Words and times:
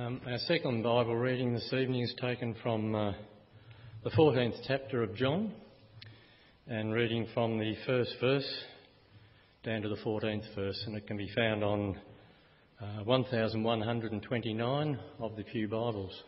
Um, 0.00 0.20
our 0.26 0.38
second 0.46 0.82
Bible 0.82 1.14
reading 1.14 1.52
this 1.52 1.70
evening 1.74 2.00
is 2.00 2.14
taken 2.18 2.56
from 2.62 2.94
uh, 2.94 3.12
the 4.02 4.08
14th 4.10 4.56
chapter 4.66 5.02
of 5.02 5.14
John 5.14 5.52
and 6.66 6.94
reading 6.94 7.26
from 7.34 7.58
the 7.58 7.74
first 7.84 8.14
verse 8.18 8.50
down 9.62 9.82
to 9.82 9.90
the 9.90 9.96
14th 9.96 10.54
verse, 10.54 10.82
and 10.86 10.96
it 10.96 11.06
can 11.06 11.18
be 11.18 11.28
found 11.36 11.62
on 11.62 11.98
uh, 12.80 13.04
1129 13.04 14.98
of 15.18 15.36
the 15.36 15.42
Pew 15.42 15.68
Bibles 15.68 16.22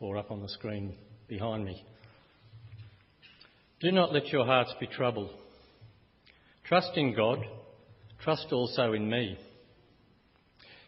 or 0.00 0.18
up 0.18 0.30
on 0.30 0.42
the 0.42 0.48
screen 0.50 0.94
behind 1.28 1.64
me. 1.64 1.82
Do 3.80 3.90
not 3.90 4.12
let 4.12 4.26
your 4.26 4.44
hearts 4.44 4.74
be 4.78 4.86
troubled. 4.86 5.30
Trust 6.66 6.90
in 6.96 7.14
God, 7.16 7.38
trust 8.22 8.48
also 8.52 8.92
in 8.92 9.08
me. 9.08 9.38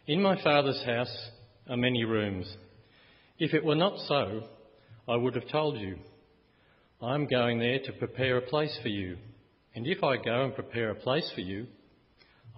In 0.07 0.21
my 0.21 0.37
Father's 0.43 0.84
house 0.84 1.30
are 1.70 1.77
many 1.77 2.05
rooms. 2.05 2.52
If 3.38 3.55
it 3.55 3.65
were 3.65 3.77
not 3.77 3.97
so, 4.09 4.42
I 5.09 5.16
would 5.16 5.37
have 5.37 5.48
told 5.48 5.78
you. 5.78 5.97
I 7.01 7.15
am 7.15 7.27
going 7.27 7.61
there 7.61 7.78
to 7.78 7.92
prepare 7.92 8.37
a 8.37 8.42
place 8.42 8.77
for 8.83 8.88
you. 8.88 9.16
And 9.75 9.87
if 9.87 10.02
I 10.02 10.16
go 10.16 10.45
and 10.45 10.55
prepare 10.55 10.91
a 10.91 10.97
place 10.97 11.30
for 11.34 11.41
you, 11.41 11.69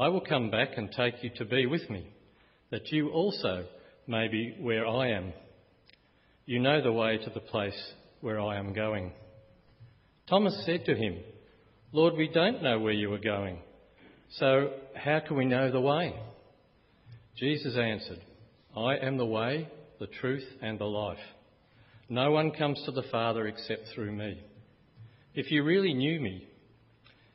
I 0.01 0.09
will 0.09 0.23
come 0.23 0.51
back 0.51 0.71
and 0.79 0.91
take 0.91 1.23
you 1.23 1.31
to 1.37 1.45
be 1.45 1.67
with 1.67 1.89
me, 1.91 2.09
that 2.71 2.91
you 2.91 3.11
also 3.11 3.67
may 4.07 4.29
be 4.29 4.57
where 4.59 4.87
I 4.87 5.11
am. 5.11 5.35
You 6.47 6.59
know 6.59 6.83
the 6.83 6.93
way 6.93 7.19
to 7.19 7.31
the 7.31 7.41
place 7.41 7.79
where 8.23 8.41
I 8.41 8.57
am 8.57 8.73
going. 8.73 9.13
Thomas 10.27 10.61
said 10.65 10.87
to 10.87 10.95
him, 10.95 11.19
Lord, 11.93 12.15
we 12.17 12.29
don't 12.29 12.63
know 12.63 12.79
where 12.79 12.95
you 12.95 13.13
are 13.13 13.19
going, 13.19 13.59
so 14.39 14.71
how 14.97 15.21
can 15.21 15.37
we 15.37 15.45
know 15.45 15.71
the 15.71 15.81
way? 15.81 16.15
Jesus 17.37 17.77
answered, 17.77 18.21
I 18.77 18.97
am 18.97 19.19
the 19.19 19.27
way, 19.27 19.69
the 20.01 20.07
truth, 20.07 20.47
and 20.63 20.79
the 20.79 20.85
life. 20.85 21.19
No 22.09 22.31
one 22.31 22.51
comes 22.53 22.83
to 22.85 22.91
the 22.91 23.05
Father 23.11 23.47
except 23.47 23.89
through 23.95 24.13
me. 24.13 24.43
If 25.35 25.51
you 25.51 25.63
really 25.63 25.95
knew 25.95 26.21
me, 26.21 26.47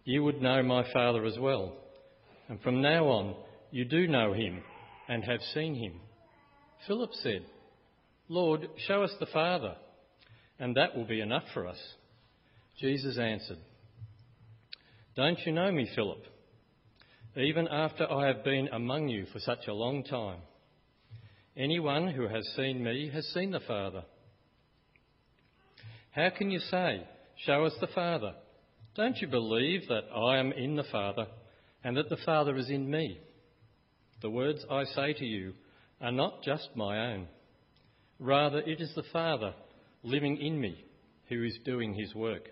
you 0.04 0.24
would 0.24 0.42
know 0.42 0.64
my 0.64 0.86
Father 0.94 1.26
as 1.26 1.38
well. 1.40 1.74
And 2.48 2.62
from 2.62 2.82
now 2.82 3.06
on, 3.08 3.36
you 3.72 3.86
do 3.86 4.08
know 4.08 4.34
him 4.34 4.62
and 5.08 5.24
have 5.24 5.42
seen 5.54 5.76
him. 5.76 6.00
Philip 6.88 7.12
said, 7.22 7.46
Lord, 8.30 8.68
show 8.88 9.04
us 9.04 9.14
the 9.20 9.26
Father, 9.28 9.76
and 10.60 10.76
that 10.76 10.96
will 10.96 11.06
be 11.06 11.22
enough 11.22 11.44
for 11.54 11.68
us. 11.68 11.78
Jesus 12.80 13.18
answered, 13.18 13.60
Don't 15.16 15.40
you 15.46 15.52
know 15.52 15.72
me, 15.72 15.90
Philip? 15.96 16.24
Even 17.36 17.68
after 17.68 18.12
I 18.12 18.28
have 18.28 18.44
been 18.44 18.68
among 18.70 19.10
you 19.10 19.26
for 19.32 19.40
such 19.40 19.68
a 19.68 19.74
long 19.74 20.04
time. 20.04 20.40
Anyone 21.58 22.10
who 22.10 22.28
has 22.28 22.48
seen 22.56 22.84
me 22.84 23.10
has 23.12 23.26
seen 23.34 23.50
the 23.50 23.60
Father. 23.62 24.04
How 26.12 26.30
can 26.30 26.52
you 26.52 26.60
say, 26.60 27.02
Show 27.46 27.66
us 27.66 27.74
the 27.82 27.88
Father? 27.88 28.34
Don't 28.96 29.18
you 29.18 29.28
believe 29.28 29.88
that 29.88 30.04
I 30.16 30.38
am 30.38 30.52
in 30.52 30.76
the 30.76 30.84
Father 30.92 31.26
and 31.84 31.98
that 31.98 32.10
the 32.10 32.18
Father 32.24 32.56
is 32.58 32.70
in 32.70 32.88
me? 32.88 33.20
The 34.22 34.30
words 34.30 34.64
I 34.70 34.84
say 34.84 35.14
to 35.14 35.26
you 35.26 35.54
are 36.00 36.12
not 36.12 36.44
just 36.44 36.70
my 36.76 37.14
own. 37.14 37.28
Rather, 38.20 38.60
it 38.60 38.80
is 38.80 38.94
the 38.96 39.04
Father 39.12 39.56
living 40.04 40.38
in 40.38 40.62
me 40.62 40.86
who 41.28 41.44
is 41.44 41.58
doing 41.66 41.96
his 41.96 42.14
work. 42.14 42.50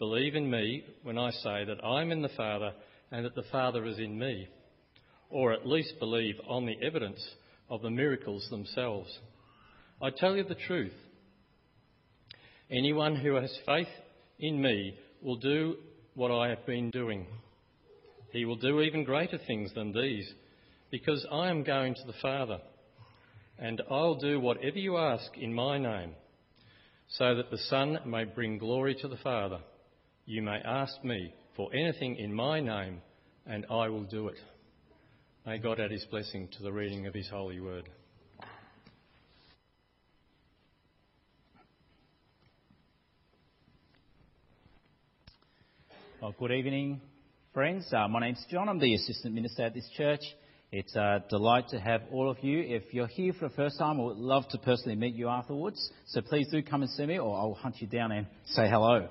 Believe 0.00 0.34
in 0.34 0.50
me 0.50 0.82
when 1.04 1.18
I 1.18 1.30
say 1.30 1.64
that 1.64 1.84
I'm 1.84 2.10
in 2.10 2.22
the 2.22 2.28
Father 2.36 2.72
and 3.12 3.24
that 3.24 3.36
the 3.36 3.44
Father 3.52 3.86
is 3.86 3.98
in 3.98 4.18
me, 4.18 4.48
or 5.30 5.52
at 5.52 5.68
least 5.68 6.00
believe 6.00 6.34
on 6.48 6.66
the 6.66 6.76
evidence 6.84 7.24
of 7.68 7.82
the 7.82 7.90
miracles 7.90 8.46
themselves. 8.50 9.18
I 10.00 10.10
tell 10.10 10.36
you 10.36 10.44
the 10.44 10.54
truth. 10.54 10.92
Anyone 12.70 13.16
who 13.16 13.34
has 13.34 13.56
faith 13.64 13.88
in 14.38 14.60
me 14.60 14.98
will 15.22 15.36
do 15.36 15.76
what 16.14 16.30
I 16.30 16.48
have 16.48 16.66
been 16.66 16.90
doing. 16.90 17.26
He 18.32 18.44
will 18.44 18.56
do 18.56 18.80
even 18.80 19.04
greater 19.04 19.38
things 19.38 19.72
than 19.74 19.92
these, 19.92 20.30
because 20.90 21.26
I 21.30 21.48
am 21.48 21.62
going 21.62 21.94
to 21.94 22.06
the 22.06 22.18
Father, 22.20 22.58
and 23.58 23.82
I'll 23.90 24.16
do 24.16 24.40
whatever 24.40 24.78
you 24.78 24.98
ask 24.98 25.36
in 25.36 25.54
my 25.54 25.78
name, 25.78 26.12
so 27.08 27.36
that 27.36 27.50
the 27.50 27.58
Son 27.68 27.98
may 28.04 28.24
bring 28.24 28.58
glory 28.58 28.96
to 29.00 29.08
the 29.08 29.16
Father. 29.16 29.60
You 30.26 30.42
may 30.42 30.58
ask 30.64 31.02
me 31.04 31.32
for 31.56 31.72
anything 31.72 32.16
in 32.16 32.34
my 32.34 32.60
name, 32.60 33.00
and 33.46 33.64
I 33.70 33.88
will 33.88 34.04
do 34.04 34.28
it. 34.28 34.36
May 35.46 35.58
God 35.58 35.78
add 35.78 35.92
his 35.92 36.04
blessing 36.06 36.48
to 36.56 36.62
the 36.64 36.72
reading 36.72 37.06
of 37.06 37.14
his 37.14 37.28
holy 37.28 37.60
word. 37.60 37.88
Well, 46.20 46.34
good 46.36 46.50
evening, 46.50 47.00
friends. 47.54 47.86
Uh, 47.92 48.08
my 48.08 48.18
name's 48.18 48.44
John. 48.50 48.68
I'm 48.68 48.80
the 48.80 48.92
assistant 48.94 49.36
minister 49.36 49.62
at 49.62 49.74
this 49.74 49.88
church. 49.96 50.22
It's 50.72 50.96
a 50.96 51.22
delight 51.30 51.68
to 51.68 51.78
have 51.78 52.02
all 52.10 52.28
of 52.28 52.42
you. 52.42 52.58
If 52.62 52.92
you're 52.92 53.06
here 53.06 53.32
for 53.32 53.48
the 53.48 53.54
first 53.54 53.78
time, 53.78 54.00
I 54.00 54.02
would 54.02 54.16
love 54.16 54.48
to 54.48 54.58
personally 54.58 54.96
meet 54.96 55.14
you 55.14 55.28
afterwards. 55.28 55.92
So 56.08 56.22
please 56.22 56.48
do 56.50 56.60
come 56.60 56.82
and 56.82 56.90
see 56.90 57.06
me, 57.06 57.20
or 57.20 57.38
I'll 57.38 57.54
hunt 57.54 57.76
you 57.78 57.86
down 57.86 58.10
and 58.10 58.26
say 58.46 58.68
hello. 58.68 59.06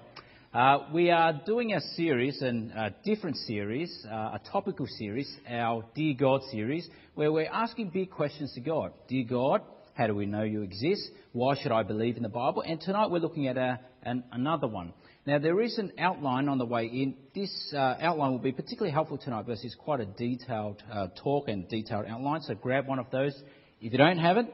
Uh, 0.55 0.88
we 0.93 1.11
are 1.11 1.33
doing 1.45 1.73
a 1.73 1.81
series, 1.97 2.41
and 2.41 2.71
a 2.71 2.95
different 3.03 3.35
series, 3.35 3.93
uh, 4.09 4.16
a 4.35 4.41
topical 4.53 4.88
series, 4.88 5.29
our 5.49 5.83
Dear 5.93 6.16
God 6.17 6.43
series, 6.49 6.88
where 7.13 7.29
we're 7.29 7.51
asking 7.51 7.89
big 7.89 8.09
questions 8.09 8.53
to 8.53 8.61
God. 8.61 8.93
Dear 9.09 9.25
God, 9.25 9.63
how 9.95 10.07
do 10.07 10.16
we 10.16 10.25
know 10.25 10.43
you 10.43 10.61
exist? 10.61 11.09
Why 11.33 11.61
should 11.61 11.73
I 11.73 11.83
believe 11.83 12.16
in 12.16 12.23
the 12.23 12.29
Bible? 12.29 12.63
And 12.66 12.79
tonight 12.79 13.11
we're 13.11 13.19
looking 13.19 13.49
at 13.49 13.57
a, 13.57 13.81
an, 14.03 14.23
another 14.31 14.67
one. 14.67 14.93
Now, 15.27 15.39
there 15.39 15.59
is 15.59 15.77
an 15.77 15.91
outline 15.99 16.47
on 16.47 16.57
the 16.57 16.66
way 16.66 16.85
in. 16.85 17.16
This 17.35 17.51
uh, 17.75 17.95
outline 17.99 18.31
will 18.31 18.39
be 18.39 18.53
particularly 18.53 18.93
helpful 18.93 19.17
tonight 19.17 19.45
because 19.45 19.61
it's 19.66 19.75
quite 19.75 19.99
a 19.99 20.05
detailed 20.05 20.81
uh, 20.89 21.07
talk 21.22 21.49
and 21.49 21.67
detailed 21.67 22.05
outline, 22.07 22.39
so 22.43 22.55
grab 22.55 22.87
one 22.87 22.99
of 22.99 23.07
those 23.11 23.35
if 23.81 23.91
you 23.91 23.97
don't 23.97 24.19
have 24.19 24.37
it. 24.37 24.45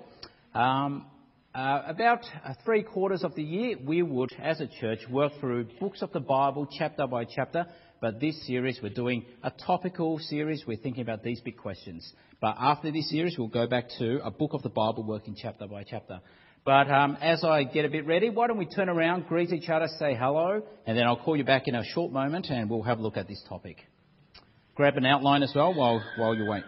Um, 0.55 1.05
uh, 1.53 1.81
about 1.85 2.25
uh, 2.45 2.53
three 2.63 2.83
quarters 2.83 3.23
of 3.23 3.35
the 3.35 3.43
year, 3.43 3.75
we 3.85 4.01
would, 4.01 4.31
as 4.41 4.61
a 4.61 4.67
church, 4.67 4.99
work 5.09 5.33
through 5.39 5.67
books 5.79 6.01
of 6.01 6.11
the 6.13 6.19
Bible 6.19 6.67
chapter 6.77 7.07
by 7.07 7.25
chapter. 7.25 7.65
But 7.99 8.19
this 8.19 8.47
series, 8.47 8.79
we're 8.81 8.93
doing 8.93 9.25
a 9.43 9.51
topical 9.51 10.17
series. 10.17 10.63
We're 10.65 10.77
thinking 10.77 11.01
about 11.01 11.23
these 11.23 11.41
big 11.41 11.57
questions. 11.57 12.09
But 12.39 12.55
after 12.57 12.91
this 12.91 13.09
series, 13.09 13.37
we'll 13.37 13.49
go 13.49 13.67
back 13.67 13.89
to 13.99 14.23
a 14.23 14.31
book 14.31 14.53
of 14.53 14.63
the 14.63 14.69
Bible, 14.69 15.03
working 15.03 15.35
chapter 15.39 15.67
by 15.67 15.83
chapter. 15.83 16.21
But 16.63 16.89
um, 16.89 17.17
as 17.21 17.43
I 17.43 17.63
get 17.63 17.85
a 17.85 17.89
bit 17.89 18.05
ready, 18.07 18.29
why 18.29 18.47
don't 18.47 18.57
we 18.57 18.65
turn 18.65 18.87
around, 18.87 19.27
greet 19.27 19.51
each 19.51 19.69
other, 19.69 19.87
say 19.99 20.15
hello, 20.15 20.63
and 20.85 20.97
then 20.97 21.05
I'll 21.05 21.17
call 21.17 21.35
you 21.35 21.43
back 21.43 21.67
in 21.67 21.75
a 21.75 21.83
short 21.83 22.11
moment 22.11 22.47
and 22.49 22.69
we'll 22.69 22.83
have 22.83 22.99
a 22.99 23.01
look 23.01 23.17
at 23.17 23.27
this 23.27 23.43
topic. 23.49 23.77
Grab 24.75 24.95
an 24.95 25.05
outline 25.05 25.43
as 25.43 25.51
well 25.55 25.73
while, 25.73 26.03
while 26.17 26.35
you 26.35 26.45
wait. 26.45 26.63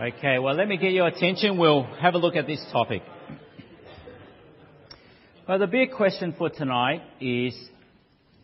Okay, 0.00 0.38
well, 0.38 0.54
let 0.54 0.66
me 0.66 0.78
get 0.78 0.92
your 0.92 1.08
attention. 1.08 1.58
We'll 1.58 1.82
have 2.00 2.14
a 2.14 2.16
look 2.18 2.34
at 2.34 2.46
this 2.46 2.64
topic. 2.72 3.02
Well, 5.46 5.58
the 5.58 5.66
big 5.66 5.90
question 5.92 6.34
for 6.38 6.48
tonight 6.48 7.02
is 7.20 7.54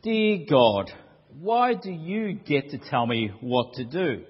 Dear 0.02 0.44
God, 0.50 0.90
why 1.40 1.72
do 1.72 1.90
you 1.90 2.34
get 2.34 2.72
to 2.72 2.78
tell 2.90 3.06
me 3.06 3.32
what 3.40 3.72
to 3.74 3.84
do? 3.86 4.24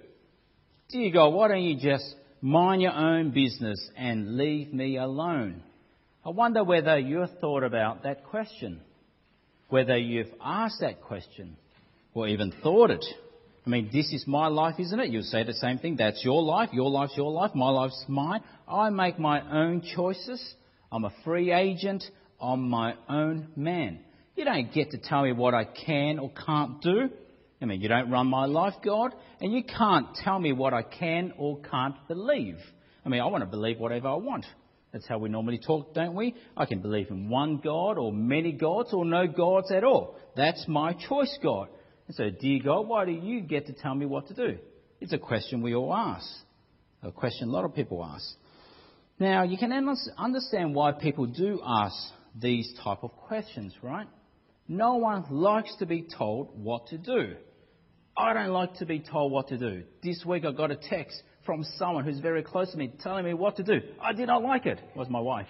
Dear 0.90 1.10
God, 1.10 1.30
why 1.30 1.48
don't 1.48 1.64
you 1.64 1.76
just 1.76 2.14
mind 2.40 2.82
your 2.82 2.94
own 2.94 3.32
business 3.32 3.90
and 3.96 4.36
leave 4.36 4.72
me 4.72 4.96
alone? 4.96 5.64
I 6.24 6.28
wonder 6.30 6.62
whether 6.62 6.96
you've 6.96 7.40
thought 7.40 7.64
about 7.64 8.04
that 8.04 8.22
question, 8.22 8.82
whether 9.68 9.98
you've 9.98 10.32
asked 10.40 10.78
that 10.78 11.02
question, 11.02 11.56
or 12.14 12.28
even 12.28 12.52
thought 12.62 12.92
it. 12.92 13.04
I 13.66 13.68
mean, 13.68 13.90
this 13.92 14.12
is 14.12 14.24
my 14.28 14.46
life, 14.46 14.76
isn't 14.78 15.00
it? 15.00 15.10
You'll 15.10 15.24
say 15.24 15.42
the 15.42 15.52
same 15.54 15.78
thing. 15.78 15.96
That's 15.96 16.24
your 16.24 16.40
life. 16.40 16.70
Your 16.72 16.88
life's 16.88 17.16
your 17.16 17.32
life. 17.32 17.52
My 17.54 17.68
life's 17.68 18.04
mine. 18.06 18.42
I 18.68 18.90
make 18.90 19.18
my 19.18 19.40
own 19.40 19.82
choices. 19.82 20.40
I'm 20.92 21.04
a 21.04 21.12
free 21.24 21.52
agent. 21.52 22.04
I'm 22.40 22.68
my 22.70 22.94
own 23.08 23.48
man. 23.56 23.98
You 24.36 24.44
don't 24.44 24.72
get 24.72 24.92
to 24.92 24.98
tell 24.98 25.22
me 25.22 25.32
what 25.32 25.52
I 25.52 25.64
can 25.64 26.20
or 26.20 26.30
can't 26.46 26.80
do. 26.80 27.10
I 27.60 27.64
mean, 27.64 27.80
you 27.80 27.88
don't 27.88 28.08
run 28.08 28.28
my 28.28 28.44
life, 28.44 28.74
God, 28.84 29.12
and 29.40 29.52
you 29.52 29.64
can't 29.64 30.14
tell 30.14 30.38
me 30.38 30.52
what 30.52 30.72
I 30.72 30.82
can 30.82 31.32
or 31.36 31.58
can't 31.58 31.96
believe. 32.06 32.58
I 33.04 33.08
mean, 33.08 33.20
I 33.20 33.26
want 33.26 33.42
to 33.42 33.50
believe 33.50 33.80
whatever 33.80 34.08
I 34.08 34.14
want. 34.14 34.46
That's 34.92 35.08
how 35.08 35.18
we 35.18 35.28
normally 35.28 35.58
talk, 35.58 35.92
don't 35.92 36.14
we? 36.14 36.34
I 36.56 36.66
can 36.66 36.80
believe 36.80 37.10
in 37.10 37.28
one 37.28 37.58
God 37.58 37.98
or 37.98 38.12
many 38.12 38.52
gods 38.52 38.90
or 38.92 39.04
no 39.04 39.26
gods 39.26 39.72
at 39.72 39.82
all. 39.82 40.16
That's 40.36 40.66
my 40.68 40.92
choice, 40.92 41.36
God. 41.42 41.68
And 42.06 42.14
so, 42.16 42.30
dear 42.30 42.62
God, 42.62 42.86
why 42.86 43.04
do 43.04 43.12
you 43.12 43.40
get 43.40 43.66
to 43.66 43.72
tell 43.72 43.94
me 43.94 44.06
what 44.06 44.28
to 44.28 44.34
do? 44.34 44.58
It's 45.00 45.12
a 45.12 45.18
question 45.18 45.62
we 45.62 45.74
all 45.74 45.94
ask, 45.94 46.28
a 47.02 47.10
question 47.10 47.48
a 47.48 47.52
lot 47.52 47.64
of 47.64 47.74
people 47.74 48.04
ask. 48.04 48.24
Now, 49.18 49.42
you 49.42 49.56
can 49.56 49.72
understand 49.72 50.74
why 50.74 50.92
people 50.92 51.26
do 51.26 51.60
ask 51.64 51.96
these 52.40 52.72
type 52.84 53.02
of 53.02 53.12
questions, 53.12 53.74
right? 53.82 54.06
No 54.68 54.96
one 54.96 55.24
likes 55.30 55.74
to 55.76 55.86
be 55.86 56.06
told 56.16 56.50
what 56.62 56.88
to 56.88 56.98
do. 56.98 57.36
I 58.16 58.32
don't 58.32 58.50
like 58.50 58.74
to 58.76 58.86
be 58.86 59.00
told 59.00 59.32
what 59.32 59.48
to 59.48 59.58
do. 59.58 59.84
This 60.02 60.24
week 60.24 60.44
I 60.44 60.52
got 60.52 60.70
a 60.70 60.76
text 60.76 61.22
from 61.44 61.64
someone 61.78 62.04
who's 62.04 62.18
very 62.18 62.42
close 62.42 62.72
to 62.72 62.78
me 62.78 62.92
telling 63.02 63.24
me 63.24 63.34
what 63.34 63.56
to 63.56 63.62
do. 63.62 63.80
I 64.00 64.12
did 64.12 64.26
not 64.26 64.42
like 64.42 64.66
it. 64.66 64.78
It 64.78 64.98
was 64.98 65.08
my 65.08 65.20
wife. 65.20 65.46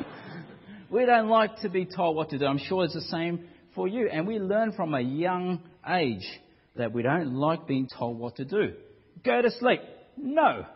we 0.90 1.04
don't 1.04 1.28
like 1.28 1.56
to 1.62 1.68
be 1.68 1.84
told 1.84 2.16
what 2.16 2.30
to 2.30 2.38
do. 2.38 2.46
I'm 2.46 2.58
sure 2.58 2.84
it's 2.84 2.94
the 2.94 3.00
same 3.02 3.48
for 3.76 3.86
you. 3.86 4.08
And 4.08 4.26
we 4.26 4.40
learn 4.40 4.72
from 4.72 4.94
a 4.94 5.00
young 5.00 5.60
age 5.88 6.26
that 6.74 6.92
we 6.92 7.02
don't 7.02 7.34
like 7.34 7.68
being 7.68 7.88
told 7.88 8.18
what 8.18 8.36
to 8.36 8.44
do. 8.44 8.72
Go 9.24 9.40
to 9.40 9.50
sleep. 9.52 9.80
No. 10.16 10.66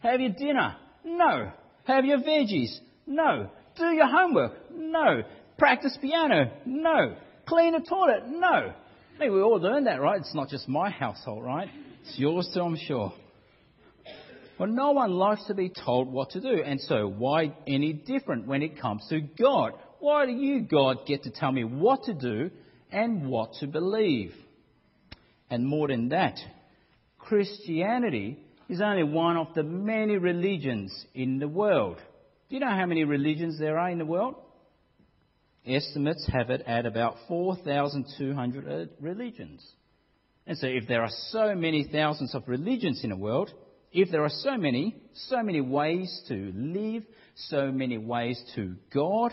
Have 0.00 0.20
your 0.20 0.32
dinner. 0.32 0.76
No. 1.04 1.52
Have 1.84 2.06
your 2.06 2.18
veggies. 2.18 2.74
No. 3.06 3.50
Do 3.76 3.84
your 3.86 4.08
homework. 4.08 4.52
No. 4.74 5.22
Practice 5.58 5.98
piano. 6.00 6.50
No. 6.64 7.16
Clean 7.46 7.72
the 7.72 7.80
toilet. 7.80 8.22
No. 8.28 8.72
I 9.16 9.18
mean, 9.18 9.32
we 9.32 9.42
all 9.42 9.60
learn 9.60 9.84
that, 9.84 10.00
right? 10.00 10.20
It's 10.20 10.34
not 10.34 10.48
just 10.48 10.68
my 10.68 10.90
household, 10.90 11.44
right? 11.44 11.68
It's 12.02 12.18
yours 12.18 12.48
too, 12.52 12.60
I'm 12.60 12.76
sure. 12.76 13.12
Well, 14.58 14.68
no 14.68 14.92
one 14.92 15.12
likes 15.12 15.44
to 15.46 15.54
be 15.54 15.68
told 15.68 16.12
what 16.12 16.30
to 16.30 16.40
do, 16.40 16.62
and 16.64 16.80
so 16.80 17.08
why 17.08 17.54
any 17.66 17.92
different 17.92 18.46
when 18.46 18.62
it 18.62 18.80
comes 18.80 19.04
to 19.08 19.20
God? 19.20 19.72
Why 20.04 20.26
do 20.26 20.32
you, 20.32 20.60
God, 20.60 21.06
get 21.06 21.22
to 21.22 21.30
tell 21.30 21.50
me 21.50 21.64
what 21.64 22.02
to 22.02 22.12
do 22.12 22.50
and 22.92 23.26
what 23.26 23.54
to 23.60 23.66
believe? 23.66 24.34
And 25.48 25.66
more 25.66 25.88
than 25.88 26.10
that, 26.10 26.38
Christianity 27.16 28.38
is 28.68 28.82
only 28.82 29.04
one 29.04 29.38
of 29.38 29.54
the 29.54 29.62
many 29.62 30.18
religions 30.18 31.06
in 31.14 31.38
the 31.38 31.48
world. 31.48 31.96
Do 32.50 32.54
you 32.54 32.60
know 32.60 32.68
how 32.68 32.84
many 32.84 33.04
religions 33.04 33.58
there 33.58 33.78
are 33.78 33.88
in 33.88 33.96
the 33.96 34.04
world? 34.04 34.34
Estimates 35.66 36.28
have 36.30 36.50
it 36.50 36.60
at 36.66 36.84
about 36.84 37.16
4,200 37.26 38.68
uh, 38.68 38.92
religions. 39.00 39.66
And 40.46 40.58
so 40.58 40.66
if 40.66 40.86
there 40.86 41.00
are 41.00 41.12
so 41.30 41.54
many 41.54 41.88
thousands 41.90 42.34
of 42.34 42.46
religions 42.46 43.00
in 43.04 43.08
the 43.08 43.16
world, 43.16 43.50
if 43.90 44.10
there 44.10 44.24
are 44.24 44.28
so 44.30 44.58
many, 44.58 44.96
so 45.14 45.42
many 45.42 45.62
ways 45.62 46.24
to 46.28 46.52
live, 46.54 47.04
so 47.36 47.72
many 47.72 47.96
ways 47.96 48.38
to 48.54 48.74
God, 48.92 49.32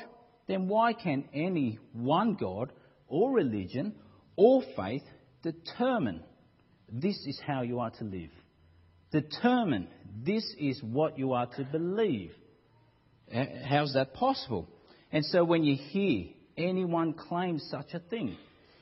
then 0.51 0.67
why 0.67 0.93
can 0.93 1.25
any 1.33 1.79
one 1.93 2.35
God 2.35 2.71
or 3.07 3.31
religion 3.31 3.95
or 4.35 4.63
faith 4.75 5.03
determine 5.43 6.21
this 6.91 7.17
is 7.25 7.39
how 7.45 7.61
you 7.61 7.79
are 7.79 7.91
to 7.91 8.03
live? 8.03 8.29
Determine 9.11 9.87
this 10.23 10.55
is 10.59 10.81
what 10.83 11.17
you 11.17 11.33
are 11.33 11.47
to 11.57 11.63
believe. 11.63 12.31
How's 13.67 13.93
that 13.93 14.13
possible? 14.13 14.67
And 15.11 15.25
so 15.25 15.43
when 15.43 15.63
you 15.63 15.75
hear 15.75 16.25
anyone 16.57 17.13
claim 17.13 17.59
such 17.59 17.93
a 17.93 17.99
thing, 17.99 18.37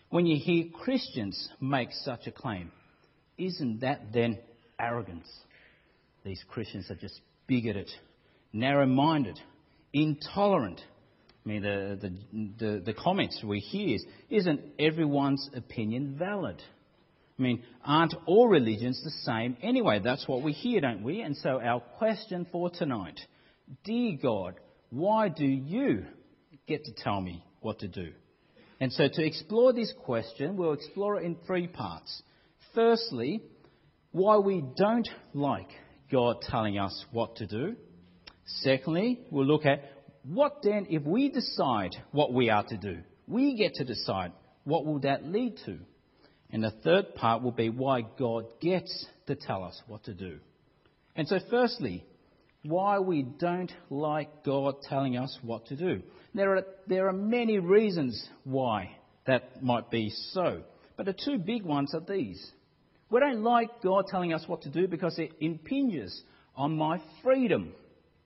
when 0.10 0.26
you 0.26 0.38
hear 0.38 0.66
Christians 0.74 1.50
make 1.60 1.90
such 1.92 2.28
a 2.28 2.32
claim, 2.32 2.72
isn't 3.38 3.82
that 3.82 4.12
then 4.12 4.40
arrogance? 4.80 5.28
these 6.24 6.44
Christians 6.48 6.90
are 6.92 6.96
just 6.96 7.20
bigoted, 7.48 7.90
narrow 8.54 8.86
minded, 8.86 9.40
intolerant. 9.94 10.82
I 11.46 11.50
mean, 11.50 11.62
the, 11.62 11.98
the, 12.02 12.66
the, 12.66 12.80
the, 12.88 12.94
comments 12.94 13.42
we 13.44 13.60
hear 13.60 13.96
is, 13.96 14.06
isn't 14.30 14.62
everyone's 14.78 15.50
opinion 15.56 16.16
valid? 16.20 16.62
I 17.38 17.42
mean, 17.42 17.64
aren't 17.84 18.14
all 18.26 18.48
religions 18.48 19.02
the 19.04 19.12
same 19.32 19.56
anyway? 19.62 20.02
That's 20.04 20.28
what 20.28 20.44
we 20.44 20.52
hear, 20.52 20.82
don't 20.82 21.02
we? 21.02 21.22
And 21.22 21.38
so, 21.38 21.62
our 21.62 21.80
question 21.80 22.46
for 22.52 22.70
tonight 22.70 23.20
Dear 23.86 24.18
God, 24.22 24.56
why 24.90 25.30
do 25.30 25.46
you 25.46 26.06
get 26.68 26.84
to 26.86 26.92
tell 26.94 27.22
me 27.22 27.44
what 27.62 27.80
to 27.80 27.88
do? 27.88 28.12
And 28.82 28.92
so, 28.92 29.08
to 29.12 29.26
explore 29.26 29.72
this 29.72 29.94
question, 30.04 30.58
we'll 30.58 30.74
explore 30.74 31.20
it 31.20 31.26
in 31.26 31.38
three 31.48 31.68
parts. 31.68 32.22
Firstly, 32.76 33.42
why 34.12 34.38
we 34.38 34.64
don't 34.76 35.08
like 35.34 35.70
God 36.12 36.42
telling 36.42 36.78
us 36.78 37.06
what 37.12 37.38
to 37.38 37.48
do. 37.48 37.76
Secondly, 38.46 39.20
we'll 39.30 39.46
look 39.46 39.66
at 39.66 39.84
what 40.30 40.58
then 40.62 40.86
if 40.90 41.04
we 41.04 41.30
decide 41.30 41.96
what 42.12 42.34
we 42.34 42.50
are 42.50 42.64
to 42.64 42.78
do? 42.78 43.00
We 43.28 43.56
get 43.56 43.76
to 43.76 43.84
decide 43.84 44.32
what 44.64 44.86
will 44.86 45.00
that 45.00 45.26
lead 45.26 45.58
to? 45.66 45.80
And 46.52 46.64
the 46.64 46.72
third 46.84 47.16
part 47.16 47.42
will 47.42 47.52
be 47.52 47.70
why 47.70 48.02
God 48.18 48.46
gets 48.62 49.08
to 49.28 49.36
tell 49.36 49.64
us 49.64 49.82
what 49.88 50.04
to 50.04 50.14
do. 50.14 50.40
And 51.16 51.28
so 51.28 51.40
firstly, 51.50 52.06
why 52.64 53.00
we 53.00 53.24
don't 53.24 53.72
like 53.90 54.44
God 54.44 54.76
telling 54.88 55.18
us 55.18 55.36
what 55.42 55.66
to 55.68 55.76
do. 55.76 56.04
There 56.36 56.58
are, 56.58 56.64
there 56.88 57.08
are 57.08 57.14
many 57.14 57.58
reasons 57.58 58.30
why 58.44 58.98
that 59.26 59.64
might 59.64 59.90
be 59.90 60.12
so. 60.32 60.62
But 60.96 61.08
the 61.08 61.14
two 61.14 61.40
big 61.40 61.64
ones 61.64 61.96
are 61.96 62.02
these. 62.02 62.52
We 63.10 63.20
don't 63.20 63.42
like 63.42 63.82
God 63.82 64.06
telling 64.08 64.34
us 64.34 64.44
what 64.46 64.62
to 64.64 64.70
do 64.70 64.88
because 64.88 65.18
it 65.18 65.32
impinges 65.40 66.22
on 66.56 66.78
my 66.78 67.02
freedom. 67.24 67.74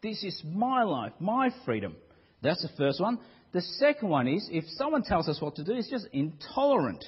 This 0.04 0.24
is 0.24 0.40
my 0.46 0.84
life, 0.84 1.14
my 1.20 1.50
freedom. 1.66 1.96
That's 2.42 2.62
the 2.62 2.70
first 2.78 3.00
one. 3.00 3.20
The 3.54 3.62
second 3.62 4.10
one 4.10 4.28
is 4.28 4.50
if 4.52 4.66
someone 4.76 5.04
tells 5.04 5.30
us 5.30 5.42
what 5.42 5.56
to 5.56 5.64
do, 5.64 5.74
it's 5.74 5.90
just 5.90 6.08
intolerant. 6.12 7.04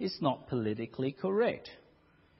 It's 0.00 0.20
not 0.20 0.48
politically 0.48 1.12
correct. 1.12 1.70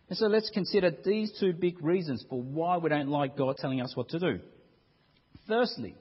And 0.08 0.18
so 0.18 0.26
let's 0.26 0.50
consider 0.50 0.90
these 1.04 1.32
two 1.38 1.52
big 1.52 1.82
reasons 1.82 2.24
for 2.28 2.42
why 2.42 2.78
we 2.78 2.90
don't 2.90 3.08
like 3.08 3.36
God 3.36 3.56
telling 3.58 3.80
us 3.80 3.94
what 3.94 4.08
to 4.08 4.18
do. 4.18 4.40
Firstly, 5.46 5.94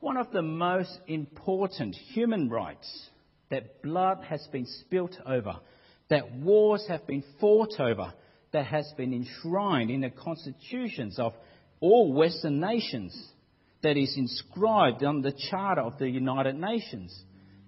one 0.00 0.16
of 0.16 0.32
the 0.32 0.42
most 0.42 0.98
important 1.06 1.94
human 1.94 2.48
rights 2.48 3.10
that 3.50 3.82
blood 3.82 4.24
has 4.28 4.46
been 4.50 4.66
spilt 4.66 5.16
over 5.26 5.56
that 6.08 6.32
wars 6.32 6.84
have 6.88 7.06
been 7.06 7.22
fought 7.40 7.78
over, 7.78 8.14
that 8.52 8.66
has 8.66 8.90
been 8.96 9.12
enshrined 9.12 9.90
in 9.90 10.00
the 10.00 10.10
constitutions 10.10 11.18
of 11.18 11.34
all 11.80 12.12
Western 12.12 12.60
nations, 12.60 13.16
that 13.82 13.96
is 13.96 14.14
inscribed 14.16 15.04
on 15.04 15.22
the 15.22 15.32
Charter 15.50 15.82
of 15.82 15.98
the 15.98 16.08
United 16.08 16.56
Nations, 16.56 17.16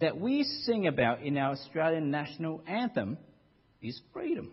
that 0.01 0.19
we 0.19 0.45
sing 0.65 0.87
about 0.87 1.23
in 1.23 1.37
our 1.37 1.53
Australian 1.53 2.11
national 2.11 2.63
anthem 2.67 3.19
is 3.83 4.01
freedom. 4.13 4.51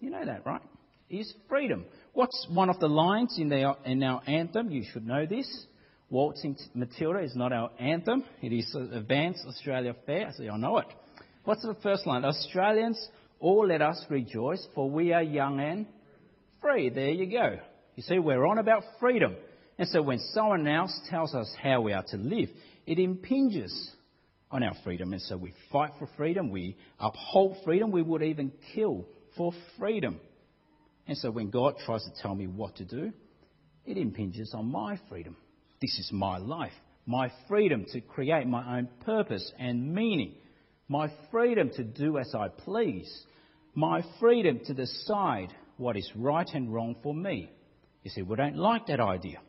You 0.00 0.10
know 0.10 0.24
that, 0.24 0.46
right? 0.46 0.62
Is 1.10 1.32
freedom. 1.48 1.84
What's 2.12 2.46
one 2.50 2.70
of 2.70 2.80
the 2.80 2.88
lines 2.88 3.36
in, 3.38 3.48
the, 3.48 3.76
in 3.84 4.02
our 4.02 4.22
anthem? 4.26 4.70
You 4.70 4.84
should 4.92 5.06
know 5.06 5.26
this. 5.26 5.66
Waltzing 6.08 6.56
Matilda 6.74 7.20
is 7.20 7.34
not 7.34 7.52
our 7.52 7.70
anthem. 7.78 8.24
It 8.40 8.52
is 8.52 8.74
Advance 8.74 9.44
Australia 9.46 9.94
Fair, 10.06 10.32
so 10.36 10.42
you'll 10.42 10.58
know 10.58 10.78
it. 10.78 10.86
What's 11.44 11.62
the 11.62 11.76
first 11.82 12.06
line? 12.06 12.24
Australians, 12.24 13.08
all 13.40 13.66
let 13.66 13.82
us 13.82 14.04
rejoice, 14.08 14.66
for 14.74 14.90
we 14.90 15.12
are 15.12 15.22
young 15.22 15.60
and 15.60 15.86
free. 16.60 16.88
There 16.88 17.10
you 17.10 17.30
go. 17.30 17.58
You 17.96 18.02
see, 18.02 18.18
we're 18.18 18.46
on 18.46 18.58
about 18.58 18.84
freedom. 19.00 19.34
And 19.78 19.88
so 19.88 20.02
when 20.02 20.18
someone 20.32 20.68
else 20.68 20.96
tells 21.10 21.34
us 21.34 21.52
how 21.62 21.80
we 21.80 21.92
are 21.92 22.04
to 22.08 22.16
live, 22.18 22.50
it 22.86 22.98
impinges 22.98 23.90
on 24.50 24.62
our 24.62 24.74
freedom. 24.84 25.12
And 25.12 25.22
so 25.22 25.36
we 25.36 25.52
fight 25.72 25.90
for 25.98 26.08
freedom, 26.16 26.50
we 26.50 26.76
uphold 27.00 27.56
freedom, 27.64 27.90
we 27.90 28.02
would 28.02 28.22
even 28.22 28.52
kill 28.74 29.06
for 29.36 29.52
freedom. 29.78 30.20
And 31.08 31.16
so 31.16 31.30
when 31.30 31.50
God 31.50 31.76
tries 31.84 32.04
to 32.04 32.22
tell 32.22 32.34
me 32.34 32.46
what 32.46 32.76
to 32.76 32.84
do, 32.84 33.12
it 33.84 33.96
impinges 33.96 34.52
on 34.54 34.70
my 34.70 35.00
freedom. 35.08 35.36
This 35.80 35.98
is 35.98 36.10
my 36.12 36.38
life, 36.38 36.72
my 37.06 37.30
freedom 37.48 37.86
to 37.92 38.00
create 38.00 38.46
my 38.46 38.78
own 38.78 38.88
purpose 39.04 39.52
and 39.58 39.94
meaning 39.94 40.34
my 40.88 41.10
freedom 41.30 41.70
to 41.76 41.84
do 41.84 42.18
as 42.18 42.34
I 42.34 42.48
please, 42.48 43.24
my 43.74 44.02
freedom 44.20 44.60
to 44.66 44.74
decide 44.74 45.52
what 45.76 45.96
is 45.96 46.10
right 46.14 46.48
and 46.52 46.72
wrong 46.72 46.96
for 47.02 47.14
me. 47.14 47.50
You 48.06 48.10
see, 48.10 48.22
we 48.22 48.36
don't 48.36 48.56
like 48.56 48.86
that 48.86 49.00
idea. 49.00 49.40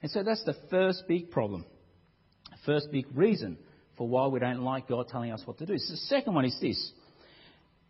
And 0.00 0.08
so 0.08 0.22
that's 0.22 0.44
the 0.44 0.54
first 0.70 1.02
big 1.08 1.32
problem, 1.32 1.64
first 2.64 2.92
big 2.92 3.06
reason 3.12 3.58
for 3.98 4.06
why 4.06 4.28
we 4.28 4.38
don't 4.38 4.62
like 4.62 4.86
God 4.86 5.08
telling 5.08 5.32
us 5.32 5.42
what 5.44 5.58
to 5.58 5.66
do. 5.66 5.76
So 5.78 5.94
the 5.94 5.96
second 5.96 6.32
one 6.32 6.44
is 6.44 6.56
this. 6.60 6.92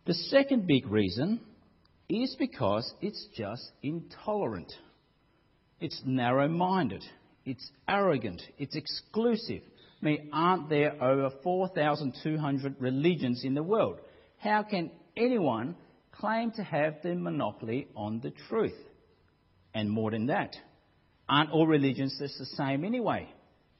The 0.07 0.15
second 0.15 0.65
big 0.65 0.87
reason 0.87 1.41
is 2.09 2.35
because 2.39 2.91
it's 3.01 3.23
just 3.37 3.69
intolerant. 3.83 4.73
It's 5.79 6.01
narrow 6.07 6.47
minded. 6.47 7.03
It's 7.45 7.69
arrogant. 7.87 8.41
It's 8.57 8.75
exclusive. 8.75 9.61
I 10.01 10.05
mean, 10.05 10.29
aren't 10.33 10.69
there 10.69 10.93
over 11.03 11.29
4,200 11.43 12.77
religions 12.79 13.43
in 13.43 13.53
the 13.53 13.61
world? 13.61 13.99
How 14.39 14.63
can 14.63 14.89
anyone 15.15 15.75
claim 16.11 16.49
to 16.53 16.63
have 16.63 16.95
the 17.03 17.13
monopoly 17.13 17.89
on 17.95 18.21
the 18.21 18.31
truth? 18.49 18.73
And 19.75 19.91
more 19.91 20.09
than 20.09 20.27
that, 20.27 20.55
aren't 21.27 21.51
all 21.51 21.67
religions 21.67 22.15
just 22.17 22.39
the 22.39 22.45
same 22.45 22.85
anyway? 22.85 23.29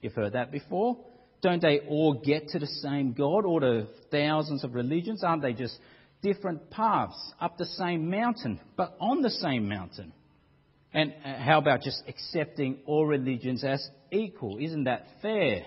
You've 0.01 0.13
heard 0.13 0.33
that 0.33 0.51
before? 0.51 0.97
Don't 1.41 1.61
they 1.61 1.79
all 1.79 2.13
get 2.13 2.49
to 2.49 2.59
the 2.59 2.67
same 2.67 3.13
God, 3.13 3.45
all 3.45 3.61
the 3.61 3.87
thousands 4.11 4.65
of 4.65 4.75
religions? 4.75 5.23
Aren't 5.23 5.41
they 5.41 5.53
just 5.53 5.79
different 6.21 6.69
paths 6.69 7.33
up 7.39 7.57
the 7.57 7.65
same 7.65 8.09
mountain, 8.09 8.59
but 8.75 8.97
on 8.99 9.21
the 9.21 9.29
same 9.29 9.69
mountain? 9.69 10.11
And 10.93 11.13
uh, 11.23 11.37
how 11.37 11.59
about 11.59 11.81
just 11.81 12.03
accepting 12.07 12.79
all 12.85 13.05
religions 13.05 13.63
as 13.63 13.87
equal? 14.11 14.57
Isn't 14.59 14.83
that 14.83 15.07
fair? 15.21 15.65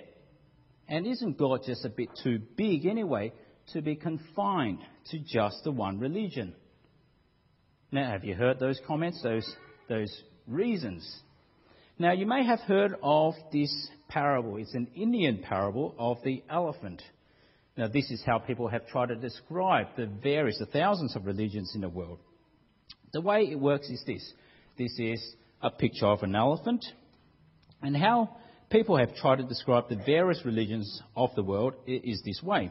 And 0.88 1.06
isn't 1.06 1.38
God 1.38 1.61
just 1.66 1.87
a 1.87 1.90
bit 1.90 2.11
too 2.23 2.38
big 2.56 2.85
anyway 2.85 3.32
to 3.73 3.80
be 3.80 3.97
confined 3.97 4.80
to 5.11 5.18
just 5.18 5.64
the 5.64 5.70
one 5.70 5.99
religion? 5.99 6.54
Now, 7.90 8.11
have 8.11 8.25
you 8.25 8.35
heard 8.35 8.58
those 8.58 8.78
comments, 8.87 9.23
those, 9.23 9.50
those 9.88 10.23
reasons? 10.47 11.21
Now, 11.99 12.12
you 12.12 12.26
may 12.26 12.45
have 12.45 12.61
heard 12.61 12.95
of 13.02 13.35
this 13.52 13.88
parable. 14.09 14.57
It's 14.57 14.75
an 14.75 14.88
Indian 14.95 15.38
parable 15.38 15.95
of 15.99 16.18
the 16.25 16.42
elephant. 16.49 17.02
Now, 17.76 17.88
this 17.88 18.11
is 18.11 18.23
how 18.25 18.38
people 18.38 18.68
have 18.68 18.87
tried 18.88 19.09
to 19.09 19.16
describe 19.16 19.88
the 19.97 20.07
various, 20.07 20.59
the 20.59 20.66
thousands 20.66 21.16
of 21.16 21.26
religions 21.26 21.73
in 21.75 21.80
the 21.80 21.88
world. 21.88 22.18
The 23.12 23.21
way 23.21 23.49
it 23.50 23.59
works 23.59 23.88
is 23.88 24.02
this 24.07 24.33
this 24.76 24.97
is 24.99 25.35
a 25.61 25.71
picture 25.71 26.07
of 26.07 26.23
an 26.23 26.37
elephant, 26.37 26.85
and 27.83 27.97
how 27.97 28.37
people 28.71 28.97
have 28.97 29.14
tried 29.16 29.37
to 29.37 29.42
describe 29.42 29.88
the 29.88 30.00
various 30.07 30.45
religions 30.45 31.02
of 31.16 31.30
the 31.35 31.42
world 31.42 31.75
is 31.87 32.23
this 32.25 32.40
way. 32.42 32.71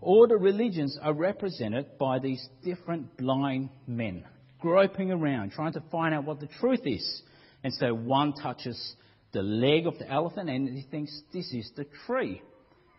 All 0.00 0.26
the 0.26 0.36
religions 0.36 0.98
are 1.00 1.14
represented 1.14 1.98
by 1.98 2.18
these 2.18 2.44
different 2.64 3.16
blind 3.16 3.70
men, 3.86 4.24
groping 4.60 5.10
around, 5.10 5.52
trying 5.52 5.72
to 5.74 5.82
find 5.90 6.14
out 6.14 6.24
what 6.24 6.40
the 6.40 6.48
truth 6.60 6.82
is. 6.84 7.22
And 7.64 7.72
so 7.74 7.94
one 7.94 8.32
touches 8.34 8.94
the 9.32 9.42
leg 9.42 9.86
of 9.86 9.98
the 9.98 10.10
elephant 10.10 10.48
and 10.48 10.68
he 10.68 10.82
thinks 10.90 11.22
this 11.32 11.52
is 11.52 11.70
the 11.76 11.86
tree. 12.06 12.42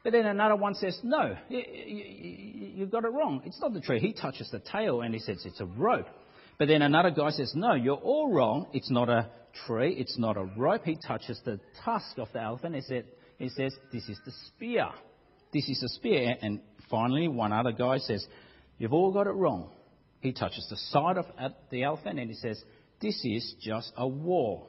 But 0.04 0.14
then 0.14 0.26
another 0.26 0.56
one 0.56 0.76
says, 0.76 0.98
no, 1.04 1.36
you, 1.50 1.64
you, 1.68 2.68
you 2.76 2.86
got 2.86 3.04
it 3.04 3.10
wrong. 3.10 3.42
It's 3.46 3.60
not 3.60 3.74
the 3.74 3.82
tree. 3.82 4.00
He 4.00 4.14
touches 4.14 4.50
the 4.52 4.60
tail 4.60 5.02
and 5.02 5.14
he 5.14 5.20
says 5.20 5.42
it's 5.46 5.60
a 5.60 5.66
rope. 5.66 6.08
But 6.58 6.68
then 6.68 6.82
another 6.82 7.12
guy 7.12 7.32
says, 7.32 7.52
no, 7.56 7.74
you're 7.74 7.96
all 7.96 8.32
wrong. 8.32 8.68
It's 8.74 8.90
not 8.90 9.10
a 9.10 9.30
tree. 9.66 9.94
It's 9.98 10.18
not 10.18 10.38
a 10.38 10.44
rope. 10.58 10.84
He 10.86 10.96
touches 10.96 11.40
the 11.44 11.60
tusk 11.84 12.18
of 12.18 12.30
the 12.34 12.42
elephant. 12.42 12.76
and 12.76 12.84
said, 12.84 13.06
he 13.38 13.50
says, 13.50 13.76
this 13.92 14.08
is 14.10 14.18
the 14.26 14.32
spear. 14.48 14.90
This 15.54 15.68
is 15.70 15.84
a 15.84 15.90
spear. 15.90 16.36
And 16.42 16.62
finally, 16.90 17.28
one 17.28 17.54
other 17.54 17.72
guy 17.72 17.98
says, 18.00 18.26
you've 18.78 18.94
all 18.94 19.12
got 19.12 19.28
it 19.28 19.32
wrong. 19.32 19.70
He 20.22 20.34
touches 20.34 20.68
the 20.70 20.78
side 20.78 21.18
of 21.18 21.26
the 21.70 21.84
elephant 21.84 22.20
and 22.20 22.30
he 22.30 22.36
says, 22.36 22.62
this 23.00 23.20
is 23.24 23.56
just 23.62 23.92
a 23.96 24.08
war. 24.08 24.68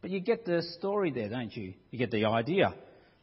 But 0.00 0.10
you 0.10 0.20
get 0.20 0.44
the 0.44 0.62
story 0.78 1.10
there, 1.10 1.28
don't 1.28 1.54
you? 1.54 1.74
You 1.90 1.98
get 1.98 2.10
the 2.10 2.24
idea. 2.24 2.74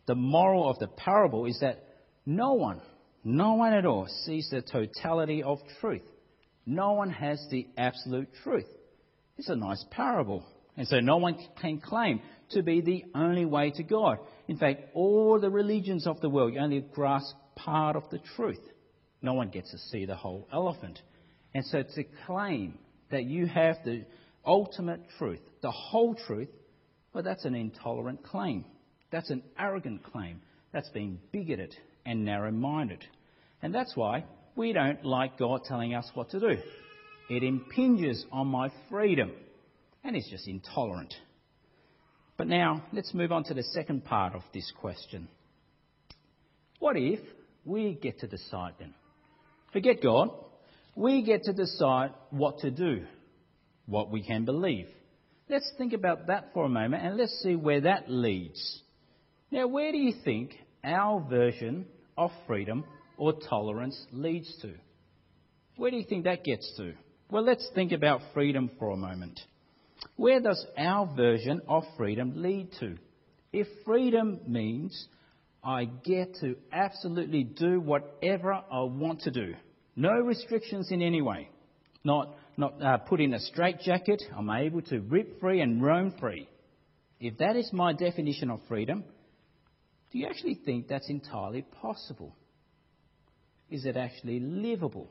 The 0.06 0.16
moral 0.16 0.70
of 0.70 0.78
the 0.80 0.88
parable 0.88 1.46
is 1.46 1.60
that 1.62 1.84
no 2.26 2.54
one, 2.54 2.82
no 3.24 3.54
one 3.54 3.74
at 3.74 3.86
all 3.86 4.08
sees 4.26 4.50
the 4.52 4.62
totality 4.62 5.42
of 5.42 5.60
truth. 5.80 6.04
No 6.66 6.94
one 6.94 7.12
has 7.12 7.44
the 7.50 7.68
absolute 7.78 8.30
truth. 8.44 8.68
It's 9.38 9.50
a 9.50 9.56
nice 9.56 9.84
parable. 9.92 10.46
And 10.78 10.88
so 10.88 11.00
no 11.00 11.18
one 11.18 11.38
can 11.62 11.80
claim 11.80 12.22
to 12.52 12.62
be 12.62 12.82
the 12.82 13.06
only 13.16 13.46
way 13.46 13.72
to 13.72 13.84
God. 13.84 14.20
In 14.48 14.58
fact, 14.58 14.82
all 14.94 15.40
the 15.40 15.50
religions 15.50 16.06
of 16.06 16.22
the 16.22 16.30
world 16.30 16.56
only 16.60 16.82
grasp 16.82 17.36
part 17.56 17.96
of 17.96 18.10
the 18.12 18.20
truth. 18.36 18.62
No 19.22 19.34
one 19.34 19.50
gets 19.50 19.72
to 19.72 19.78
see 19.78 20.06
the 20.06 20.16
whole 20.16 20.48
elephant. 20.54 21.02
And 21.56 21.66
so 21.68 21.82
to 21.82 22.04
claim 22.26 22.78
that 23.12 23.24
you 23.24 23.46
have 23.46 23.78
the 23.86 24.04
ultimate 24.46 25.00
truth, 25.18 25.40
the 25.62 25.72
whole 25.72 26.14
truth, 26.14 26.50
well, 27.14 27.24
that's 27.24 27.46
an 27.46 27.56
intolerant 27.56 28.24
claim. 28.24 28.66
That's 29.10 29.30
an 29.30 29.42
arrogant 29.58 30.04
claim. 30.04 30.42
That's 30.74 30.90
being 30.90 31.18
bigoted 31.32 31.74
and 32.06 32.26
narrow 32.26 32.52
minded. 32.52 33.06
And 33.62 33.74
that's 33.74 33.96
why 33.96 34.26
we 34.58 34.74
don't 34.74 35.06
like 35.06 35.40
God 35.40 35.62
telling 35.64 35.96
us 35.96 36.06
what 36.14 36.30
to 36.32 36.42
do. 36.42 36.58
It 37.30 37.42
impinges 37.42 38.26
on 38.34 38.48
my 38.48 38.70
freedom. 38.90 39.32
And 40.04 40.14
it's 40.18 40.30
just 40.30 40.50
intolerant. 40.50 41.14
But 42.36 42.48
now, 42.48 42.84
let's 42.92 43.14
move 43.14 43.32
on 43.32 43.46
to 43.46 43.54
the 43.54 43.64
second 43.64 44.04
part 44.04 44.36
of 44.36 44.42
this 44.54 44.70
question. 44.82 45.30
What 46.80 46.98
if 46.98 47.22
we 47.64 47.94
get 47.94 48.20
to 48.20 48.28
decide 48.28 48.74
then? 48.78 48.94
Forget 49.72 50.04
God. 50.04 50.32
We 50.96 51.24
get 51.24 51.44
to 51.44 51.54
decide 51.54 52.14
what 52.30 52.60
to 52.60 52.72
do 52.72 53.06
what 53.86 54.10
we 54.10 54.24
can 54.24 54.46
believe. 54.46 54.88
Let's 55.50 55.72
think 55.78 55.94
about 55.94 56.28
that 56.28 56.52
for 56.54 56.66
a 56.66 56.70
moment 56.70 57.04
and 57.06 57.18
let's 57.18 57.40
see 57.44 57.56
where 57.56 57.82
that 57.82 58.10
leads. 58.10 58.82
Now, 59.52 59.68
where 59.68 59.92
do 59.92 59.98
you 59.98 60.14
think 60.24 60.56
our 60.84 61.20
version 61.22 61.86
of 62.18 62.32
freedom 62.48 62.84
or 63.18 63.34
tolerance 63.48 64.00
leads 64.12 64.52
to? 64.62 64.74
Where 65.78 65.92
do 65.92 65.98
you 65.98 66.06
think 66.08 66.24
that 66.24 66.44
gets 66.44 66.74
to? 66.78 66.94
Well, 67.30 67.44
let's 67.44 67.68
think 67.76 67.92
about 67.92 68.22
freedom 68.34 68.72
for 68.80 68.92
a 68.92 68.98
moment. 68.98 69.40
Where 70.16 70.40
does 70.40 70.66
our 70.78 71.14
version 71.16 71.62
of 71.68 71.84
freedom 71.98 72.34
lead 72.36 72.70
to? 72.80 72.98
If 73.52 73.68
freedom 73.86 74.40
means 74.48 75.08
I 75.64 75.86
get 75.86 76.36
to 76.42 76.56
absolutely 76.72 77.44
do 77.44 77.80
whatever 77.80 78.54
I 78.54 78.82
want 78.82 79.22
to 79.22 79.32
do, 79.32 79.56
no 79.96 80.12
restrictions 80.12 80.92
in 80.92 81.02
any 81.02 81.22
way, 81.22 81.50
not 82.04 82.36
not 82.58 82.82
uh, 82.82 82.98
put 82.98 83.20
in 83.20 83.34
a 83.34 83.40
straitjacket. 83.40 84.24
I'm 84.36 84.50
able 84.50 84.82
to 84.84 85.00
rip 85.00 85.40
free 85.40 85.62
and 85.62 85.84
roam 85.84 86.14
free. 86.20 86.48
If 87.20 87.38
that 87.40 87.56
is 87.56 87.70
my 87.74 87.94
definition 87.94 88.50
of 88.50 88.60
freedom, 88.68 89.04
do 90.12 90.20
you 90.20 90.28
actually 90.28 90.60
think 90.66 90.88
that's 90.88 91.10
entirely 91.10 91.64
possible? 91.82 92.36
Is 93.70 93.86
it 93.86 93.98
actually 93.98 94.40
livable? 94.40 95.10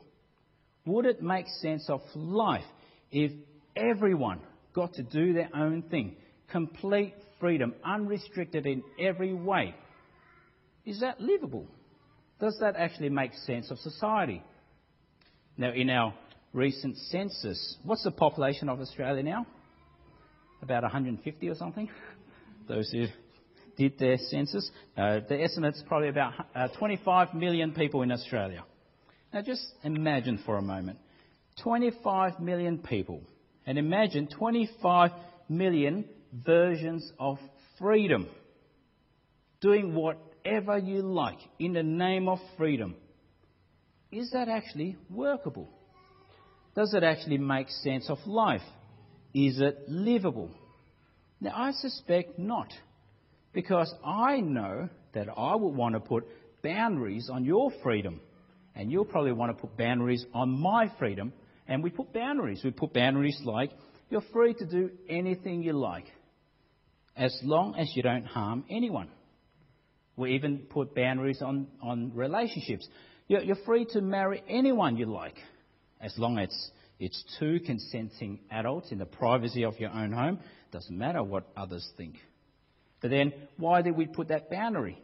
Would 0.86 1.06
it 1.06 1.22
make 1.22 1.46
sense 1.60 1.88
of 1.88 2.00
life 2.14 2.64
if 3.10 3.32
everyone 3.76 4.40
got 4.74 4.94
to 4.94 5.02
do 5.02 5.32
their 5.32 5.50
own 5.54 5.82
thing? 5.82 6.16
Complete 6.50 7.14
freedom, 7.40 7.74
unrestricted 7.84 8.66
in 8.66 8.82
every 9.00 9.32
way. 9.32 9.74
Is 10.84 11.00
that 11.00 11.20
livable? 11.20 11.66
Does 12.40 12.56
that 12.60 12.76
actually 12.76 13.08
make 13.08 13.32
sense 13.46 13.70
of 13.70 13.78
society? 13.78 14.42
Now, 15.56 15.72
in 15.72 15.90
our 15.90 16.14
recent 16.54 16.96
census. 17.10 17.76
What's 17.82 18.04
the 18.04 18.12
population 18.12 18.70
of 18.70 18.80
Australia 18.80 19.22
now? 19.22 19.46
About 20.62 20.84
150 20.84 21.48
or 21.48 21.54
something? 21.56 21.90
Those 22.68 22.90
who 22.90 23.06
did 23.76 23.98
their 23.98 24.16
census. 24.16 24.70
Uh, 24.96 25.20
the 25.28 25.42
estimate's 25.42 25.82
probably 25.86 26.08
about 26.08 26.32
uh, 26.54 26.68
25 26.78 27.34
million 27.34 27.72
people 27.72 28.02
in 28.02 28.12
Australia. 28.12 28.64
Now 29.32 29.42
just 29.42 29.66
imagine 29.82 30.40
for 30.46 30.56
a 30.56 30.62
moment 30.62 30.98
25 31.62 32.40
million 32.40 32.78
people. 32.78 33.20
And 33.66 33.78
imagine 33.78 34.28
25 34.28 35.10
million 35.48 36.04
versions 36.32 37.10
of 37.18 37.38
freedom. 37.78 38.28
Doing 39.60 39.94
whatever 39.94 40.78
you 40.78 41.00
like 41.00 41.38
in 41.58 41.72
the 41.72 41.82
name 41.82 42.28
of 42.28 42.38
freedom. 42.56 42.96
Is 44.14 44.30
that 44.30 44.48
actually 44.48 44.96
workable? 45.10 45.68
Does 46.76 46.94
it 46.94 47.02
actually 47.02 47.38
make 47.38 47.68
sense 47.68 48.08
of 48.08 48.18
life? 48.26 48.62
Is 49.34 49.60
it 49.60 49.88
livable? 49.88 50.50
Now, 51.40 51.52
I 51.56 51.72
suspect 51.72 52.38
not, 52.38 52.72
because 53.52 53.92
I 54.04 54.38
know 54.38 54.88
that 55.14 55.26
I 55.36 55.56
would 55.56 55.74
want 55.74 55.94
to 55.94 56.00
put 56.00 56.28
boundaries 56.62 57.28
on 57.32 57.44
your 57.44 57.72
freedom, 57.82 58.20
and 58.76 58.90
you'll 58.90 59.04
probably 59.04 59.32
want 59.32 59.56
to 59.56 59.60
put 59.60 59.76
boundaries 59.76 60.24
on 60.32 60.60
my 60.60 60.92
freedom, 60.96 61.32
and 61.66 61.82
we 61.82 61.90
put 61.90 62.12
boundaries. 62.12 62.60
We 62.62 62.70
put 62.70 62.92
boundaries 62.92 63.40
like 63.44 63.72
you're 64.10 64.22
free 64.32 64.54
to 64.54 64.64
do 64.64 64.90
anything 65.08 65.64
you 65.64 65.72
like, 65.72 66.06
as 67.16 67.36
long 67.42 67.74
as 67.74 67.90
you 67.96 68.04
don't 68.04 68.26
harm 68.26 68.64
anyone. 68.70 69.08
We 70.16 70.36
even 70.36 70.58
put 70.70 70.94
boundaries 70.94 71.42
on, 71.42 71.66
on 71.82 72.12
relationships. 72.14 72.86
You're, 73.26 73.56
free 73.64 73.86
to 73.92 74.00
marry 74.00 74.42
anyone 74.48 74.96
you 74.96 75.06
like, 75.06 75.36
as 76.00 76.16
long 76.18 76.38
as 76.38 76.50
it's 76.98 77.24
two 77.38 77.60
consenting 77.60 78.40
adults 78.50 78.92
in 78.92 78.98
the 78.98 79.06
privacy 79.06 79.64
of 79.64 79.78
your 79.80 79.90
own 79.90 80.12
home. 80.12 80.40
Doesn't 80.72 80.96
matter 80.96 81.22
what 81.22 81.46
others 81.56 81.88
think. 81.96 82.16
But 83.00 83.10
then, 83.10 83.32
why 83.56 83.82
did 83.82 83.96
we 83.96 84.06
put 84.06 84.28
that 84.28 84.50
boundary? 84.50 84.98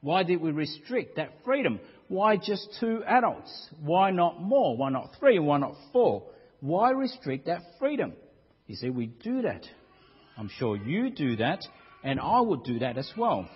Why 0.00 0.22
did 0.22 0.40
we 0.40 0.50
restrict 0.50 1.16
that 1.16 1.30
freedom? 1.44 1.80
Why 2.08 2.36
just 2.36 2.76
two 2.80 3.02
adults? 3.04 3.68
Why 3.82 4.10
not 4.12 4.40
more? 4.40 4.76
Why 4.76 4.90
not 4.90 5.10
three? 5.18 5.38
Why 5.38 5.58
not 5.58 5.74
four? 5.92 6.24
why 6.60 6.90
restrict 6.90 7.46
that 7.46 7.62
freedom? 7.78 8.12
You 8.66 8.76
see, 8.76 8.90
we 8.90 9.06
do 9.06 9.42
that. 9.42 9.64
I'm 10.36 10.50
sure 10.58 10.76
you 10.76 11.10
do 11.10 11.36
that, 11.36 11.64
and 12.02 12.20
I 12.20 12.40
would 12.40 12.64
do 12.64 12.80
that 12.80 12.98
as 12.98 13.10
well. 13.16 13.48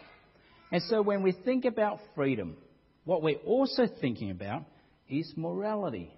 And 0.70 0.82
so 0.84 1.02
when 1.02 1.22
we 1.22 1.32
think 1.32 1.64
about 1.64 2.00
freedom, 2.14 2.56
what 3.04 3.22
we're 3.22 3.36
also 3.38 3.86
thinking 4.00 4.30
about 4.30 4.64
is 5.08 5.32
morality. 5.36 6.12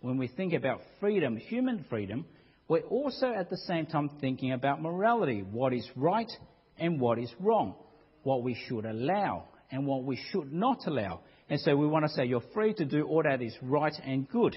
When 0.00 0.18
we 0.18 0.28
think 0.28 0.52
about 0.52 0.80
freedom, 1.00 1.36
human 1.36 1.84
freedom, 1.88 2.26
we're 2.68 2.80
also 2.80 3.32
at 3.32 3.50
the 3.50 3.56
same 3.56 3.86
time 3.86 4.10
thinking 4.20 4.52
about 4.52 4.82
morality 4.82 5.42
what 5.42 5.72
is 5.72 5.88
right 5.96 6.30
and 6.78 7.00
what 7.00 7.18
is 7.18 7.32
wrong, 7.40 7.74
what 8.22 8.42
we 8.42 8.56
should 8.66 8.84
allow 8.84 9.44
and 9.70 9.86
what 9.86 10.04
we 10.04 10.20
should 10.30 10.52
not 10.52 10.86
allow. 10.86 11.20
And 11.48 11.60
so 11.60 11.76
we 11.76 11.86
want 11.86 12.04
to 12.04 12.10
say 12.10 12.24
you're 12.24 12.42
free 12.54 12.74
to 12.74 12.84
do 12.84 13.04
all 13.04 13.22
that 13.22 13.42
is 13.42 13.54
right 13.62 13.94
and 14.04 14.28
good, 14.28 14.56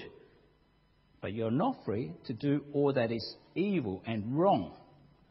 but 1.20 1.32
you're 1.32 1.50
not 1.50 1.76
free 1.84 2.12
to 2.26 2.32
do 2.32 2.64
all 2.72 2.92
that 2.92 3.10
is 3.10 3.36
evil 3.54 4.02
and 4.06 4.38
wrong. 4.38 4.72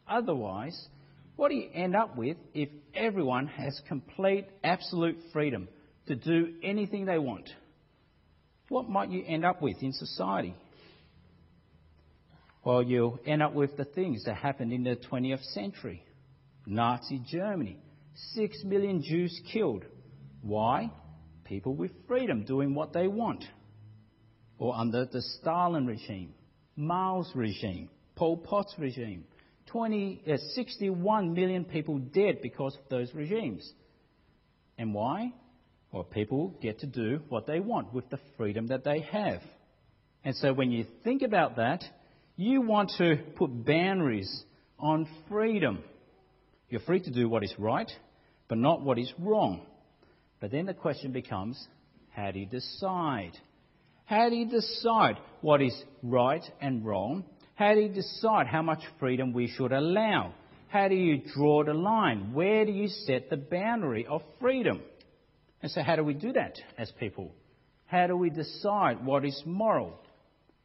Otherwise, 0.07 0.87
what 1.35 1.49
do 1.49 1.55
you 1.55 1.69
end 1.73 1.95
up 1.95 2.17
with 2.17 2.37
if 2.53 2.69
everyone 2.93 3.47
has 3.47 3.79
complete, 3.87 4.45
absolute 4.63 5.17
freedom 5.33 5.67
to 6.07 6.15
do 6.15 6.53
anything 6.63 7.05
they 7.05 7.17
want? 7.17 7.49
What 8.69 8.89
might 8.89 9.09
you 9.09 9.23
end 9.25 9.45
up 9.45 9.61
with 9.61 9.81
in 9.81 9.93
society? 9.93 10.55
Well, 12.63 12.81
you'll 12.81 13.19
end 13.25 13.43
up 13.43 13.53
with 13.53 13.77
the 13.77 13.85
things 13.85 14.25
that 14.25 14.35
happened 14.35 14.73
in 14.73 14.83
the 14.83 14.95
20th 14.95 15.43
century 15.53 16.03
Nazi 16.65 17.21
Germany, 17.29 17.77
six 18.33 18.63
million 18.63 19.03
Jews 19.03 19.39
killed. 19.53 19.85
Why? 20.41 20.91
People 21.43 21.75
with 21.75 21.91
freedom 22.07 22.43
doing 22.43 22.73
what 22.73 22.91
they 22.91 23.07
want. 23.07 23.43
Or 24.57 24.75
under 24.75 25.05
the 25.05 25.21
Stalin 25.21 25.85
regime, 25.85 26.33
Mao's 26.75 27.31
regime, 27.35 27.89
Pol 28.15 28.37
Pot's 28.37 28.73
regime, 28.79 29.25
20, 29.67 30.23
uh, 30.27 30.37
61 30.55 31.33
million 31.33 31.65
people 31.65 31.99
dead 31.99 32.39
because 32.41 32.75
of 32.75 32.89
those 32.89 33.13
regimes. 33.13 33.69
And 34.77 34.93
why? 34.93 35.33
Well, 35.95 36.03
people 36.03 36.53
get 36.61 36.81
to 36.81 36.87
do 36.87 37.21
what 37.29 37.47
they 37.47 37.61
want 37.61 37.93
with 37.93 38.09
the 38.09 38.19
freedom 38.35 38.67
that 38.67 38.83
they 38.83 38.99
have. 38.99 39.39
And 40.25 40.35
so 40.35 40.51
when 40.51 40.69
you 40.69 40.85
think 41.05 41.21
about 41.21 41.55
that, 41.55 41.85
you 42.35 42.59
want 42.59 42.91
to 42.97 43.15
put 43.37 43.65
boundaries 43.65 44.43
on 44.77 45.07
freedom. 45.29 45.79
You're 46.69 46.81
free 46.81 46.99
to 46.99 47.11
do 47.11 47.29
what 47.29 47.45
is 47.45 47.53
right, 47.57 47.89
but 48.49 48.57
not 48.57 48.81
what 48.81 48.99
is 48.99 49.09
wrong. 49.17 49.65
But 50.41 50.51
then 50.51 50.65
the 50.65 50.73
question 50.73 51.13
becomes 51.13 51.65
how 52.09 52.31
do 52.31 52.39
you 52.39 52.45
decide? 52.45 53.31
How 54.03 54.27
do 54.27 54.35
you 54.35 54.49
decide 54.49 55.15
what 55.39 55.61
is 55.61 55.81
right 56.03 56.43
and 56.59 56.85
wrong 56.85 57.23
how 57.55 57.73
do 57.73 57.79
you 57.79 57.87
decide 57.87 58.47
how 58.47 58.61
much 58.61 58.81
freedom 58.99 59.31
we 59.31 59.47
should 59.47 59.71
allow? 59.71 60.33
How 60.67 60.89
do 60.89 60.95
you 60.95 61.21
draw 61.33 61.63
the 61.63 61.73
line? 61.73 62.33
Where 62.33 62.65
do 62.65 62.73
you 62.73 62.89
set 62.89 63.29
the 63.29 63.37
boundary 63.37 64.05
of 64.05 64.21
freedom? 64.41 64.81
And 65.65 65.71
so, 65.71 65.81
how 65.81 65.95
do 65.95 66.03
we 66.03 66.13
do 66.13 66.31
that 66.33 66.59
as 66.77 66.91
people? 66.99 67.33
How 67.87 68.05
do 68.05 68.15
we 68.15 68.29
decide 68.29 69.03
what 69.03 69.25
is 69.25 69.41
moral? 69.47 69.99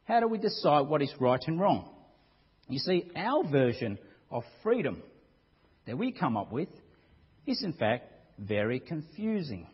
How 0.03 0.19
do 0.19 0.27
we 0.27 0.37
decide 0.37 0.81
what 0.81 1.01
is 1.01 1.11
right 1.19 1.41
and 1.47 1.59
wrong? 1.59 1.89
You 2.69 2.77
see, 2.77 3.09
our 3.15 3.43
version 3.43 3.97
of 4.29 4.43
freedom 4.61 5.01
that 5.87 5.97
we 5.97 6.11
come 6.11 6.37
up 6.37 6.51
with 6.51 6.69
is, 7.47 7.63
in 7.63 7.73
fact, 7.73 8.11
very 8.37 8.79
confusing. 8.79 9.65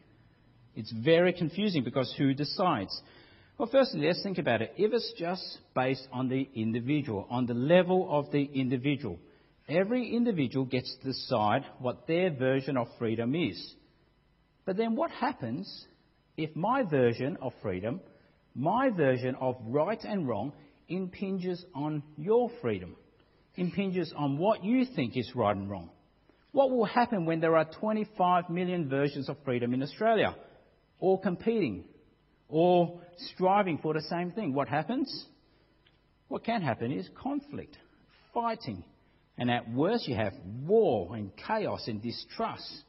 It's 0.78 0.94
very 0.94 1.34
confusing 1.34 1.84
because 1.84 2.16
who 2.18 2.34
decides? 2.34 2.98
Well, 3.58 3.68
firstly, 3.70 4.08
let's 4.08 4.24
think 4.24 4.38
about 4.38 4.62
it. 4.62 4.76
If 4.78 4.94
it's 4.94 5.12
just 5.20 5.58
based 5.76 6.08
on 6.14 6.30
the 6.30 6.48
individual, 6.56 7.28
on 7.30 7.48
the 7.48 7.54
level 7.54 8.08
of 8.10 8.32
the 8.32 8.46
individual, 8.46 9.20
every 9.68 10.16
individual 10.16 10.64
gets 10.64 10.96
to 11.02 11.08
decide 11.10 11.66
what 11.80 12.08
their 12.08 12.30
version 12.34 12.78
of 12.78 12.88
freedom 12.98 13.36
is. 13.36 13.74
But 14.68 14.76
then 14.76 14.98
what 14.98 15.12
happens 15.12 15.88
if 16.36 16.54
my 16.54 16.84
version 16.84 17.38
of 17.42 17.54
freedom, 17.62 18.02
my 18.54 18.90
version 18.90 19.34
of 19.36 19.56
right 19.66 20.04
and 20.04 20.28
wrong, 20.28 20.52
impinges 20.90 21.66
on 21.74 22.04
your 22.18 22.52
freedom, 22.62 22.98
impinges 23.56 24.14
on 24.16 24.38
what 24.38 24.66
you 24.66 24.84
think 24.84 25.16
is 25.16 25.32
right 25.34 25.56
and 25.56 25.70
wrong? 25.70 25.90
What 26.52 26.70
will 26.70 26.84
happen 26.84 27.26
when 27.26 27.40
there 27.40 27.56
are 27.56 27.64
25 27.80 28.50
million 28.50 28.90
versions 28.90 29.30
of 29.30 29.38
freedom 29.46 29.74
in 29.74 29.82
Australia, 29.82 30.36
all 31.00 31.18
competing, 31.18 31.86
all 32.50 33.02
striving 33.36 33.78
for 33.78 33.94
the 33.94 34.02
same 34.02 34.32
thing. 34.32 34.54
What 34.54 34.68
happens? 34.68 35.28
What 36.28 36.44
can 36.44 36.62
happen 36.62 36.92
is 36.92 37.08
conflict, 37.16 37.78
fighting, 38.34 38.84
and 39.38 39.50
at 39.50 39.72
worst 39.72 40.10
you 40.10 40.16
have 40.16 40.34
war 40.66 41.16
and 41.16 41.32
chaos 41.38 41.88
and 41.88 42.02
distrust. 42.02 42.84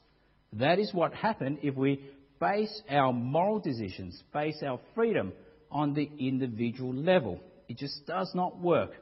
That 0.54 0.78
is 0.78 0.92
what 0.94 1.14
happens 1.14 1.58
if 1.62 1.74
we 1.74 2.00
base 2.40 2.82
our 2.88 3.12
moral 3.12 3.58
decisions, 3.58 4.22
base 4.32 4.62
our 4.62 4.80
freedom 4.94 5.32
on 5.70 5.94
the 5.94 6.10
individual 6.18 6.94
level. 6.94 7.40
It 7.68 7.76
just 7.76 8.06
does 8.06 8.30
not 8.34 8.58
work. 8.58 8.92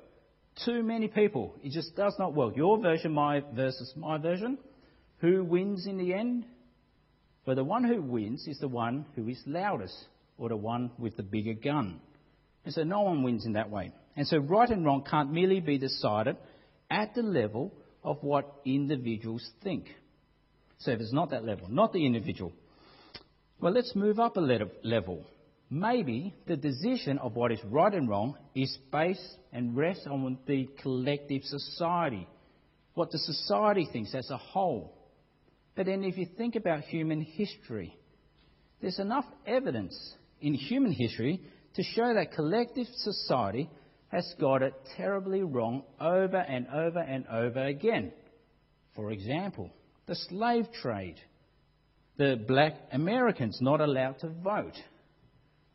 Too 0.65 0.83
many 0.83 1.09
people, 1.09 1.55
it 1.63 1.73
just 1.73 1.95
does 1.95 2.15
not 2.19 2.35
work. 2.35 2.57
Your 2.57 2.81
version 2.81 3.13
my 3.13 3.43
versus 3.55 3.93
my 3.95 4.19
version. 4.19 4.59
Who 5.19 5.45
wins 5.45 5.87
in 5.87 5.99
the 5.99 6.15
end? 6.15 6.47
Well, 7.47 7.57
the 7.57 7.65
one 7.65 7.85
who 7.85 8.03
wins 8.03 8.47
is 8.49 8.59
the 8.59 8.69
one 8.69 9.07
who 9.15 9.29
is 9.29 9.41
loudest 9.47 9.95
or 10.39 10.49
the 10.49 10.57
one 10.57 10.91
with 10.99 11.17
the 11.17 11.23
bigger 11.23 11.55
gun. 11.55 12.01
And 12.65 12.75
so 12.75 12.83
no 12.83 13.03
one 13.03 13.23
wins 13.23 13.47
in 13.47 13.53
that 13.53 13.71
way. 13.71 13.93
And 14.17 14.27
so 14.27 14.39
right 14.39 14.69
and 14.69 14.85
wrong 14.85 15.05
can't 15.09 15.33
merely 15.33 15.61
be 15.61 15.79
decided 15.79 16.37
at 16.91 17.15
the 17.15 17.23
level 17.23 17.73
of 18.03 18.19
what 18.23 18.53
individuals 18.65 19.49
think. 19.63 19.87
So 20.79 20.91
if 20.91 21.01
it's 21.01 21.12
not 21.12 21.31
that 21.31 21.45
level, 21.45 21.69
not 21.69 21.93
the 21.93 22.05
individual, 22.05 22.53
well, 23.61 23.73
let's 23.73 23.95
move 23.95 24.19
up 24.19 24.37
a 24.37 24.41
level. 24.85 25.25
Maybe 25.71 26.35
the 26.47 26.57
decision 26.57 27.19
of 27.19 27.35
what 27.35 27.51
is 27.51 27.59
right 27.65 27.93
and 27.93 28.09
wrong 28.09 28.37
is 28.55 28.77
based 28.93 29.37
and 29.53 29.77
rests 29.77 30.07
on 30.07 30.39
the 30.47 30.69
collective 30.83 31.43
society, 31.45 32.29
what 32.95 33.11
the 33.11 33.19
society 33.19 33.89
thinks 33.91 34.15
as 34.15 34.31
a 34.31 34.37
whole. 34.37 34.93
But 35.75 35.87
then 35.87 36.05
if 36.05 36.17
you 36.17 36.27
think 36.37 36.55
about 36.55 36.81
human 36.83 37.21
history, 37.21 37.97
there's 38.81 38.99
enough 38.99 39.25
evidence 39.47 40.15
in 40.41 40.55
human 40.55 40.93
history 40.93 41.41
to 41.75 41.83
show 41.83 42.15
that 42.15 42.33
collective 42.33 42.87
society 42.97 43.69
has 44.09 44.35
got 44.41 44.62
it 44.62 44.75
terribly 44.97 45.43
wrong 45.43 45.83
over 46.01 46.37
and 46.37 46.69
over 46.69 47.01
and 47.01 47.27
over 47.27 47.65
again. 47.65 48.12
For 48.95 49.11
example, 49.11 49.71
the 50.07 50.14
slave 50.14 50.66
trade, 50.83 51.16
the 52.16 52.42
black 52.47 52.75
Americans 52.92 53.59
not 53.61 53.81
allowed 53.81 54.19
to 54.21 54.29
vote, 54.29 54.77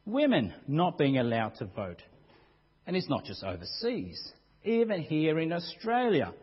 women 0.05 0.53
not 0.67 0.97
being 0.97 1.17
allowed 1.17 1.55
to 1.55 1.65
vote. 1.65 2.01
And 2.87 2.95
it's 2.95 3.09
not 3.09 3.25
just 3.25 3.43
overseas, 3.43 4.19
even 4.63 5.01
here 5.01 5.39
in 5.39 5.53
Australia. 5.53 6.33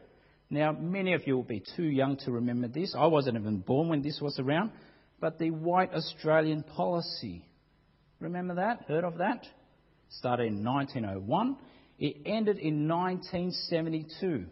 Now, 0.51 0.73
many 0.73 1.15
of 1.15 1.27
you 1.27 1.37
will 1.37 1.43
be 1.43 1.63
too 1.77 1.85
young 1.85 2.17
to 2.25 2.31
remember 2.31 2.69
this. 2.69 2.95
I 2.97 3.07
wasn't 3.07 3.37
even 3.37 3.59
born 3.59 3.89
when 3.89 4.03
this 4.03 4.21
was 4.21 4.39
around. 4.39 4.71
But 5.21 5.39
the 5.39 5.51
white 5.51 5.93
Australian 5.93 6.63
policy 6.63 7.45
Remember 8.21 8.57
that? 8.57 8.85
Heard 8.89 9.05
of 9.05 9.19
that? 9.19 9.47
Started 10.11 10.49
in 10.49 10.65
1901. 10.65 11.57
It 11.99 12.17
ended 12.27 12.59
in 12.59 12.89
1972. 12.89 14.47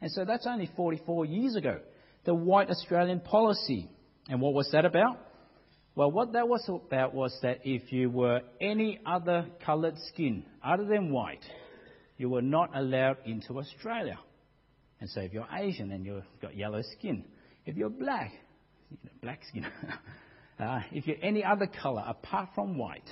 And 0.00 0.10
so 0.10 0.24
that's 0.24 0.46
only 0.46 0.70
44 0.76 1.26
years 1.26 1.56
ago. 1.56 1.80
The 2.28 2.34
White 2.34 2.68
Australian 2.68 3.20
Policy. 3.20 3.88
And 4.28 4.42
what 4.42 4.52
was 4.52 4.68
that 4.72 4.84
about? 4.84 5.18
Well, 5.94 6.10
what 6.10 6.34
that 6.34 6.46
was 6.46 6.62
about 6.68 7.14
was 7.14 7.34
that 7.40 7.60
if 7.64 7.90
you 7.90 8.10
were 8.10 8.42
any 8.60 9.00
other 9.06 9.46
coloured 9.64 9.94
skin 10.08 10.44
other 10.62 10.84
than 10.84 11.10
white, 11.10 11.42
you 12.18 12.28
were 12.28 12.42
not 12.42 12.76
allowed 12.76 13.16
into 13.24 13.58
Australia. 13.58 14.18
And 15.00 15.08
so 15.08 15.22
if 15.22 15.32
you're 15.32 15.48
Asian 15.50 15.90
and 15.90 16.04
you've 16.04 16.22
got 16.42 16.54
yellow 16.54 16.82
skin, 16.98 17.24
if 17.64 17.78
you're 17.78 17.88
black, 17.88 18.32
black 19.22 19.40
skin, 19.48 19.64
uh, 20.60 20.80
if 20.92 21.06
you're 21.06 21.16
any 21.22 21.42
other 21.42 21.66
colour 21.66 22.04
apart 22.06 22.50
from 22.54 22.76
white, 22.76 23.08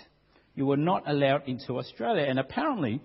you 0.55 0.66
were 0.66 0.76
not 0.76 1.09
allowed 1.09 1.48
into 1.48 1.79
Australia. 1.79 2.26
And 2.29 2.38
apparently, 2.38 3.00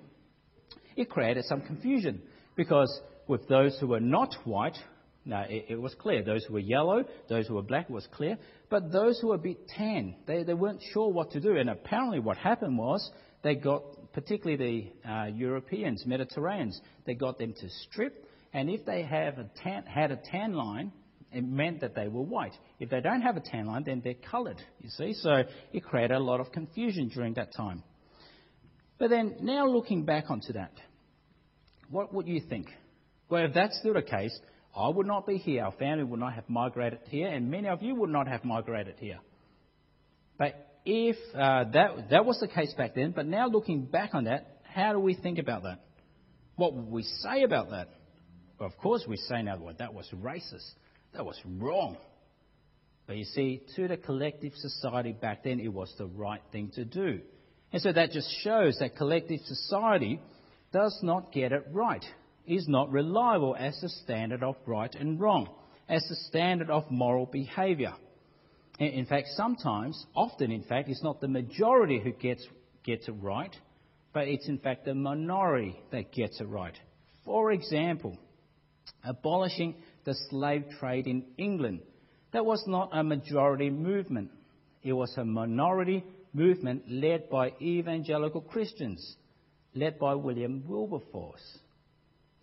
it 0.97 1.09
created 1.09 1.45
some 1.45 1.61
confusion 1.61 2.21
because 2.57 2.99
with 3.29 3.47
those 3.47 3.77
who 3.79 3.87
were 3.87 4.01
not 4.01 4.35
white, 4.43 4.75
now 5.23 5.45
it, 5.47 5.65
it, 5.69 5.81
was 5.81 5.93
clear. 5.95 6.23
Those 6.23 6.43
who 6.45 6.53
were 6.53 6.59
yellow, 6.59 7.03
those 7.29 7.47
who 7.47 7.55
were 7.55 7.61
black 7.61 7.89
was 7.89 8.07
clear. 8.11 8.37
But 8.69 8.91
those 8.91 9.19
who 9.19 9.27
were 9.27 9.35
a 9.35 9.39
bit 9.39 9.67
tan, 9.67 10.15
they, 10.25 10.43
they 10.43 10.53
weren't 10.53 10.81
sure 10.93 11.09
what 11.09 11.31
to 11.31 11.39
do. 11.39 11.57
And 11.57 11.69
apparently, 11.69 12.19
what 12.19 12.37
happened 12.37 12.77
was 12.77 13.07
they 13.43 13.55
got, 13.55 13.83
particularly 14.13 14.91
the 15.03 15.09
uh, 15.09 15.25
Europeans, 15.27 16.03
Mediterraneans, 16.05 16.79
they 17.05 17.13
got 17.13 17.37
them 17.37 17.53
to 17.53 17.69
strip. 17.83 18.25
And 18.53 18.69
if 18.69 18.85
they 18.85 19.03
have 19.03 19.37
a 19.37 19.49
tan, 19.63 19.85
had 19.85 20.11
a 20.11 20.19
tan 20.31 20.53
line, 20.53 20.91
it 21.31 21.47
meant 21.47 21.81
that 21.81 21.95
they 21.95 22.07
were 22.07 22.23
white. 22.23 22.53
If 22.79 22.89
they 22.89 22.99
don't 22.99 23.21
have 23.21 23.37
a 23.37 23.41
tan 23.41 23.67
line, 23.67 23.83
then 23.85 24.01
they're 24.03 24.15
coloured, 24.15 24.61
you 24.81 24.89
see. 24.89 25.13
So 25.13 25.43
it 25.71 25.83
created 25.83 26.15
a 26.17 26.19
lot 26.19 26.39
of 26.39 26.51
confusion 26.51 27.09
during 27.09 27.35
that 27.35 27.55
time. 27.55 27.83
But 28.97 29.09
then, 29.09 29.37
now 29.41 29.67
looking 29.67 30.03
back 30.03 30.25
onto 30.29 30.53
that, 30.53 30.73
what 31.89 32.13
would 32.13 32.27
you 32.27 32.41
think? 32.47 32.67
Well, 33.29 33.45
if 33.45 33.53
that's 33.53 33.77
still 33.79 33.93
the 33.93 34.01
case, 34.01 34.37
I 34.75 34.87
would 34.87 35.07
not 35.07 35.27
be 35.27 35.37
here, 35.37 35.63
our 35.65 35.73
family 35.73 36.03
would 36.03 36.19
not 36.19 36.33
have 36.33 36.49
migrated 36.49 36.99
here, 37.09 37.27
and 37.27 37.51
many 37.51 37.67
of 37.67 37.81
you 37.81 37.95
would 37.95 38.09
not 38.09 38.27
have 38.27 38.45
migrated 38.45 38.95
here. 38.99 39.19
But 40.37 40.55
if 40.85 41.17
uh, 41.35 41.65
that, 41.73 42.09
that 42.09 42.25
was 42.25 42.39
the 42.39 42.47
case 42.47 42.73
back 42.73 42.95
then, 42.95 43.11
but 43.11 43.25
now 43.25 43.47
looking 43.47 43.85
back 43.85 44.11
on 44.13 44.25
that, 44.25 44.61
how 44.63 44.93
do 44.93 44.99
we 44.99 45.13
think 45.13 45.39
about 45.39 45.63
that? 45.63 45.79
What 46.55 46.73
would 46.73 46.89
we 46.89 47.03
say 47.03 47.43
about 47.43 47.71
that? 47.71 47.89
Well, 48.59 48.69
of 48.69 48.77
course, 48.77 49.03
we 49.07 49.17
say 49.17 49.41
now, 49.41 49.57
well, 49.57 49.75
that 49.77 49.93
was 49.93 50.07
racist. 50.15 50.69
That 51.13 51.25
was 51.25 51.39
wrong. 51.45 51.97
But 53.07 53.17
you 53.17 53.25
see, 53.25 53.61
to 53.75 53.87
the 53.87 53.97
collective 53.97 54.53
society 54.55 55.11
back 55.11 55.43
then, 55.43 55.59
it 55.59 55.73
was 55.73 55.93
the 55.97 56.05
right 56.05 56.41
thing 56.51 56.71
to 56.75 56.85
do. 56.85 57.19
And 57.73 57.81
so 57.81 57.91
that 57.91 58.11
just 58.11 58.29
shows 58.43 58.77
that 58.79 58.95
collective 58.95 59.39
society 59.45 60.19
does 60.71 60.97
not 61.01 61.33
get 61.33 61.51
it 61.51 61.67
right, 61.71 62.03
is 62.45 62.67
not 62.67 62.91
reliable 62.91 63.55
as 63.57 63.79
the 63.81 63.89
standard 63.89 64.43
of 64.43 64.55
right 64.65 64.93
and 64.95 65.19
wrong, 65.19 65.49
as 65.87 66.05
the 66.07 66.15
standard 66.15 66.69
of 66.69 66.89
moral 66.89 67.25
behavior. 67.25 67.93
In 68.79 69.05
fact, 69.05 69.27
sometimes, 69.35 70.05
often 70.15 70.51
in 70.51 70.63
fact, 70.63 70.89
it's 70.89 71.03
not 71.03 71.21
the 71.21 71.27
majority 71.27 71.99
who 71.99 72.11
gets, 72.11 72.45
gets 72.83 73.07
it 73.07 73.15
right, 73.21 73.55
but 74.13 74.27
it's 74.27 74.47
in 74.47 74.57
fact 74.57 74.85
the 74.85 74.95
minority 74.95 75.79
that 75.91 76.11
gets 76.11 76.41
it 76.41 76.45
right. 76.45 76.77
For 77.23 77.51
example, 77.51 78.17
abolishing 79.03 79.75
the 80.03 80.15
slave 80.29 80.65
trade 80.79 81.07
in 81.07 81.25
England. 81.37 81.81
That 82.33 82.45
was 82.45 82.63
not 82.65 82.89
a 82.91 83.03
majority 83.03 83.69
movement. 83.69 84.31
It 84.83 84.93
was 84.93 85.13
a 85.17 85.25
minority 85.25 86.03
movement 86.33 86.83
led 86.89 87.29
by 87.29 87.53
evangelical 87.61 88.41
Christians, 88.41 89.15
led 89.75 89.99
by 89.99 90.15
William 90.15 90.63
Wilberforce. 90.67 91.59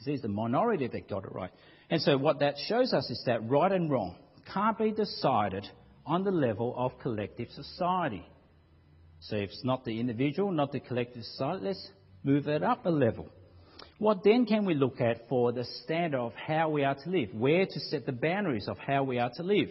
It's 0.07 0.23
the 0.23 0.29
minority 0.29 0.87
that 0.87 1.09
got 1.09 1.25
it 1.25 1.35
right. 1.35 1.51
And 1.91 2.01
so 2.01 2.17
what 2.17 2.41
that 2.41 2.55
shows 2.69 2.93
us 2.93 3.11
is 3.11 3.23
that 3.27 3.49
right 3.49 3.73
and 3.73 3.91
wrong 3.91 4.17
can't 4.53 4.79
be 4.79 4.93
decided 4.93 5.67
on 6.07 6.25
the 6.25 6.31
level 6.31 6.75
of 6.77 6.99
collective 7.01 7.49
society. 7.51 8.25
So 9.21 9.37
if 9.37 9.51
it's 9.51 9.65
not 9.65 9.85
the 9.85 9.99
individual, 10.01 10.53
not 10.53 10.73
the 10.73 10.81
collective 10.81 11.25
society, 11.25 11.67
let's 11.67 11.89
move 12.23 12.49
it 12.49 12.63
up 12.63 12.87
a 12.87 12.91
level. 12.91 13.29
What 13.99 14.23
then 14.23 14.47
can 14.47 14.65
we 14.65 14.75
look 14.75 15.01
at 15.01 15.29
for 15.29 15.53
the 15.53 15.65
standard 15.85 16.21
of 16.21 16.33
how 16.35 16.71
we 16.71 16.85
are 16.85 16.95
to 16.95 17.11
live? 17.11 17.31
Where 17.35 17.67
to 17.67 17.81
set 17.81 18.07
the 18.07 18.13
boundaries 18.13 18.69
of 18.69 18.79
how 18.79 19.03
we 19.03 19.19
are 19.19 19.31
to 19.35 19.43
live? 19.43 19.69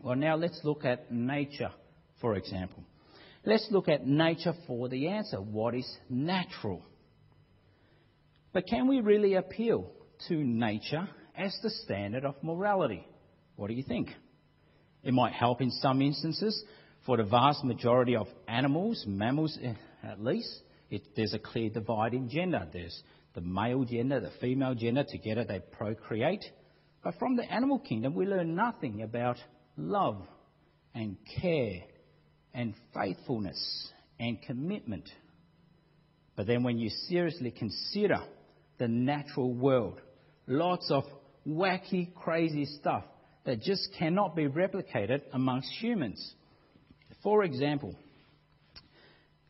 Well, 0.00 0.14
now 0.14 0.36
let's 0.36 0.60
look 0.62 0.84
at 0.84 1.10
nature, 1.10 1.72
for 2.20 2.36
example. 2.36 2.84
Let's 3.44 3.66
look 3.70 3.88
at 3.88 4.06
nature 4.06 4.54
for 4.66 4.88
the 4.88 5.08
answer. 5.08 5.38
What 5.38 5.74
is 5.74 5.88
natural? 6.08 6.82
But 8.52 8.66
can 8.66 8.88
we 8.88 9.00
really 9.00 9.34
appeal 9.34 9.90
to 10.28 10.34
nature 10.34 11.08
as 11.36 11.56
the 11.62 11.70
standard 11.70 12.24
of 12.24 12.34
morality? 12.42 13.06
What 13.56 13.68
do 13.68 13.74
you 13.74 13.82
think? 13.82 14.08
It 15.02 15.12
might 15.12 15.32
help 15.32 15.60
in 15.60 15.70
some 15.70 16.02
instances. 16.02 16.62
For 17.06 17.16
the 17.16 17.24
vast 17.24 17.64
majority 17.64 18.16
of 18.16 18.26
animals, 18.46 19.04
mammals 19.06 19.58
eh, 19.62 19.74
at 20.02 20.22
least, 20.22 20.50
it, 20.90 21.02
there's 21.16 21.34
a 21.34 21.38
clear 21.38 21.70
divide 21.70 22.14
in 22.14 22.28
gender. 22.28 22.66
There's 22.72 23.02
the 23.34 23.40
male 23.40 23.84
gender, 23.84 24.20
the 24.20 24.32
female 24.40 24.74
gender. 24.74 25.04
Together 25.08 25.44
they 25.44 25.60
procreate. 25.60 26.44
But 27.02 27.14
from 27.18 27.36
the 27.36 27.44
animal 27.44 27.78
kingdom, 27.78 28.14
we 28.14 28.26
learn 28.26 28.54
nothing 28.54 29.02
about 29.02 29.36
love 29.76 30.22
and 30.94 31.16
care 31.40 31.82
and 32.52 32.74
faithfulness 32.94 33.92
and 34.18 34.42
commitment. 34.42 35.08
But 36.36 36.46
then 36.46 36.62
when 36.62 36.78
you 36.78 36.90
seriously 37.08 37.50
consider 37.50 38.20
the 38.78 38.88
natural 38.88 39.52
world, 39.52 40.00
lots 40.46 40.90
of 40.90 41.04
wacky, 41.46 42.14
crazy 42.14 42.64
stuff 42.64 43.04
that 43.44 43.60
just 43.62 43.88
cannot 43.98 44.36
be 44.36 44.46
replicated 44.46 45.22
amongst 45.32 45.70
humans. 45.80 46.34
For 47.22 47.44
example, 47.44 47.94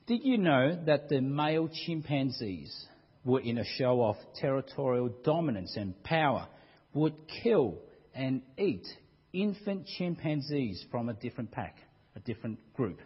did 0.07 0.25
you 0.25 0.39
know 0.39 0.79
that 0.87 1.09
the 1.09 1.21
male 1.21 1.69
chimpanzees 1.69 2.87
were 3.25 3.41
in 3.41 3.59
a 3.59 3.65
show 3.65 4.03
of 4.05 4.17
territorial 4.41 5.11
dominance 5.25 5.77
and 5.77 6.03
power, 6.03 6.49
would 6.95 7.15
kill 7.43 7.77
and 8.15 8.43
eat 8.57 8.87
infant 9.33 9.87
chimpanzees 9.99 10.85
from 10.91 11.09
a 11.09 11.15
different 11.15 11.53
pack, 11.53 11.77
a 12.17 12.21
different 12.21 12.59
group? 12.75 13.01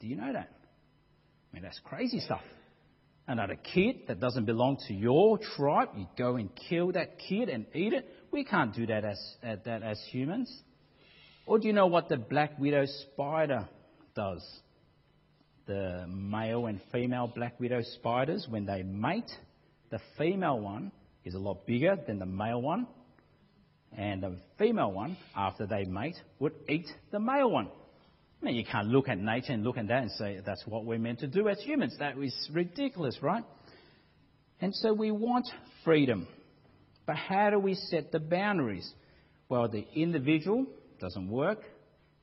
Do 0.00 0.06
you 0.06 0.16
know 0.16 0.32
that? 0.32 0.50
I 0.50 1.54
mean, 1.54 1.62
that's 1.62 1.80
crazy 1.84 2.20
stuff. 2.20 2.42
Another 3.28 3.56
kid 3.56 4.06
that 4.08 4.20
doesn't 4.20 4.46
belong 4.46 4.78
to 4.88 4.94
your 4.94 5.36
tribe, 5.36 5.90
you 5.94 6.06
go 6.16 6.36
and 6.36 6.48
kill 6.68 6.92
that 6.92 7.18
kid 7.18 7.50
and 7.50 7.66
eat 7.74 7.92
it. 7.92 8.08
We 8.32 8.42
can't 8.42 8.74
do 8.74 8.86
that 8.86 9.04
as, 9.04 9.20
uh, 9.46 9.56
that 9.66 9.82
as 9.82 10.00
humans. 10.10 10.50
Or 11.46 11.58
do 11.58 11.66
you 11.66 11.74
know 11.74 11.88
what 11.88 12.08
the 12.08 12.16
black 12.16 12.58
widow 12.58 12.86
spider 12.86 13.68
does? 14.14 14.42
The 15.66 16.06
male 16.08 16.64
and 16.66 16.80
female 16.90 17.30
black 17.32 17.60
widow 17.60 17.82
spiders, 17.82 18.46
when 18.48 18.64
they 18.64 18.82
mate, 18.82 19.30
the 19.90 20.00
female 20.16 20.58
one 20.58 20.90
is 21.26 21.34
a 21.34 21.38
lot 21.38 21.66
bigger 21.66 21.98
than 22.06 22.18
the 22.18 22.26
male 22.26 22.62
one. 22.62 22.86
And 23.94 24.22
the 24.22 24.38
female 24.58 24.92
one, 24.92 25.18
after 25.36 25.66
they 25.66 25.84
mate, 25.84 26.16
would 26.38 26.54
eat 26.66 26.86
the 27.10 27.20
male 27.20 27.50
one. 27.50 27.68
I 28.40 28.44
mean, 28.44 28.54
you 28.54 28.64
can't 28.64 28.88
look 28.88 29.08
at 29.08 29.18
nature 29.18 29.52
and 29.52 29.64
look 29.64 29.78
at 29.78 29.88
that 29.88 30.02
and 30.02 30.10
say 30.12 30.40
that's 30.44 30.64
what 30.66 30.84
we're 30.84 30.98
meant 30.98 31.20
to 31.20 31.26
do 31.26 31.48
as 31.48 31.58
humans. 31.60 31.96
That 31.98 32.16
is 32.18 32.50
ridiculous, 32.52 33.18
right? 33.20 33.44
And 34.60 34.74
so 34.74 34.92
we 34.92 35.10
want 35.10 35.46
freedom. 35.84 36.28
But 37.06 37.16
how 37.16 37.50
do 37.50 37.58
we 37.58 37.74
set 37.74 38.12
the 38.12 38.20
boundaries? 38.20 38.88
Well, 39.48 39.68
the 39.68 39.86
individual 39.94 40.66
doesn't 41.00 41.28
work, 41.28 41.60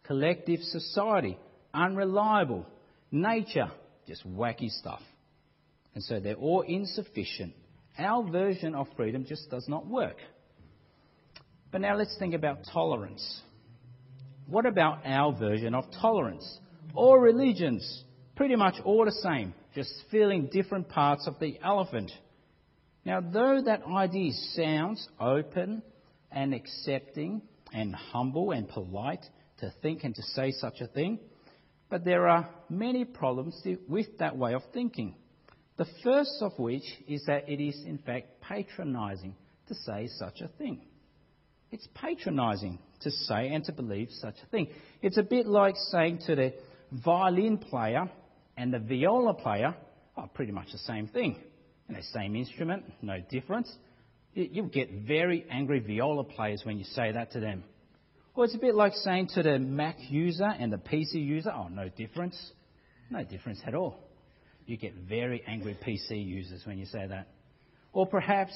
collective 0.03 0.59
society, 0.61 1.37
unreliable, 1.73 2.65
nature, 3.11 3.71
just 4.07 4.25
wacky 4.27 4.69
stuff. 4.69 5.01
And 5.95 6.03
so 6.03 6.19
they're 6.19 6.35
all 6.35 6.61
insufficient. 6.61 7.53
Our 7.97 8.29
version 8.29 8.75
of 8.75 8.87
freedom 8.95 9.25
just 9.25 9.49
does 9.49 9.67
not 9.67 9.87
work. 9.87 10.17
But 11.71 11.81
now 11.81 11.95
let's 11.95 12.15
think 12.19 12.33
about 12.33 12.59
tolerance. 12.71 13.41
What 14.47 14.65
about 14.65 14.99
our 15.05 15.33
version 15.33 15.73
of 15.73 15.85
tolerance? 15.99 16.59
All 16.93 17.17
religions, 17.17 18.03
pretty 18.35 18.55
much 18.55 18.75
all 18.83 19.05
the 19.05 19.11
same, 19.11 19.53
just 19.73 19.91
feeling 20.11 20.49
different 20.51 20.87
parts 20.87 21.27
of 21.27 21.39
the 21.39 21.59
elephant. 21.63 22.11
Now, 23.05 23.21
though 23.21 23.61
that 23.65 23.83
idea 23.85 24.31
sounds 24.53 25.07
open 25.19 25.81
and 26.31 26.53
accepting 26.53 27.41
and 27.73 27.95
humble 27.95 28.51
and 28.51 28.69
polite 28.69 29.25
to 29.59 29.73
think 29.81 30.03
and 30.03 30.13
to 30.15 30.21
say 30.21 30.51
such 30.51 30.79
a 30.79 30.87
thing, 30.87 31.19
but 31.89 32.05
there 32.05 32.27
are 32.27 32.49
many 32.69 33.03
problems 33.03 33.59
with 33.87 34.17
that 34.19 34.37
way 34.37 34.53
of 34.53 34.61
thinking. 34.73 35.15
The 35.77 35.87
first 36.03 36.37
of 36.41 36.57
which 36.57 36.83
is 37.07 37.25
that 37.25 37.49
it 37.49 37.61
is, 37.61 37.83
in 37.85 37.97
fact, 37.97 38.41
patronizing 38.41 39.35
to 39.67 39.75
say 39.75 40.07
such 40.19 40.41
a 40.41 40.47
thing. 40.47 40.81
It's 41.75 41.89
patronizing 41.93 42.79
to 43.01 43.11
say 43.11 43.49
and 43.49 43.61
to 43.65 43.73
believe 43.73 44.07
such 44.21 44.35
a 44.41 44.45
thing. 44.45 44.69
It's 45.01 45.17
a 45.17 45.23
bit 45.23 45.45
like 45.45 45.75
saying 45.91 46.19
to 46.25 46.33
the 46.33 46.53
violin 47.03 47.57
player 47.57 48.09
and 48.55 48.73
the 48.73 48.79
viola 48.79 49.33
player, 49.33 49.75
oh, 50.15 50.29
pretty 50.33 50.53
much 50.53 50.71
the 50.71 50.77
same 50.77 51.09
thing. 51.09 51.37
And 51.89 51.97
the 51.97 52.03
same 52.13 52.37
instrument, 52.37 52.85
no 53.01 53.17
difference. 53.29 53.69
You'll 54.33 54.67
get 54.67 54.89
very 55.05 55.45
angry 55.51 55.79
viola 55.79 56.23
players 56.23 56.61
when 56.63 56.77
you 56.77 56.85
say 56.85 57.11
that 57.11 57.33
to 57.33 57.41
them. 57.41 57.65
Or 58.35 58.45
it's 58.45 58.55
a 58.55 58.59
bit 58.59 58.73
like 58.73 58.93
saying 58.93 59.31
to 59.33 59.43
the 59.43 59.59
Mac 59.59 59.97
user 60.09 60.47
and 60.47 60.71
the 60.71 60.77
PC 60.77 61.15
user, 61.15 61.51
oh, 61.53 61.67
no 61.67 61.89
difference. 61.89 62.37
No 63.09 63.25
difference 63.25 63.59
at 63.67 63.75
all. 63.75 63.99
You 64.65 64.77
get 64.77 64.93
very 65.09 65.43
angry 65.45 65.77
PC 65.85 66.25
users 66.25 66.65
when 66.65 66.77
you 66.77 66.85
say 66.85 67.05
that. 67.05 67.27
Or 67.91 68.07
perhaps 68.07 68.53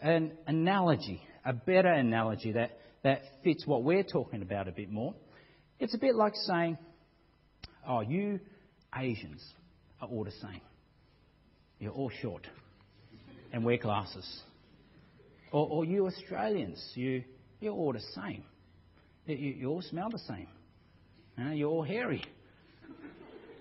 an 0.00 0.32
analogy, 0.46 1.20
a 1.44 1.52
better 1.52 1.88
analogy 1.88 2.52
that, 2.52 2.78
that 3.02 3.22
fits 3.42 3.66
what 3.66 3.82
we're 3.82 4.02
talking 4.02 4.42
about 4.42 4.68
a 4.68 4.72
bit 4.72 4.90
more. 4.90 5.14
It's 5.78 5.94
a 5.94 5.98
bit 5.98 6.14
like 6.14 6.34
saying, 6.34 6.78
oh, 7.86 8.00
you 8.00 8.40
Asians 8.96 9.42
are 10.00 10.08
all 10.08 10.24
the 10.24 10.30
same. 10.30 10.60
You're 11.78 11.92
all 11.92 12.10
short 12.22 12.46
and 13.52 13.64
wear 13.64 13.76
glasses. 13.76 14.26
Or, 15.52 15.68
or 15.68 15.84
you 15.84 16.06
Australians, 16.06 16.82
you, 16.94 17.24
you're 17.60 17.72
all 17.72 17.92
the 17.92 18.00
same. 18.14 18.44
You, 19.26 19.36
you 19.36 19.68
all 19.68 19.82
smell 19.82 20.10
the 20.10 20.18
same. 20.18 20.48
You 21.36 21.44
know, 21.44 21.52
you're 21.52 21.70
all 21.70 21.82
hairy. 21.82 22.24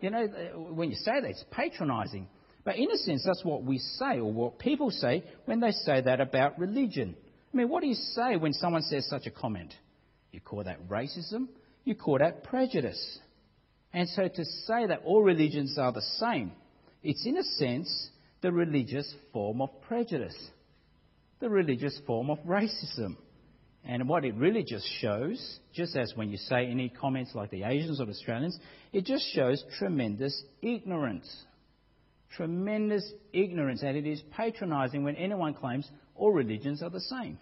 You 0.01 0.09
know, 0.09 0.27
when 0.71 0.89
you 0.89 0.95
say 0.97 1.21
that, 1.21 1.29
it's 1.29 1.43
patronising. 1.51 2.27
But 2.63 2.77
in 2.77 2.89
a 2.91 2.97
sense, 2.97 3.23
that's 3.25 3.43
what 3.43 3.63
we 3.63 3.77
say, 3.77 4.19
or 4.19 4.31
what 4.31 4.59
people 4.59 4.89
say 4.91 5.23
when 5.45 5.59
they 5.59 5.71
say 5.71 6.01
that 6.01 6.21
about 6.21 6.59
religion. 6.59 7.15
I 7.53 7.57
mean, 7.57 7.69
what 7.69 7.81
do 7.81 7.87
you 7.87 7.95
say 7.95 8.35
when 8.35 8.53
someone 8.53 8.81
says 8.81 9.07
such 9.07 9.27
a 9.27 9.31
comment? 9.31 9.73
You 10.31 10.41
call 10.41 10.63
that 10.63 10.87
racism, 10.87 11.47
you 11.83 11.93
call 11.93 12.17
that 12.17 12.43
prejudice. 12.43 13.19
And 13.93 14.09
so 14.09 14.27
to 14.27 14.45
say 14.65 14.87
that 14.87 15.03
all 15.05 15.21
religions 15.21 15.77
are 15.77 15.91
the 15.91 16.01
same 16.01 16.53
It's, 17.03 17.25
in 17.25 17.37
a 17.37 17.43
sense, 17.43 18.09
the 18.41 18.51
religious 18.51 19.13
form 19.33 19.61
of 19.61 19.81
prejudice, 19.81 20.37
the 21.39 21.49
religious 21.49 21.99
form 22.07 22.29
of 22.29 22.39
racism. 22.39 23.17
And 23.85 24.07
what 24.07 24.23
it 24.23 24.35
really 24.35 24.63
just 24.63 24.87
shows, 25.01 25.59
just 25.73 25.97
as 25.97 26.13
when 26.15 26.29
you 26.29 26.37
say 26.37 26.67
any 26.67 26.87
comments 26.87 27.35
like 27.35 27.51
the 27.51 27.63
Asians 27.63 27.99
or 27.99 28.05
the 28.05 28.13
Australians, 28.13 28.57
it 28.93 29.05
just 29.05 29.25
shows 29.33 29.61
tremendous 29.77 30.41
ignorance. 30.61 31.29
Tremendous 32.37 33.11
ignorance, 33.33 33.83
and 33.83 33.97
it 33.97 34.07
is 34.07 34.21
patronizing 34.31 35.03
when 35.03 35.17
anyone 35.17 35.53
claims 35.53 35.87
all 36.15 36.31
religions 36.31 36.81
are 36.81 36.89
the 36.89 36.99
same. 36.99 37.37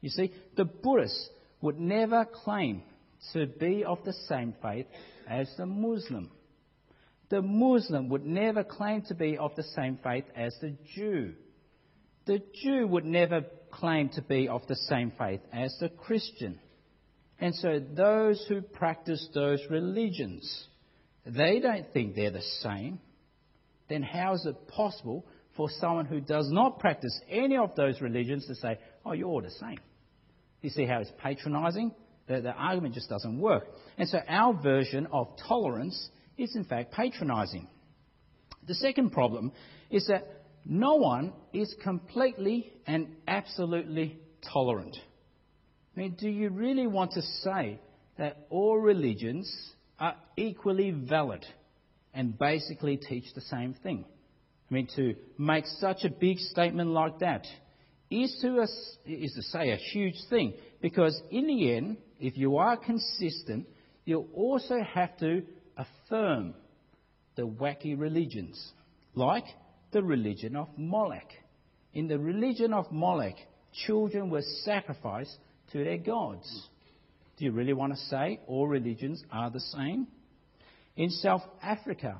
You 0.00 0.10
see, 0.10 0.32
the 0.56 0.64
Buddhists 0.64 1.28
would 1.60 1.78
never 1.78 2.24
claim 2.24 2.82
to 3.32 3.46
be 3.46 3.84
of 3.84 3.98
the 4.04 4.12
same 4.28 4.54
faith 4.62 4.86
as 5.28 5.48
the 5.56 5.66
Muslim. 5.66 6.30
The 7.28 7.42
Muslim 7.42 8.08
would 8.10 8.24
never 8.24 8.62
claim 8.62 9.02
to 9.08 9.14
be 9.14 9.36
of 9.36 9.54
the 9.56 9.64
same 9.74 9.98
faith 10.02 10.24
as 10.36 10.54
the 10.60 10.76
Jew. 10.94 11.34
The 12.26 12.42
Jew 12.62 12.86
would 12.86 13.04
never 13.04 13.44
claim 13.72 14.10
to 14.10 14.22
be 14.22 14.48
of 14.48 14.66
the 14.68 14.76
same 14.76 15.12
faith 15.18 15.40
as 15.52 15.76
the 15.80 15.88
Christian. 15.88 16.60
And 17.40 17.54
so 17.54 17.80
those 17.80 18.44
who 18.48 18.62
practice 18.62 19.28
those 19.34 19.60
religions, 19.70 20.66
they 21.26 21.60
don't 21.60 21.92
think 21.92 22.14
they're 22.14 22.30
the 22.30 22.42
same. 22.60 23.00
Then 23.88 24.02
how 24.02 24.34
is 24.34 24.46
it 24.46 24.68
possible 24.68 25.24
for 25.56 25.68
someone 25.80 26.06
who 26.06 26.20
does 26.20 26.50
not 26.50 26.78
practice 26.78 27.18
any 27.28 27.56
of 27.56 27.74
those 27.76 28.00
religions 28.00 28.46
to 28.46 28.54
say, 28.54 28.78
oh, 29.04 29.12
you're 29.12 29.28
all 29.28 29.42
the 29.42 29.50
same? 29.50 29.78
You 30.62 30.70
see 30.70 30.84
how 30.84 31.00
it's 31.00 31.12
patronizing? 31.18 31.92
The, 32.26 32.40
the 32.40 32.52
argument 32.52 32.94
just 32.94 33.08
doesn't 33.08 33.38
work. 33.38 33.68
And 33.98 34.08
so 34.08 34.18
our 34.28 34.52
version 34.54 35.06
of 35.12 35.28
tolerance 35.48 36.10
is 36.36 36.54
in 36.56 36.64
fact 36.64 36.92
patronizing. 36.92 37.68
The 38.66 38.74
second 38.74 39.10
problem 39.10 39.52
is 39.90 40.06
that 40.08 40.26
no 40.64 40.96
one 40.96 41.32
is 41.52 41.72
completely 41.82 42.72
and 42.86 43.08
absolutely 43.28 44.18
tolerant. 44.52 44.96
I 45.96 46.00
mean, 46.00 46.16
do 46.18 46.28
you 46.28 46.50
really 46.50 46.86
want 46.86 47.12
to 47.12 47.22
say 47.22 47.78
that 48.18 48.46
all 48.50 48.76
religions 48.76 49.50
are 49.98 50.16
equally 50.36 50.90
valid 50.90 51.46
and 52.12 52.36
basically 52.36 52.96
teach 52.96 53.24
the 53.34 53.40
same 53.42 53.74
thing? 53.74 54.04
I 54.70 54.74
mean, 54.74 54.88
to 54.96 55.14
make 55.38 55.66
such 55.66 56.04
a 56.04 56.10
big 56.10 56.38
statement 56.38 56.90
like 56.90 57.20
that 57.20 57.46
is 58.10 58.36
to, 58.42 58.62
is 59.04 59.32
to 59.34 59.42
say 59.42 59.70
a 59.70 59.76
huge 59.76 60.16
thing 60.28 60.54
because 60.80 61.20
in 61.30 61.46
the 61.46 61.74
end, 61.74 61.98
if 62.18 62.36
you 62.36 62.56
are 62.56 62.76
consistent, 62.76 63.66
you'll 64.04 64.28
also 64.34 64.76
have 64.94 65.16
to 65.18 65.42
affirm 65.76 66.54
the 67.36 67.42
wacky 67.42 67.98
religions, 67.98 68.72
like 69.14 69.44
the 69.92 70.02
religion 70.02 70.56
of 70.56 70.68
Molech. 70.76 71.28
In 71.92 72.08
the 72.08 72.18
religion 72.18 72.72
of 72.72 72.90
Molech, 72.90 73.36
children 73.86 74.30
were 74.30 74.42
sacrificed 74.64 75.36
to 75.72 75.84
their 75.84 75.98
gods. 75.98 76.68
Do 77.36 77.44
you 77.44 77.52
really 77.52 77.72
want 77.72 77.92
to 77.92 77.98
say 78.06 78.40
all 78.46 78.66
religions 78.66 79.22
are 79.30 79.50
the 79.50 79.60
same? 79.60 80.06
In 80.96 81.10
South 81.10 81.42
Africa, 81.62 82.18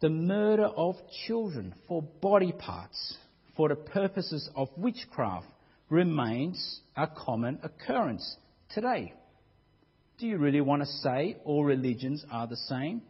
the 0.00 0.08
murder 0.08 0.66
of 0.66 0.96
children 1.26 1.74
for 1.88 2.02
body 2.02 2.52
parts 2.52 3.16
for 3.56 3.68
the 3.68 3.74
purposes 3.74 4.48
of 4.54 4.68
witchcraft 4.76 5.46
remains 5.90 6.80
a 6.96 7.08
common 7.08 7.58
occurrence 7.62 8.36
today. 8.72 9.12
Do 10.18 10.26
you 10.26 10.38
really 10.38 10.60
want 10.60 10.82
to 10.82 10.86
say 10.86 11.36
all 11.44 11.64
religions 11.64 12.24
are 12.30 12.46
the 12.46 12.56
same? 12.56 13.02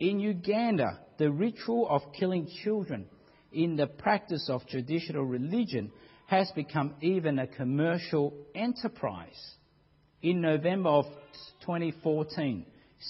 In 0.00 0.20
Uganda, 0.20 0.98
the 1.18 1.30
ritual 1.30 1.88
of 1.88 2.02
killing 2.18 2.48
children 2.62 3.06
in 3.52 3.76
the 3.76 3.86
practice 3.86 4.48
of 4.50 4.66
traditional 4.66 5.24
religion 5.24 5.92
has 6.26 6.50
become 6.54 6.94
even 7.00 7.38
a 7.38 7.46
commercial 7.46 8.34
enterprise. 8.54 9.54
In 10.22 10.40
November 10.40 10.88
of 10.88 11.04
2014, 11.60 12.66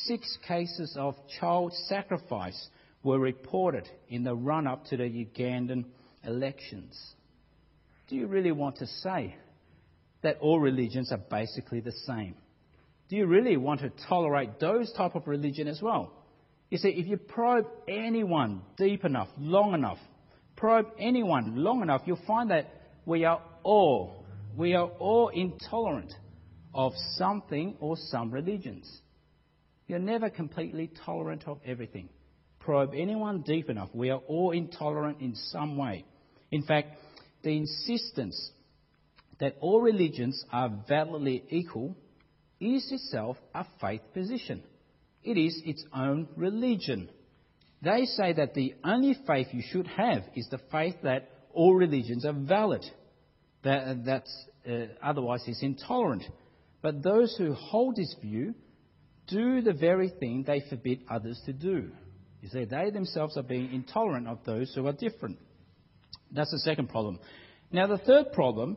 six 0.06 0.38
cases 0.46 0.96
of 0.98 1.14
child 1.40 1.72
sacrifice 1.88 2.68
were 3.02 3.18
reported 3.18 3.88
in 4.08 4.24
the 4.24 4.34
run 4.34 4.66
up 4.66 4.84
to 4.86 4.96
the 4.96 5.04
Ugandan 5.04 5.84
elections. 6.24 6.98
Do 8.08 8.16
you 8.16 8.26
really 8.26 8.52
want 8.52 8.76
to 8.76 8.86
say 8.86 9.36
that 10.22 10.38
all 10.40 10.60
religions 10.60 11.10
are 11.12 11.18
basically 11.18 11.80
the 11.80 11.92
same? 12.06 12.34
Do 13.08 13.16
you 13.16 13.26
really 13.26 13.56
want 13.56 13.80
to 13.80 13.90
tolerate 14.08 14.60
those 14.60 14.92
type 14.92 15.14
of 15.14 15.26
religion 15.26 15.68
as 15.68 15.82
well? 15.82 16.12
You 16.70 16.78
see, 16.78 16.88
if 16.90 17.06
you 17.06 17.16
probe 17.18 17.66
anyone 17.86 18.62
deep 18.78 19.04
enough, 19.04 19.28
long 19.38 19.74
enough, 19.74 19.98
probe 20.56 20.86
anyone 20.98 21.56
long 21.56 21.82
enough, 21.82 22.02
you'll 22.06 22.18
find 22.26 22.50
that 22.50 22.70
we 23.04 23.24
are 23.24 23.42
all, 23.62 24.24
we 24.56 24.74
are 24.74 24.86
all 24.98 25.28
intolerant 25.28 26.14
of 26.72 26.92
something 27.16 27.76
or 27.80 27.96
some 27.96 28.30
religions. 28.30 28.90
You're 29.86 29.98
never 29.98 30.30
completely 30.30 30.90
tolerant 31.04 31.44
of 31.46 31.58
everything. 31.66 32.08
Probe 32.64 32.94
anyone 32.96 33.42
deep 33.42 33.68
enough, 33.68 33.88
we 33.92 34.10
are 34.10 34.20
all 34.28 34.52
intolerant 34.52 35.20
in 35.20 35.34
some 35.34 35.76
way. 35.76 36.04
In 36.50 36.62
fact, 36.62 36.96
the 37.42 37.56
insistence 37.56 38.52
that 39.40 39.56
all 39.60 39.80
religions 39.80 40.44
are 40.52 40.70
validly 40.88 41.42
equal 41.50 41.96
is 42.60 42.90
itself 42.92 43.36
a 43.52 43.66
faith 43.80 44.02
position. 44.14 44.62
It 45.24 45.36
is 45.36 45.60
its 45.64 45.84
own 45.92 46.28
religion. 46.36 47.08
They 47.82 48.04
say 48.04 48.32
that 48.34 48.54
the 48.54 48.74
only 48.84 49.16
faith 49.26 49.48
you 49.50 49.62
should 49.68 49.88
have 49.88 50.22
is 50.36 50.48
the 50.48 50.60
faith 50.70 50.94
that 51.02 51.28
all 51.52 51.74
religions 51.74 52.24
are 52.24 52.32
valid. 52.32 52.84
That, 53.64 54.04
that's, 54.04 54.46
uh, 54.68 54.86
otherwise, 55.02 55.42
is 55.48 55.62
intolerant. 55.62 56.22
But 56.80 57.02
those 57.02 57.34
who 57.36 57.54
hold 57.54 57.96
this 57.96 58.14
view 58.20 58.54
do 59.26 59.62
the 59.62 59.72
very 59.72 60.10
thing 60.10 60.44
they 60.46 60.62
forbid 60.68 61.00
others 61.10 61.40
to 61.46 61.52
do. 61.52 61.90
You 62.42 62.48
see, 62.48 62.64
they 62.64 62.90
themselves 62.90 63.36
are 63.36 63.42
being 63.42 63.72
intolerant 63.72 64.26
of 64.26 64.40
those 64.44 64.74
who 64.74 64.86
are 64.88 64.92
different. 64.92 65.38
That's 66.32 66.50
the 66.50 66.58
second 66.58 66.88
problem. 66.88 67.20
Now, 67.70 67.86
the 67.86 67.98
third 67.98 68.32
problem 68.32 68.76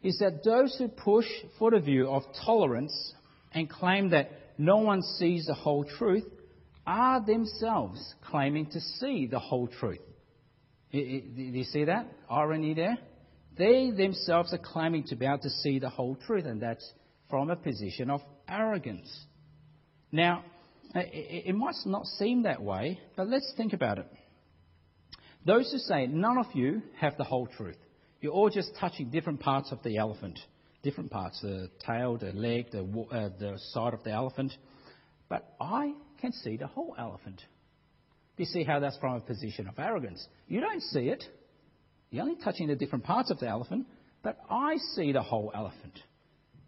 is 0.00 0.18
that 0.20 0.44
those 0.44 0.76
who 0.78 0.88
push 0.88 1.26
for 1.58 1.72
the 1.72 1.80
view 1.80 2.08
of 2.08 2.22
tolerance 2.44 3.14
and 3.52 3.68
claim 3.68 4.10
that 4.10 4.30
no 4.58 4.76
one 4.76 5.02
sees 5.02 5.46
the 5.46 5.54
whole 5.54 5.84
truth 5.84 6.24
are 6.86 7.24
themselves 7.24 8.14
claiming 8.30 8.66
to 8.66 8.80
see 8.80 9.26
the 9.26 9.40
whole 9.40 9.66
truth. 9.66 9.98
Do 10.92 10.98
you 10.98 11.64
see 11.64 11.84
that 11.84 12.06
irony 12.30 12.74
there? 12.74 12.96
They 13.58 13.90
themselves 13.90 14.52
are 14.52 14.58
claiming 14.58 15.04
to 15.08 15.16
be 15.16 15.26
able 15.26 15.38
to 15.38 15.50
see 15.50 15.80
the 15.80 15.88
whole 15.88 16.16
truth, 16.26 16.44
and 16.44 16.60
that's 16.60 16.88
from 17.28 17.50
a 17.50 17.56
position 17.56 18.10
of 18.10 18.20
arrogance. 18.48 19.10
Now, 20.12 20.44
it 20.94 21.54
might 21.54 21.74
not 21.86 22.06
seem 22.06 22.44
that 22.44 22.62
way, 22.62 23.00
but 23.16 23.28
let's 23.28 23.52
think 23.56 23.72
about 23.72 23.98
it. 23.98 24.06
Those 25.44 25.70
who 25.70 25.78
say 25.78 26.06
none 26.06 26.38
of 26.38 26.46
you 26.54 26.82
have 26.98 27.16
the 27.16 27.24
whole 27.24 27.46
truth, 27.46 27.76
you're 28.20 28.32
all 28.32 28.48
just 28.48 28.70
touching 28.80 29.10
different 29.10 29.40
parts 29.40 29.72
of 29.72 29.82
the 29.82 29.98
elephant, 29.98 30.38
different 30.82 31.10
parts, 31.10 31.40
the 31.42 31.68
tail, 31.84 32.16
the 32.16 32.32
leg, 32.32 32.70
the, 32.70 32.80
uh, 32.80 33.28
the 33.38 33.58
side 33.72 33.92
of 33.92 34.02
the 34.04 34.10
elephant. 34.10 34.52
But 35.28 35.54
I 35.60 35.92
can 36.20 36.32
see 36.32 36.56
the 36.56 36.66
whole 36.66 36.94
elephant. 36.98 37.42
You 38.36 38.46
see 38.46 38.64
how 38.64 38.80
that's 38.80 38.96
from 38.98 39.16
a 39.16 39.20
position 39.20 39.68
of 39.68 39.78
arrogance? 39.78 40.26
You 40.48 40.60
don't 40.60 40.82
see 40.82 41.08
it. 41.08 41.22
You're 42.10 42.22
only 42.22 42.36
touching 42.42 42.68
the 42.68 42.76
different 42.76 43.04
parts 43.04 43.30
of 43.30 43.40
the 43.40 43.48
elephant, 43.48 43.86
but 44.22 44.38
I 44.48 44.76
see 44.94 45.12
the 45.12 45.22
whole 45.22 45.52
elephant. 45.54 45.98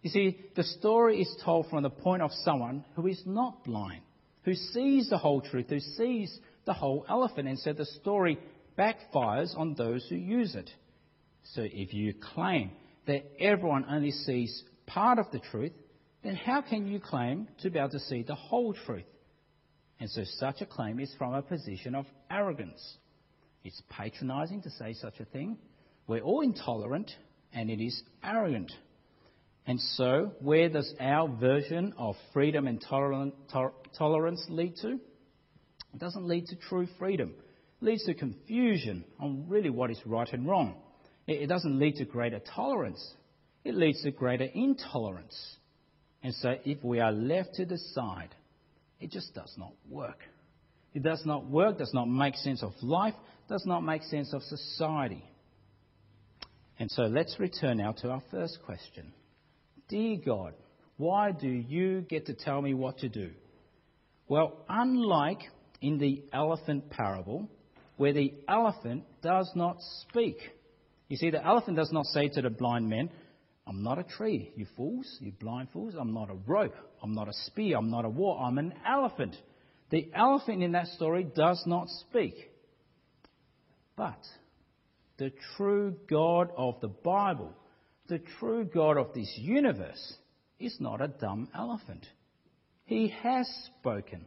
You 0.03 0.11
see, 0.11 0.39
the 0.55 0.63
story 0.63 1.21
is 1.21 1.37
told 1.45 1.69
from 1.69 1.83
the 1.83 1.91
point 1.91 2.23
of 2.23 2.31
someone 2.45 2.85
who 2.95 3.07
is 3.07 3.21
not 3.25 3.65
blind, 3.65 4.03
who 4.47 4.55
sees 4.55 5.11
the 5.11 5.19
whole 5.19 5.43
truth, 5.43 5.67
who 5.69 5.81
sees 5.81 6.39
the 6.65 6.73
whole 6.73 7.05
elephant. 7.09 7.49
And 7.49 7.59
so 7.59 7.73
the 7.73 7.85
story 7.85 8.39
backfires 8.79 9.59
on 9.59 9.75
those 9.75 10.07
who 10.09 10.15
use 10.15 10.55
it. 10.55 10.71
So 11.55 11.63
if 11.63 11.93
you 11.93 12.15
claim 12.15 12.71
that 13.07 13.25
everyone 13.41 13.85
only 13.91 14.13
sees 14.13 14.63
part 14.87 15.19
of 15.19 15.27
the 15.33 15.41
truth, 15.51 15.73
then 16.23 16.37
how 16.37 16.63
can 16.63 16.87
you 16.87 17.01
claim 17.01 17.49
to 17.63 17.71
be 17.71 17.79
able 17.79 17.91
to 17.91 18.01
see 18.01 18.23
the 18.23 18.37
whole 18.37 18.73
truth? 18.73 19.05
And 19.99 20.09
so 20.09 20.23
such 20.39 20.61
a 20.61 20.67
claim 20.67 21.01
is 21.01 21.13
from 21.19 21.35
a 21.35 21.43
position 21.43 21.97
of 21.97 22.07
arrogance. 22.31 22.99
It's 23.65 23.83
patronizing 23.91 24.63
to 24.63 24.71
say 24.71 24.95
such 24.95 25.19
a 25.19 25.25
thing. 25.25 25.59
We're 26.07 26.21
all 26.21 26.43
intolerant, 26.43 27.11
and 27.53 27.69
it 27.69 27.85
is 27.85 28.01
arrogant. 28.23 28.71
And 29.67 29.81
so, 29.81 30.33
where 30.41 30.69
does 30.69 30.95
our 31.01 31.29
version 31.29 31.93
of 31.99 32.15
freedom 32.33 32.69
and 32.69 32.81
tolerance 32.81 34.47
lead 34.49 34.77
to? 34.83 35.01
It 35.93 35.99
doesn't 35.99 36.29
lead 36.29 36.47
to 36.47 36.57
true 36.57 36.87
freedom 36.99 37.35
It 37.81 37.85
leads 37.85 38.05
to 38.05 38.15
confusion 38.15 39.05
on 39.19 39.47
really 39.49 39.71
what 39.71 39.91
is 39.91 40.01
right 40.07 40.33
and 40.33 40.47
wrong. 40.47 40.77
It 41.27 41.49
doesn't 41.49 41.79
lead 41.79 41.97
to 41.97 42.05
greater 42.05 42.41
tolerance, 42.55 43.15
it 43.65 43.75
leads 43.75 44.03
to 44.03 44.13
greater 44.13 44.45
intolerance. 44.45 45.57
And 46.23 46.35
so, 46.35 46.57
if 46.65 46.83
we 46.85 47.01
are 47.01 47.13
left 47.13 47.55
to 47.55 47.67
decide, 47.67 48.35
it 49.01 49.11
just 49.11 49.35
does 49.35 49.53
not 49.59 49.73
work. 49.89 50.19
It 50.95 51.03
does 51.03 51.23
not 51.27 51.45
work, 51.47 51.79
does 51.79 51.93
not 51.93 52.07
make 52.07 52.37
sense 52.37 52.63
of 52.63 52.73
life, 52.83 53.15
does 53.49 53.65
not 53.67 53.81
make 53.81 54.03
sense 54.05 54.33
of 54.33 54.43
society. 54.43 55.25
And 56.79 56.91
so 56.91 57.03
let's 57.03 57.39
return 57.39 57.79
now 57.79 57.93
to 57.93 58.11
our 58.11 58.23
first 58.31 58.59
question. 58.65 59.13
Dear 59.89 60.19
God, 60.25 60.55
why 60.97 61.33
do 61.33 61.49
you 61.49 62.01
get 62.03 62.27
to 62.27 62.35
tell 62.35 62.61
me 62.61 62.75
what 62.75 62.99
to 62.99 63.09
do? 63.09 63.31
Well, 64.29 64.65
unlike 64.69 65.41
in 65.81 65.99
the 65.99 66.25
elephant 66.33 66.91
parable, 66.91 67.49
where 67.97 68.13
the 68.13 68.35
elephant 68.49 69.05
does 69.23 69.51
not 69.55 69.77
speak. 70.03 70.37
You 71.09 71.17
see, 71.17 71.31
the 71.31 71.45
elephant 71.45 71.77
does 71.77 71.93
not 71.93 72.07
say 72.07 72.29
to 72.29 72.43
the 72.43 72.51
blind 72.51 72.89
men, 72.89 73.11
I'm 73.67 73.83
not 73.83 73.99
a 73.99 74.05
tree, 74.05 74.53
you 74.57 74.67
fools, 74.77 75.07
you 75.21 75.33
blind 75.33 75.69
fools. 75.73 75.95
I'm 75.99 76.13
not 76.13 76.31
a 76.31 76.37
rope. 76.47 76.75
I'm 77.03 77.13
not 77.13 77.29
a 77.29 77.33
spear. 77.33 77.77
I'm 77.77 77.91
not 77.91 78.05
a 78.05 78.09
war. 78.09 78.41
I'm 78.41 78.59
an 78.59 78.75
elephant. 78.87 79.37
The 79.91 80.09
elephant 80.15 80.63
in 80.63 80.73
that 80.73 80.87
story 80.89 81.25
does 81.25 81.63
not 81.67 81.89
speak. 81.89 82.35
But 83.97 84.19
the 85.19 85.33
true 85.57 85.97
God 86.09 86.51
of 86.57 86.81
the 86.81 86.89
Bible, 86.89 87.53
the 88.09 88.21
true 88.39 88.65
God 88.65 88.97
of 88.97 89.13
this 89.15 89.33
universe, 89.37 90.15
is 90.59 90.77
not 90.81 91.01
a 91.01 91.09
dumb 91.09 91.49
elephant. 91.55 92.07
He 92.85 93.13
has 93.23 93.49
spoken. 93.79 94.27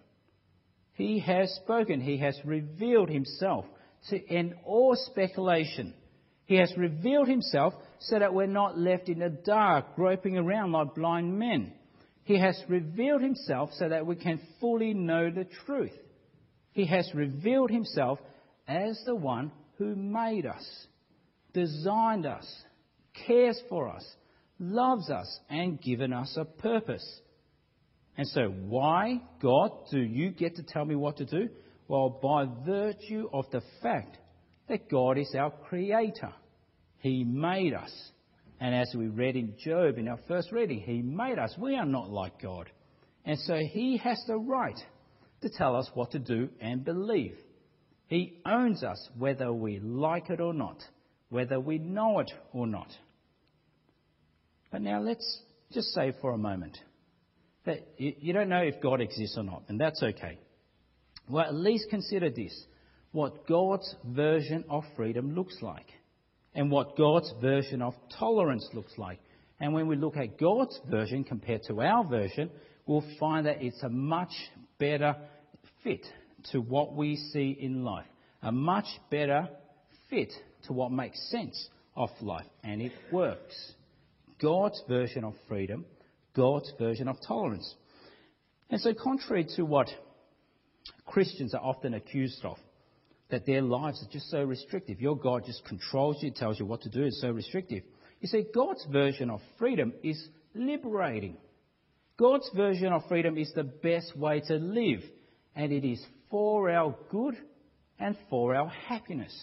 He 0.93 1.19
has 1.19 1.49
spoken. 1.63 2.01
He 2.01 2.17
has 2.17 2.37
revealed 2.43 3.09
himself 3.09 3.65
to 4.09 4.29
end 4.29 4.53
all 4.65 4.95
speculation. 4.95 5.93
He 6.45 6.55
has 6.55 6.73
revealed 6.77 7.27
himself 7.27 7.73
so 7.99 8.19
that 8.19 8.33
we're 8.33 8.47
not 8.47 8.77
left 8.77 9.07
in 9.07 9.19
the 9.19 9.29
dark, 9.29 9.95
groping 9.95 10.37
around 10.37 10.71
like 10.71 10.95
blind 10.95 11.37
men. 11.37 11.73
He 12.23 12.39
has 12.39 12.61
revealed 12.67 13.21
himself 13.21 13.71
so 13.73 13.89
that 13.89 14.05
we 14.05 14.15
can 14.15 14.39
fully 14.59 14.93
know 14.93 15.29
the 15.31 15.45
truth. 15.65 15.97
He 16.71 16.85
has 16.85 17.09
revealed 17.13 17.71
himself 17.71 18.19
as 18.67 19.01
the 19.05 19.15
one 19.15 19.51
who 19.77 19.95
made 19.95 20.45
us, 20.45 20.87
designed 21.53 22.25
us, 22.25 22.45
cares 23.25 23.59
for 23.69 23.89
us, 23.89 24.05
loves 24.59 25.09
us, 25.09 25.39
and 25.49 25.81
given 25.81 26.13
us 26.13 26.35
a 26.37 26.45
purpose. 26.45 27.21
And 28.17 28.27
so, 28.27 28.49
why, 28.49 29.21
God, 29.41 29.71
do 29.91 29.99
you 29.99 30.31
get 30.31 30.55
to 30.57 30.63
tell 30.63 30.85
me 30.85 30.95
what 30.95 31.17
to 31.17 31.25
do? 31.25 31.49
Well, 31.87 32.19
by 32.21 32.45
virtue 32.65 33.29
of 33.31 33.45
the 33.51 33.61
fact 33.81 34.17
that 34.67 34.89
God 34.89 35.17
is 35.17 35.33
our 35.37 35.51
creator. 35.51 36.33
He 36.99 37.23
made 37.23 37.73
us. 37.73 37.91
And 38.59 38.75
as 38.75 38.93
we 38.95 39.07
read 39.07 39.35
in 39.35 39.55
Job 39.57 39.97
in 39.97 40.07
our 40.07 40.19
first 40.27 40.51
reading, 40.51 40.81
He 40.81 41.01
made 41.01 41.39
us. 41.39 41.55
We 41.57 41.75
are 41.75 41.85
not 41.85 42.09
like 42.09 42.41
God. 42.41 42.69
And 43.25 43.39
so 43.39 43.55
He 43.55 43.97
has 43.97 44.21
the 44.27 44.37
right 44.37 44.77
to 45.41 45.49
tell 45.49 45.75
us 45.75 45.89
what 45.93 46.11
to 46.11 46.19
do 46.19 46.49
and 46.59 46.83
believe. 46.83 47.37
He 48.07 48.41
owns 48.45 48.83
us 48.83 49.09
whether 49.17 49.53
we 49.53 49.79
like 49.79 50.29
it 50.29 50.41
or 50.41 50.53
not, 50.53 50.83
whether 51.29 51.59
we 51.59 51.77
know 51.77 52.19
it 52.19 52.31
or 52.51 52.67
not. 52.67 52.89
But 54.71 54.81
now 54.81 55.01
let's 55.01 55.41
just 55.71 55.89
say 55.93 56.13
for 56.21 56.31
a 56.31 56.37
moment 56.37 56.77
that 57.65 57.87
you 57.97 58.33
don't 58.33 58.49
know 58.49 58.61
if 58.61 58.81
God 58.81 59.01
exists 59.01 59.37
or 59.37 59.43
not, 59.43 59.63
and 59.67 59.79
that's 59.79 60.01
okay. 60.01 60.39
Well, 61.29 61.45
at 61.45 61.53
least 61.53 61.89
consider 61.89 62.29
this 62.29 62.65
what 63.11 63.47
God's 63.47 63.95
version 64.05 64.63
of 64.69 64.83
freedom 64.95 65.35
looks 65.35 65.57
like, 65.61 65.87
and 66.53 66.71
what 66.71 66.97
God's 66.97 67.31
version 67.41 67.81
of 67.81 67.93
tolerance 68.17 68.67
looks 68.73 68.93
like. 68.97 69.19
And 69.59 69.73
when 69.73 69.87
we 69.87 69.95
look 69.95 70.15
at 70.15 70.39
God's 70.39 70.79
version 70.89 71.23
compared 71.23 71.63
to 71.63 71.81
our 71.81 72.03
version, 72.07 72.49
we'll 72.85 73.03
find 73.19 73.45
that 73.45 73.61
it's 73.61 73.81
a 73.83 73.89
much 73.89 74.31
better 74.77 75.15
fit 75.83 76.05
to 76.51 76.61
what 76.61 76.95
we 76.95 77.15
see 77.15 77.57
in 77.59 77.83
life, 77.83 78.07
a 78.41 78.51
much 78.51 78.87
better 79.11 79.49
fit 80.09 80.31
to 80.67 80.73
what 80.73 80.91
makes 80.91 81.19
sense 81.29 81.69
of 81.95 82.09
life, 82.21 82.45
and 82.63 82.81
it 82.81 82.93
works. 83.11 83.73
God's 84.41 84.81
version 84.87 85.23
of 85.23 85.33
freedom, 85.47 85.85
God's 86.35 86.71
version 86.79 87.07
of 87.07 87.17
tolerance. 87.27 87.75
And 88.69 88.79
so, 88.79 88.93
contrary 88.93 89.47
to 89.55 89.65
what 89.65 89.89
Christians 91.05 91.53
are 91.53 91.61
often 91.61 91.93
accused 91.93 92.43
of, 92.43 92.57
that 93.29 93.45
their 93.45 93.61
lives 93.61 94.03
are 94.03 94.11
just 94.11 94.29
so 94.29 94.43
restrictive, 94.43 95.01
your 95.01 95.17
God 95.17 95.43
just 95.45 95.65
controls 95.65 96.17
you, 96.21 96.31
tells 96.31 96.59
you 96.59 96.65
what 96.65 96.81
to 96.81 96.89
do, 96.89 97.03
it's 97.03 97.21
so 97.21 97.31
restrictive. 97.31 97.83
You 98.21 98.27
see, 98.27 98.45
God's 98.53 98.85
version 98.91 99.29
of 99.29 99.41
freedom 99.57 99.93
is 100.03 100.21
liberating. 100.53 101.37
God's 102.17 102.49
version 102.55 102.91
of 102.91 103.07
freedom 103.07 103.37
is 103.37 103.51
the 103.55 103.63
best 103.63 104.17
way 104.17 104.41
to 104.41 104.55
live, 104.55 105.01
and 105.55 105.71
it 105.71 105.85
is 105.85 106.03
for 106.29 106.69
our 106.69 106.95
good 107.09 107.35
and 107.97 108.15
for 108.29 108.55
our 108.55 108.67
happiness. 108.67 109.33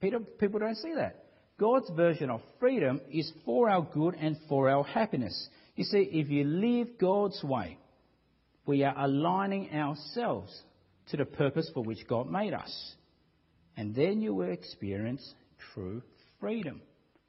People 0.00 0.60
don't 0.60 0.76
see 0.76 0.94
that. 0.94 1.23
God's 1.58 1.88
version 1.90 2.30
of 2.30 2.40
freedom 2.58 3.00
is 3.10 3.30
for 3.44 3.70
our 3.70 3.82
good 3.82 4.14
and 4.14 4.36
for 4.48 4.68
our 4.68 4.84
happiness. 4.84 5.48
You 5.76 5.84
see, 5.84 6.08
if 6.12 6.28
you 6.28 6.44
live 6.44 6.98
God's 7.00 7.42
way, 7.44 7.78
we 8.66 8.82
are 8.82 8.94
aligning 8.96 9.70
ourselves 9.72 10.52
to 11.10 11.16
the 11.16 11.24
purpose 11.24 11.70
for 11.72 11.82
which 11.82 12.06
God 12.08 12.30
made 12.30 12.54
us. 12.54 12.94
And 13.76 13.94
then 13.94 14.20
you 14.20 14.34
will 14.34 14.50
experience 14.50 15.34
true 15.74 16.02
freedom. 16.40 16.80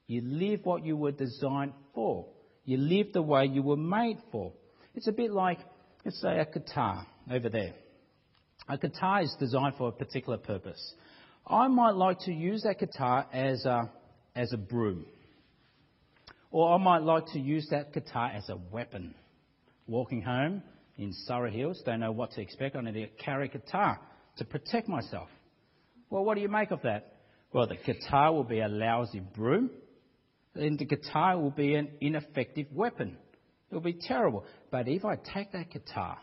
You 0.06 0.22
live 0.22 0.60
what 0.64 0.84
you 0.84 0.96
were 0.96 1.12
designed 1.12 1.72
for. 1.94 2.26
You 2.64 2.78
live 2.78 3.12
the 3.12 3.22
way 3.22 3.46
you 3.46 3.62
were 3.62 3.76
made 3.76 4.18
for. 4.32 4.52
It's 4.94 5.08
a 5.08 5.12
bit 5.12 5.30
like, 5.30 5.58
let's 6.04 6.20
say, 6.20 6.38
a 6.38 6.46
guitar 6.46 7.06
over 7.30 7.48
there. 7.48 7.74
A 8.68 8.78
guitar 8.78 9.22
is 9.22 9.34
designed 9.38 9.74
for 9.76 9.88
a 9.88 9.92
particular 9.92 10.38
purpose. 10.38 10.94
I 11.46 11.68
might 11.68 11.94
like 11.94 12.20
to 12.20 12.32
use 12.32 12.62
that 12.62 12.80
guitar 12.80 13.26
as 13.32 13.64
a, 13.64 13.90
as 14.36 14.52
a 14.52 14.56
broom. 14.56 15.06
Or 16.50 16.74
I 16.74 16.78
might 16.78 17.02
like 17.02 17.26
to 17.32 17.40
use 17.40 17.66
that 17.70 17.92
guitar 17.92 18.30
as 18.32 18.48
a 18.48 18.56
weapon. 18.70 19.14
Walking 19.88 20.22
home 20.22 20.62
in 20.96 21.12
Surrey 21.26 21.52
Hills, 21.52 21.82
don't 21.84 22.00
know 22.00 22.12
what 22.12 22.32
to 22.32 22.40
expect. 22.40 22.76
I 22.76 22.82
need 22.82 22.92
to 22.92 23.06
carry 23.22 23.46
a 23.46 23.58
guitar 23.58 23.98
to 24.36 24.44
protect 24.44 24.88
myself. 24.88 25.28
Well, 26.10 26.24
what 26.24 26.34
do 26.34 26.40
you 26.40 26.48
make 26.48 26.70
of 26.70 26.82
that? 26.82 27.14
Well, 27.52 27.66
the 27.66 27.76
guitar 27.76 28.32
will 28.32 28.44
be 28.44 28.60
a 28.60 28.68
lousy 28.68 29.20
broom, 29.20 29.70
and 30.54 30.78
the 30.78 30.84
guitar 30.84 31.38
will 31.38 31.50
be 31.50 31.74
an 31.74 31.88
ineffective 32.00 32.66
weapon. 32.72 33.16
It'll 33.70 33.80
be 33.80 33.98
terrible. 34.00 34.44
But 34.70 34.88
if 34.88 35.04
I 35.04 35.16
take 35.16 35.52
that 35.52 35.70
guitar, 35.70 36.18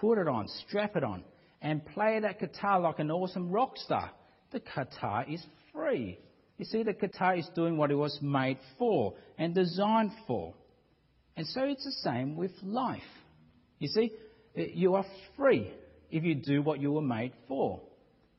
put 0.00 0.18
it 0.18 0.28
on, 0.28 0.48
strap 0.66 0.96
it 0.96 1.04
on, 1.04 1.24
and 1.60 1.84
play 1.86 2.18
that 2.20 2.40
guitar 2.40 2.80
like 2.80 2.98
an 2.98 3.10
awesome 3.10 3.50
rock 3.50 3.76
star, 3.76 4.10
the 4.50 4.60
guitar 4.60 5.24
is 5.28 5.44
free. 5.72 6.18
You 6.62 6.66
see, 6.66 6.84
the 6.84 6.92
guitar 6.92 7.34
is 7.34 7.48
doing 7.56 7.76
what 7.76 7.90
it 7.90 7.96
was 7.96 8.16
made 8.22 8.56
for 8.78 9.14
and 9.36 9.52
designed 9.52 10.12
for. 10.28 10.54
And 11.36 11.44
so 11.44 11.62
it's 11.64 11.84
the 11.84 12.08
same 12.08 12.36
with 12.36 12.52
life. 12.62 13.02
You 13.80 13.88
see, 13.88 14.12
eh, 14.56 14.66
you 14.72 14.94
are 14.94 15.04
free 15.36 15.72
if 16.08 16.22
you 16.22 16.36
do 16.36 16.62
what 16.62 16.78
you 16.78 16.92
were 16.92 17.02
made 17.02 17.32
for. 17.48 17.80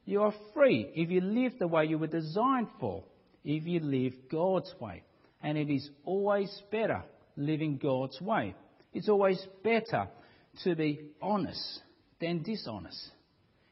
You 0.06 0.22
are 0.22 0.34
free 0.54 0.90
if 0.96 1.10
you 1.10 1.20
live 1.20 1.60
the 1.60 1.68
way 1.68 1.84
you 1.84 1.98
were 1.98 2.08
designed 2.08 2.70
for, 2.80 3.04
if 3.44 3.66
you 3.68 3.82
live 3.82 4.14
God's 4.32 4.74
way. 4.80 5.04
And 5.42 5.58
it 5.58 5.70
is 5.70 5.90
always 6.06 6.50
better 6.72 7.04
living 7.36 7.78
God's 7.78 8.22
way. 8.22 8.56
It's 8.94 9.10
always 9.10 9.46
better 9.66 10.08
to 10.64 10.76
be 10.78 11.10
honest 11.22 11.82
than 12.22 12.42
dishonest. 12.42 13.06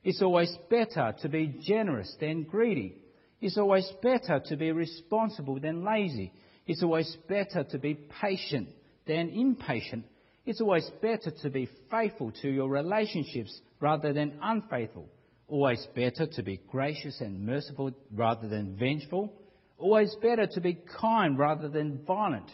It's 0.03 0.21
always 0.21 0.53
better 0.69 1.15
to 1.21 1.29
be 1.29 1.57
generous 1.65 2.13
than 2.19 2.43
greedy. 2.43 3.00
It's 3.41 3.57
always 3.57 3.91
better 4.03 4.39
to 4.45 4.55
be 4.55 4.71
responsible 4.71 5.59
than 5.59 5.83
lazy. 5.83 6.31
It's 6.67 6.83
always 6.83 7.17
better 7.27 7.63
to 7.63 7.79
be 7.79 7.95
patient 8.21 8.69
than 9.07 9.29
impatient. 9.29 10.05
It's 10.45 10.61
always 10.61 10.89
better 11.01 11.31
to 11.41 11.49
be 11.49 11.67
faithful 11.89 12.31
to 12.41 12.49
your 12.49 12.69
relationships 12.69 13.59
rather 13.79 14.13
than 14.13 14.37
unfaithful. 14.41 15.09
Always 15.47 15.85
better 15.95 16.27
to 16.27 16.43
be 16.43 16.61
gracious 16.69 17.19
and 17.19 17.45
merciful 17.45 17.91
rather 18.13 18.47
than 18.47 18.77
vengeful. 18.77 19.33
Always 19.77 20.15
better 20.21 20.45
to 20.45 20.61
be 20.61 20.77
kind 20.99 21.37
rather 21.37 21.67
than 21.67 22.03
violent. 22.05 22.49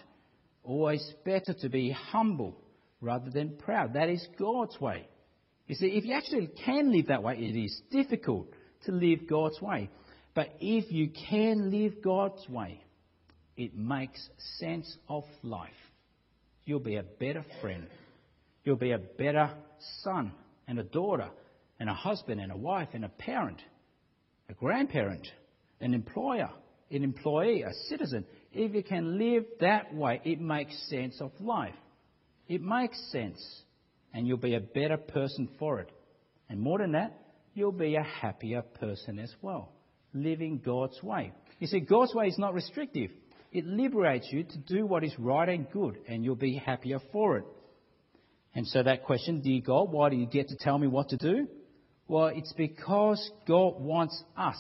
Always 0.64 1.14
better 1.26 1.54
to 1.62 1.70
be 1.70 1.92
humble 1.92 2.58
rather 3.02 3.30
than 3.30 3.58
proud. 3.58 3.94
That 3.94 4.10
is 4.10 4.26
God's 4.40 4.80
way. 4.80 5.08
You 5.68 5.76
see, 5.76 5.88
if 5.88 6.06
you 6.06 6.14
actually 6.14 6.50
can 6.66 6.92
live 6.94 7.08
that 7.08 7.24
way, 7.24 7.38
it 7.38 7.58
is 7.58 7.82
difficult 7.92 8.48
to 8.86 8.94
live 8.94 9.28
God's 9.30 9.62
way. 9.62 9.90
But 10.38 10.54
if 10.60 10.92
you 10.92 11.10
can 11.10 11.72
live 11.72 12.00
God's 12.04 12.48
way, 12.48 12.80
it 13.56 13.76
makes 13.76 14.30
sense 14.60 14.96
of 15.10 15.24
life. 15.42 15.72
You'll 16.64 16.80
be 16.80 16.98
a 16.98 17.02
better 17.02 17.44
friend. 17.60 17.88
You'll 18.64 18.76
be 18.76 18.92
a 18.92 19.00
better 19.00 19.50
son 20.04 20.32
and 20.68 20.78
a 20.78 20.84
daughter 20.84 21.30
and 21.80 21.90
a 21.90 21.96
husband 21.96 22.40
and 22.40 22.52
a 22.52 22.56
wife 22.56 22.90
and 22.94 23.04
a 23.04 23.10
parent, 23.10 23.60
a 24.48 24.54
grandparent, 24.54 25.28
an 25.82 25.96
employer, 25.96 26.52
an 26.92 27.04
employee, 27.04 27.64
a 27.64 27.74
citizen. 27.90 28.24
If 28.54 28.76
you 28.76 28.84
can 28.84 29.18
live 29.18 29.44
that 29.62 29.92
way, 29.92 30.22
it 30.24 30.40
makes 30.40 30.78
sense 30.88 31.20
of 31.20 31.32
life. 31.40 31.74
It 32.48 32.62
makes 32.62 33.02
sense. 33.12 33.44
And 34.14 34.28
you'll 34.28 34.38
be 34.38 34.54
a 34.54 34.60
better 34.60 34.98
person 34.98 35.50
for 35.58 35.80
it. 35.80 35.90
And 36.48 36.60
more 36.60 36.78
than 36.78 36.92
that, 36.92 37.18
you'll 37.56 37.72
be 37.72 37.96
a 37.96 38.04
happier 38.04 38.62
person 38.62 39.18
as 39.18 39.34
well, 39.42 39.72
living 40.24 40.62
God's 40.64 41.02
way. 41.02 41.34
You 41.60 41.68
see, 41.68 41.80
God's 41.80 42.14
way 42.14 42.28
is 42.28 42.38
not 42.38 42.54
restrictive. 42.54 43.12
It 43.52 43.66
liberates 43.66 44.28
you 44.32 44.44
to 44.44 44.58
do 44.58 44.86
what 44.86 45.04
is 45.04 45.14
right 45.18 45.48
and 45.48 45.70
good, 45.72 45.98
and 46.08 46.24
you'll 46.24 46.36
be 46.36 46.56
happier 46.56 47.00
for 47.12 47.38
it. 47.38 47.46
And 48.54 48.68
so 48.68 48.84
that 48.84 49.04
question, 49.04 49.42
dear 49.42 49.62
God, 49.66 49.92
why 49.92 50.10
do 50.10 50.16
you 50.16 50.26
get 50.26 50.50
to 50.50 50.56
tell 50.58 50.78
me 50.78 50.88
what 50.88 51.10
to 51.10 51.18
do? 51.18 51.48
Well, 52.08 52.28
it's 52.28 52.54
because 52.54 53.32
God 53.48 53.80
wants 53.80 54.22
us, 54.38 54.58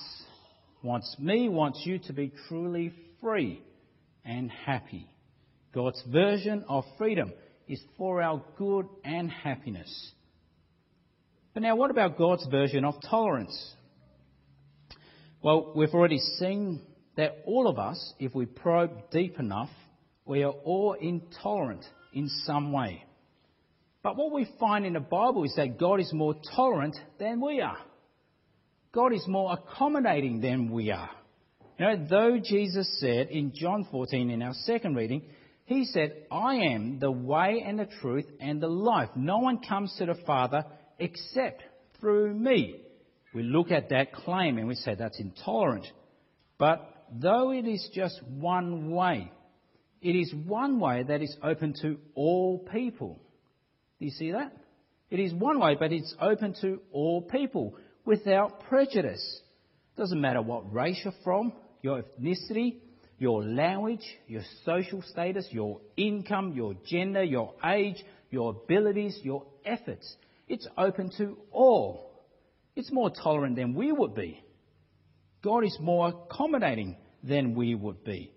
wants 0.84 1.16
me, 1.20 1.50
wants 1.50 1.82
you 1.86 2.00
to 2.00 2.14
be 2.14 2.32
truly 2.48 2.94
free 3.22 3.62
and 4.26 4.52
happy. 4.52 5.10
God's 5.74 6.02
version 6.12 6.66
of 6.68 6.84
freedom 6.98 7.32
is 7.68 7.82
for 7.98 8.22
our 8.22 8.44
good 8.58 8.88
and 9.04 9.30
happiness. 9.30 10.12
But 11.54 11.64
now, 11.64 11.76
what 11.76 11.90
about 11.90 12.18
God's 12.18 12.46
version 12.48 12.86
of 12.86 12.96
tolerance? 13.10 13.74
Well, 15.42 15.72
we've 15.76 15.94
already 15.94 16.20
seen 16.40 16.82
that 17.16 17.44
all 17.46 17.68
of 17.68 17.78
us, 17.78 18.14
if 18.20 18.34
we 18.34 18.46
probe 18.46 19.12
deep 19.12 19.40
enough, 19.40 19.70
we 20.26 20.44
are 20.44 20.52
all 20.52 20.94
intolerant 20.94 21.86
in 22.14 22.28
some 22.46 22.72
way. 22.72 23.04
But 24.02 24.18
what 24.18 24.34
we 24.34 24.48
find 24.60 24.86
in 24.86 24.94
the 24.94 25.00
Bible 25.00 25.44
is 25.44 25.54
that 25.56 25.80
God 25.80 26.00
is 26.00 26.12
more 26.14 26.36
tolerant 26.56 26.98
than 27.20 27.40
we 27.40 27.62
are. 27.62 27.78
God 28.94 29.14
is 29.14 29.24
more 29.28 29.54
accommodating 29.54 30.42
than 30.42 30.72
we 30.72 30.92
are. 30.92 31.10
You 31.78 31.86
know, 31.86 32.08
though 32.10 32.38
Jesus 32.44 33.00
said 33.00 33.28
in 33.28 33.52
John 33.54 33.88
14 33.92 34.32
in 34.32 34.42
our 34.42 34.54
second 34.66 34.96
reading, 34.96 35.22
he 35.66 35.86
said, 35.86 36.14
I 36.32 36.56
am 36.56 36.98
the 37.00 37.12
way 37.12 37.64
and 37.64 37.78
the 37.78 37.88
truth 38.02 38.26
and 38.40 38.60
the 38.60 38.68
life. 38.68 39.10
No 39.16 39.38
one 39.40 39.60
comes 39.60 39.94
to 39.98 40.08
the 40.08 40.16
Father 40.26 40.66
except 40.98 41.62
through 42.00 42.34
me. 42.34 42.82
We 43.34 43.44
look 43.44 43.72
at 43.72 43.90
that 43.90 44.14
claim 44.14 44.58
and 44.58 44.68
we 44.68 44.76
say 44.76 44.96
that's 44.96 45.20
intolerant. 45.20 45.86
But 46.58 47.06
though 47.12 47.52
it 47.52 47.68
is 47.68 47.90
just 47.94 48.22
one 48.24 48.92
way, 48.92 49.32
it 50.02 50.16
is 50.16 50.34
one 50.34 50.80
way 50.80 51.04
that 51.04 51.22
is 51.22 51.36
open 51.44 51.74
to 51.82 51.98
all 52.16 52.60
people. 52.60 53.20
Do 54.00 54.06
you 54.06 54.12
see 54.12 54.32
that? 54.32 54.54
It 55.10 55.20
is 55.20 55.34
one 55.34 55.60
way, 55.60 55.76
but 55.80 55.92
it's 55.92 56.14
open 56.20 56.56
to 56.62 56.82
all 56.92 57.22
people 57.22 57.76
without 58.06 58.62
prejudice. 58.68 59.42
Doesn't 59.98 60.20
matter 60.20 60.42
what 60.42 60.72
race 60.74 61.00
you're 61.04 61.14
from, 61.24 61.54
your 61.82 62.04
ethnicity, 62.04 62.78
your 63.18 63.44
language, 63.44 64.06
your 64.28 64.44
social 64.66 65.02
status, 65.02 65.48
your 65.50 65.82
income, 65.96 66.54
your 66.54 66.76
gender, 66.88 67.24
your 67.24 67.54
age, 67.64 68.04
your 68.30 68.52
abilities, 68.52 69.20
your 69.24 69.46
efforts. 69.66 70.16
It's 70.48 70.68
open 70.78 71.12
to 71.18 71.38
all. 71.52 72.07
It's 72.78 72.92
more 72.92 73.10
tolerant 73.10 73.56
than 73.56 73.74
we 73.74 73.92
would 73.92 74.14
be. 74.14 74.40
God 75.44 75.64
is 75.66 75.76
more 75.82 76.10
accommodating 76.10 76.96
than 77.24 77.56
we 77.56 77.74
would 77.74 78.04
be. 78.04 78.32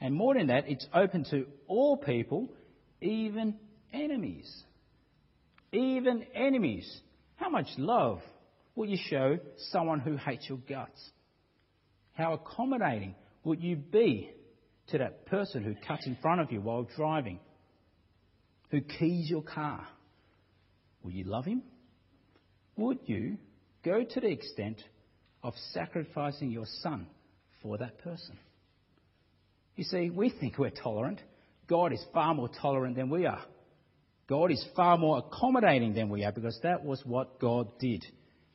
And 0.00 0.14
more 0.14 0.34
than 0.34 0.46
that, 0.46 0.68
it's 0.68 0.86
open 0.94 1.24
to 1.30 1.46
all 1.66 1.96
people, 1.96 2.52
even 3.00 3.56
enemies. 3.92 4.48
Even 5.72 6.24
enemies. 6.36 6.88
How 7.34 7.48
much 7.48 7.66
love 7.76 8.20
will 8.76 8.88
you 8.88 8.96
show 9.10 9.40
someone 9.72 9.98
who 9.98 10.16
hates 10.18 10.48
your 10.48 10.58
guts? 10.58 11.10
How 12.12 12.34
accommodating 12.34 13.16
would 13.42 13.60
you 13.60 13.74
be 13.74 14.30
to 14.90 14.98
that 14.98 15.26
person 15.26 15.64
who 15.64 15.74
cuts 15.84 16.06
in 16.06 16.16
front 16.22 16.40
of 16.40 16.52
you 16.52 16.60
while 16.60 16.86
driving, 16.96 17.40
who 18.70 18.82
keys 18.82 19.28
your 19.28 19.42
car? 19.42 19.84
Will 21.02 21.10
you 21.10 21.24
love 21.24 21.44
him? 21.44 21.64
Would 22.76 23.00
you 23.06 23.38
go 23.84 24.02
to 24.02 24.20
the 24.20 24.30
extent 24.30 24.80
of 25.42 25.54
sacrificing 25.72 26.50
your 26.50 26.66
son 26.82 27.06
for 27.62 27.78
that 27.78 27.98
person? 27.98 28.38
You 29.76 29.84
see, 29.84 30.10
we 30.10 30.30
think 30.30 30.58
we're 30.58 30.70
tolerant. 30.70 31.20
God 31.68 31.92
is 31.92 32.04
far 32.12 32.34
more 32.34 32.50
tolerant 32.60 32.96
than 32.96 33.10
we 33.10 33.26
are. 33.26 33.42
God 34.28 34.50
is 34.50 34.64
far 34.74 34.96
more 34.96 35.18
accommodating 35.18 35.94
than 35.94 36.08
we 36.08 36.24
are 36.24 36.32
because 36.32 36.58
that 36.62 36.84
was 36.84 37.02
what 37.04 37.38
God 37.38 37.78
did. 37.78 38.04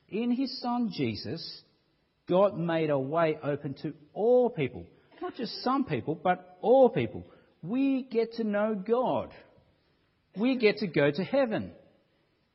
In 0.10 0.32
his 0.32 0.60
son 0.62 0.92
Jesus, 0.94 1.62
God 2.28 2.58
made 2.58 2.90
a 2.90 2.98
way 2.98 3.38
open 3.44 3.76
to 3.84 3.94
all 4.14 4.50
people. 4.50 4.86
Not 5.22 5.36
just 5.36 5.64
some 5.64 5.86
people, 5.86 6.16
but 6.16 6.58
all 6.62 6.90
people. 6.90 7.26
We 7.62 8.04
get 8.04 8.34
to 8.34 8.44
know 8.44 8.74
God. 8.74 9.32
We 10.38 10.58
get 10.58 10.78
to 10.78 10.88
go 10.88 11.12
to 11.12 11.24
heaven. 11.24 11.72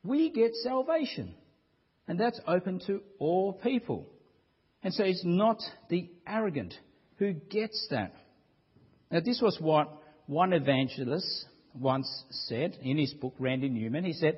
We 0.03 0.31
get 0.31 0.51
salvation. 0.55 1.35
And 2.07 2.19
that's 2.19 2.39
open 2.47 2.81
to 2.87 3.01
all 3.19 3.53
people. 3.53 4.07
And 4.83 4.93
so 4.93 5.03
it's 5.03 5.23
not 5.25 5.57
the 5.89 6.09
arrogant 6.27 6.73
who 7.17 7.33
gets 7.33 7.87
that. 7.89 8.13
Now, 9.11 9.19
this 9.21 9.41
was 9.41 9.57
what 9.59 9.89
one 10.27 10.53
evangelist 10.53 11.45
once 11.73 12.07
said 12.47 12.77
in 12.81 12.97
his 12.97 13.13
book, 13.13 13.33
Randy 13.39 13.69
Newman. 13.69 14.03
He 14.03 14.13
said, 14.13 14.37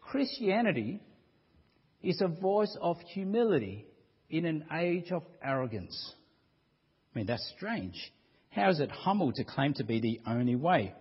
Christianity 0.00 1.00
is 2.02 2.20
a 2.20 2.28
voice 2.28 2.76
of 2.80 2.98
humility 3.12 3.86
in 4.30 4.44
an 4.44 4.66
age 4.72 5.10
of 5.12 5.22
arrogance. 5.42 6.14
I 7.14 7.18
mean, 7.18 7.26
that's 7.26 7.52
strange. 7.56 8.12
How 8.50 8.70
is 8.70 8.80
it 8.80 8.90
humble 8.90 9.32
to 9.32 9.44
claim 9.44 9.74
to 9.74 9.84
be 9.84 10.00
the 10.00 10.20
only 10.26 10.56
way? 10.56 10.94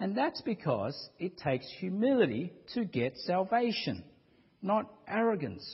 And 0.00 0.16
that's 0.16 0.40
because 0.42 1.08
it 1.18 1.38
takes 1.38 1.66
humility 1.78 2.52
to 2.74 2.84
get 2.84 3.16
salvation, 3.18 4.04
not 4.62 4.90
arrogance. 5.06 5.64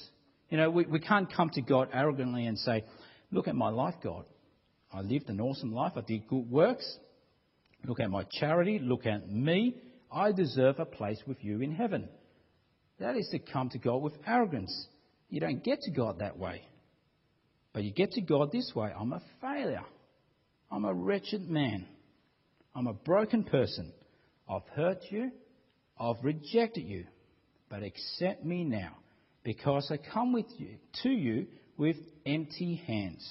You 0.50 0.58
know, 0.58 0.70
we, 0.70 0.86
we 0.86 1.00
can't 1.00 1.32
come 1.32 1.50
to 1.50 1.62
God 1.62 1.88
arrogantly 1.92 2.46
and 2.46 2.58
say, 2.58 2.84
Look 3.30 3.48
at 3.48 3.56
my 3.56 3.70
life, 3.70 3.94
God. 4.02 4.24
I 4.92 5.00
lived 5.00 5.28
an 5.28 5.40
awesome 5.40 5.72
life. 5.72 5.92
I 5.96 6.02
did 6.02 6.28
good 6.28 6.48
works. 6.48 6.98
Look 7.84 7.98
at 7.98 8.10
my 8.10 8.24
charity. 8.30 8.78
Look 8.78 9.06
at 9.06 9.28
me. 9.28 9.74
I 10.12 10.30
deserve 10.30 10.78
a 10.78 10.84
place 10.84 11.20
with 11.26 11.38
you 11.42 11.60
in 11.60 11.74
heaven. 11.74 12.08
That 13.00 13.16
is 13.16 13.28
to 13.32 13.40
come 13.40 13.70
to 13.70 13.78
God 13.78 14.02
with 14.02 14.14
arrogance. 14.26 14.86
You 15.28 15.40
don't 15.40 15.64
get 15.64 15.80
to 15.80 15.90
God 15.90 16.20
that 16.20 16.38
way. 16.38 16.62
But 17.72 17.82
you 17.82 17.92
get 17.92 18.12
to 18.12 18.20
God 18.20 18.52
this 18.52 18.70
way 18.74 18.92
I'm 18.96 19.12
a 19.12 19.20
failure. 19.40 19.84
I'm 20.70 20.84
a 20.84 20.94
wretched 20.94 21.48
man. 21.48 21.86
I'm 22.74 22.86
a 22.86 22.92
broken 22.92 23.44
person. 23.44 23.92
I've 24.48 24.66
hurt 24.74 24.98
you. 25.10 25.32
I've 25.98 26.22
rejected 26.22 26.84
you. 26.84 27.06
But 27.74 27.82
accept 27.82 28.44
me 28.44 28.62
now 28.62 28.92
because 29.42 29.90
I 29.90 29.96
come 29.96 30.32
with 30.32 30.46
you, 30.58 30.76
to 31.02 31.08
you 31.08 31.48
with 31.76 31.96
empty 32.24 32.76
hands. 32.86 33.28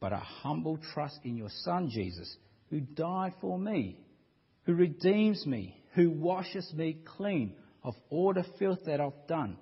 But 0.00 0.14
a 0.14 0.16
humble 0.16 0.78
trust 0.94 1.18
in 1.24 1.36
your 1.36 1.50
Son 1.62 1.90
Jesus, 1.92 2.34
who 2.70 2.80
died 2.80 3.34
for 3.42 3.58
me, 3.58 3.98
who 4.62 4.72
redeems 4.72 5.44
me, 5.44 5.78
who 5.92 6.08
washes 6.08 6.72
me 6.72 6.96
clean 7.18 7.54
of 7.82 7.92
all 8.08 8.32
the 8.32 8.46
filth 8.58 8.78
that 8.86 8.98
I've 8.98 9.26
done, 9.28 9.58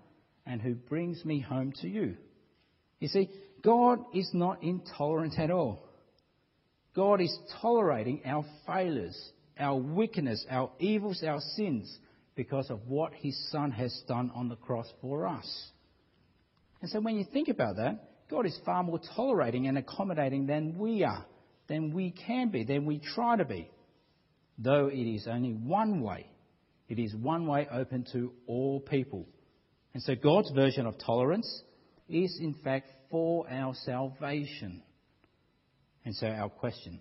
and 0.47 0.63
who 0.63 0.77
brings 0.77 1.25
me 1.25 1.41
home 1.41 1.73
to 1.81 1.89
you. 1.89 2.17
You 3.01 3.09
see, 3.09 3.31
God 3.65 3.99
is 4.15 4.31
not 4.33 4.63
intolerant 4.63 5.37
at 5.41 5.51
all. 5.51 5.89
God 6.95 7.21
is 7.21 7.37
tolerating 7.61 8.23
our 8.27 8.45
failures, 8.65 9.21
our 9.59 9.77
wickedness, 9.77 10.47
our 10.49 10.71
evils, 10.79 11.25
our 11.27 11.41
sins, 11.57 11.99
because 12.35 12.71
of 12.71 12.81
what 12.89 13.13
His 13.15 13.37
Son 13.51 13.71
has 13.71 14.03
done 14.09 14.31
on 14.35 14.49
the 14.49 14.57
cross 14.57 14.87
for 15.01 15.27
us. 15.27 15.71
And 16.81 16.91
so 16.91 17.01
when 17.01 17.17
you 17.17 17.25
think 17.33 17.49
about 17.49 17.77
that, 17.77 18.09
God 18.31 18.47
is 18.47 18.59
far 18.65 18.83
more 18.83 19.01
tolerating 19.15 19.69
and 19.69 19.77
accommodating 19.77 20.47
than 20.47 20.79
we 20.79 21.05
are, 21.05 21.27
than 21.69 21.93
we 21.93 22.11
can 22.11 22.49
be, 22.49 22.65
than 22.65 22.87
we 22.87 22.99
try 22.99 23.37
to 23.37 23.45
be. 23.45 23.71
Though 24.59 24.89
it 24.89 24.97
is 24.97 25.27
only 25.27 25.53
one 25.53 26.01
way, 26.01 26.27
it 26.89 26.99
is 26.99 27.15
one 27.15 27.47
way 27.47 27.69
open 27.71 28.07
to 28.13 28.33
all 28.47 28.81
people. 28.81 29.27
And 29.95 30.03
so 30.03 30.15
God's 30.15 30.51
version 30.51 30.87
of 30.87 30.95
tolerance 30.99 31.63
is 32.09 32.39
in 32.41 32.55
fact 32.65 32.91
for 33.11 33.49
our 33.51 33.75
salvation. 33.85 34.83
And 36.05 36.15
so 36.15 36.27
our 36.27 36.49
question, 36.49 37.01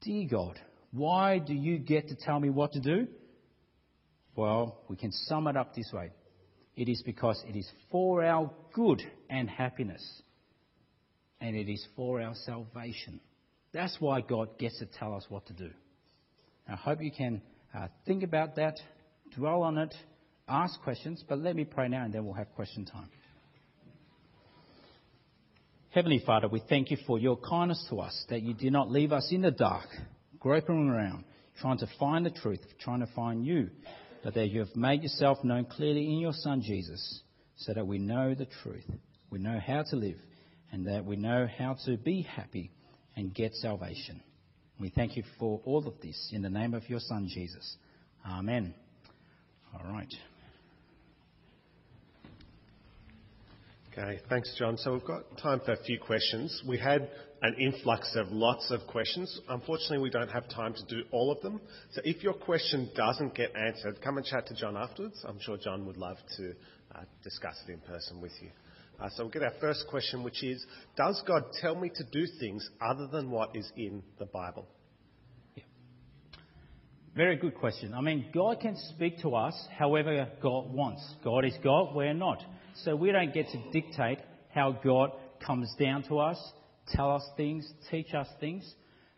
Dear 0.00 0.28
God, 0.28 0.58
why 0.90 1.38
do 1.38 1.54
you 1.54 1.78
get 1.78 2.08
to 2.08 2.16
tell 2.16 2.40
me 2.40 2.50
what 2.50 2.72
to 2.72 2.80
do? 2.80 3.06
Well, 4.34 4.78
we 4.88 4.96
can 4.96 5.12
sum 5.12 5.46
it 5.46 5.56
up 5.56 5.74
this 5.74 5.90
way. 5.92 6.10
It 6.74 6.88
is 6.88 7.02
because 7.04 7.42
it 7.46 7.56
is 7.56 7.70
for 7.90 8.24
our 8.24 8.50
good 8.72 9.02
and 9.28 9.48
happiness. 9.48 10.02
And 11.40 11.54
it 11.56 11.70
is 11.70 11.86
for 11.96 12.20
our 12.22 12.34
salvation. 12.46 13.20
That's 13.72 13.96
why 14.00 14.20
God 14.20 14.58
gets 14.58 14.78
to 14.78 14.86
tell 14.86 15.14
us 15.14 15.26
what 15.28 15.46
to 15.46 15.52
do. 15.52 15.70
I 16.68 16.76
hope 16.76 17.02
you 17.02 17.10
can 17.10 17.42
uh, 17.74 17.88
think 18.06 18.22
about 18.22 18.56
that, 18.56 18.76
dwell 19.34 19.62
on 19.62 19.78
it, 19.78 19.94
ask 20.48 20.80
questions, 20.82 21.24
but 21.28 21.38
let 21.38 21.56
me 21.56 21.64
pray 21.64 21.88
now 21.88 22.04
and 22.04 22.14
then 22.14 22.24
we'll 22.24 22.34
have 22.34 22.54
question 22.54 22.84
time. 22.84 23.08
Heavenly 25.90 26.22
Father, 26.24 26.48
we 26.48 26.62
thank 26.68 26.90
you 26.90 26.96
for 27.06 27.18
your 27.18 27.36
kindness 27.36 27.84
to 27.90 28.00
us, 28.00 28.24
that 28.30 28.40
you 28.42 28.54
did 28.54 28.72
not 28.72 28.90
leave 28.90 29.12
us 29.12 29.28
in 29.30 29.42
the 29.42 29.50
dark, 29.50 29.88
groping 30.38 30.88
around, 30.88 31.24
trying 31.60 31.78
to 31.78 31.86
find 31.98 32.24
the 32.24 32.30
truth, 32.30 32.60
trying 32.80 33.00
to 33.00 33.08
find 33.14 33.44
you, 33.44 33.68
but 34.22 34.34
that 34.34 34.48
you 34.48 34.60
have 34.60 34.74
made 34.76 35.02
yourself 35.02 35.42
known 35.44 35.64
clearly 35.64 36.04
in 36.04 36.18
your 36.18 36.32
Son 36.32 36.62
Jesus, 36.62 37.22
so 37.56 37.72
that 37.74 37.86
we 37.86 37.98
know 37.98 38.34
the 38.34 38.48
truth, 38.62 38.84
we 39.30 39.38
know 39.38 39.58
how 39.64 39.82
to 39.90 39.96
live, 39.96 40.18
and 40.70 40.86
that 40.86 41.04
we 41.04 41.16
know 41.16 41.46
how 41.58 41.76
to 41.86 41.96
be 41.96 42.22
happy 42.22 42.70
and 43.16 43.34
get 43.34 43.52
salvation. 43.54 44.20
We 44.80 44.90
thank 44.90 45.16
you 45.16 45.22
for 45.38 45.60
all 45.64 45.86
of 45.86 46.00
this 46.02 46.30
in 46.32 46.42
the 46.42 46.50
name 46.50 46.74
of 46.74 46.88
your 46.88 47.00
Son, 47.00 47.28
Jesus. 47.32 47.76
Amen. 48.26 48.74
All 49.74 49.92
right. 49.92 50.12
Okay, 53.92 54.20
thanks, 54.30 54.54
John. 54.58 54.78
So 54.78 54.94
we've 54.94 55.04
got 55.04 55.36
time 55.36 55.60
for 55.66 55.72
a 55.72 55.82
few 55.84 55.98
questions. 55.98 56.62
We 56.66 56.78
had 56.78 57.10
an 57.42 57.54
influx 57.58 58.16
of 58.16 58.28
lots 58.30 58.70
of 58.70 58.86
questions. 58.86 59.38
Unfortunately, 59.50 59.98
we 59.98 60.08
don't 60.08 60.30
have 60.30 60.48
time 60.48 60.72
to 60.72 60.84
do 60.86 61.02
all 61.10 61.30
of 61.30 61.42
them. 61.42 61.60
So 61.90 62.00
if 62.02 62.22
your 62.22 62.32
question 62.32 62.90
doesn't 62.96 63.34
get 63.34 63.54
answered, 63.54 64.00
come 64.00 64.16
and 64.16 64.24
chat 64.24 64.46
to 64.46 64.54
John 64.54 64.78
afterwards. 64.78 65.22
I'm 65.28 65.38
sure 65.40 65.58
John 65.58 65.84
would 65.84 65.98
love 65.98 66.16
to 66.38 66.54
uh, 66.94 67.00
discuss 67.22 67.62
it 67.68 67.72
in 67.72 67.80
person 67.80 68.22
with 68.22 68.32
you. 68.40 68.48
Uh, 68.98 69.10
so 69.10 69.24
we'll 69.24 69.32
get 69.32 69.42
our 69.42 69.52
first 69.60 69.84
question, 69.90 70.22
which 70.22 70.42
is 70.42 70.64
Does 70.96 71.22
God 71.26 71.42
tell 71.60 71.74
me 71.74 71.90
to 71.94 72.04
do 72.04 72.26
things 72.40 72.66
other 72.80 73.06
than 73.08 73.30
what 73.30 73.54
is 73.54 73.70
in 73.76 74.02
the 74.18 74.26
Bible? 74.26 74.66
Very 77.14 77.36
good 77.36 77.56
question. 77.56 77.92
I 77.92 78.00
mean, 78.00 78.30
God 78.32 78.58
can 78.60 78.74
speak 78.94 79.20
to 79.20 79.34
us 79.34 79.54
however 79.78 80.28
God 80.40 80.72
wants. 80.72 81.06
God 81.22 81.44
is 81.44 81.52
God, 81.62 81.94
we're 81.94 82.14
not. 82.14 82.42
So 82.76 82.96
we 82.96 83.12
don't 83.12 83.34
get 83.34 83.48
to 83.50 83.70
dictate 83.70 84.18
how 84.54 84.72
God 84.72 85.12
comes 85.44 85.72
down 85.78 86.02
to 86.04 86.18
us, 86.18 86.38
tell 86.88 87.14
us 87.14 87.24
things, 87.36 87.70
teach 87.90 88.14
us 88.14 88.28
things. 88.40 88.74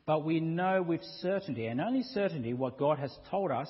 But 0.07 0.25
we 0.25 0.41
know 0.41 0.83
with 0.83 1.03
certainty, 1.21 1.67
and 1.67 1.81
only 1.81 2.03
certainty, 2.03 2.53
what 2.53 2.79
God 2.79 2.99
has 2.99 3.17
told 3.31 3.51
us 3.51 3.69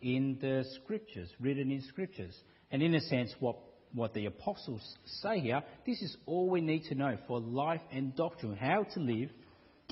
in 0.00 0.38
the 0.40 0.64
scriptures, 0.82 1.28
written 1.40 1.70
in 1.70 1.82
scriptures. 1.82 2.34
And 2.70 2.82
in 2.82 2.94
a 2.94 3.00
sense, 3.00 3.32
what, 3.38 3.56
what 3.92 4.12
the 4.14 4.26
apostles 4.26 4.82
say 5.22 5.38
here, 5.40 5.62
this 5.86 6.02
is 6.02 6.16
all 6.26 6.50
we 6.50 6.60
need 6.60 6.84
to 6.84 6.94
know 6.94 7.16
for 7.28 7.38
life 7.40 7.82
and 7.92 8.16
doctrine, 8.16 8.56
how 8.56 8.84
to 8.94 9.00
live 9.00 9.30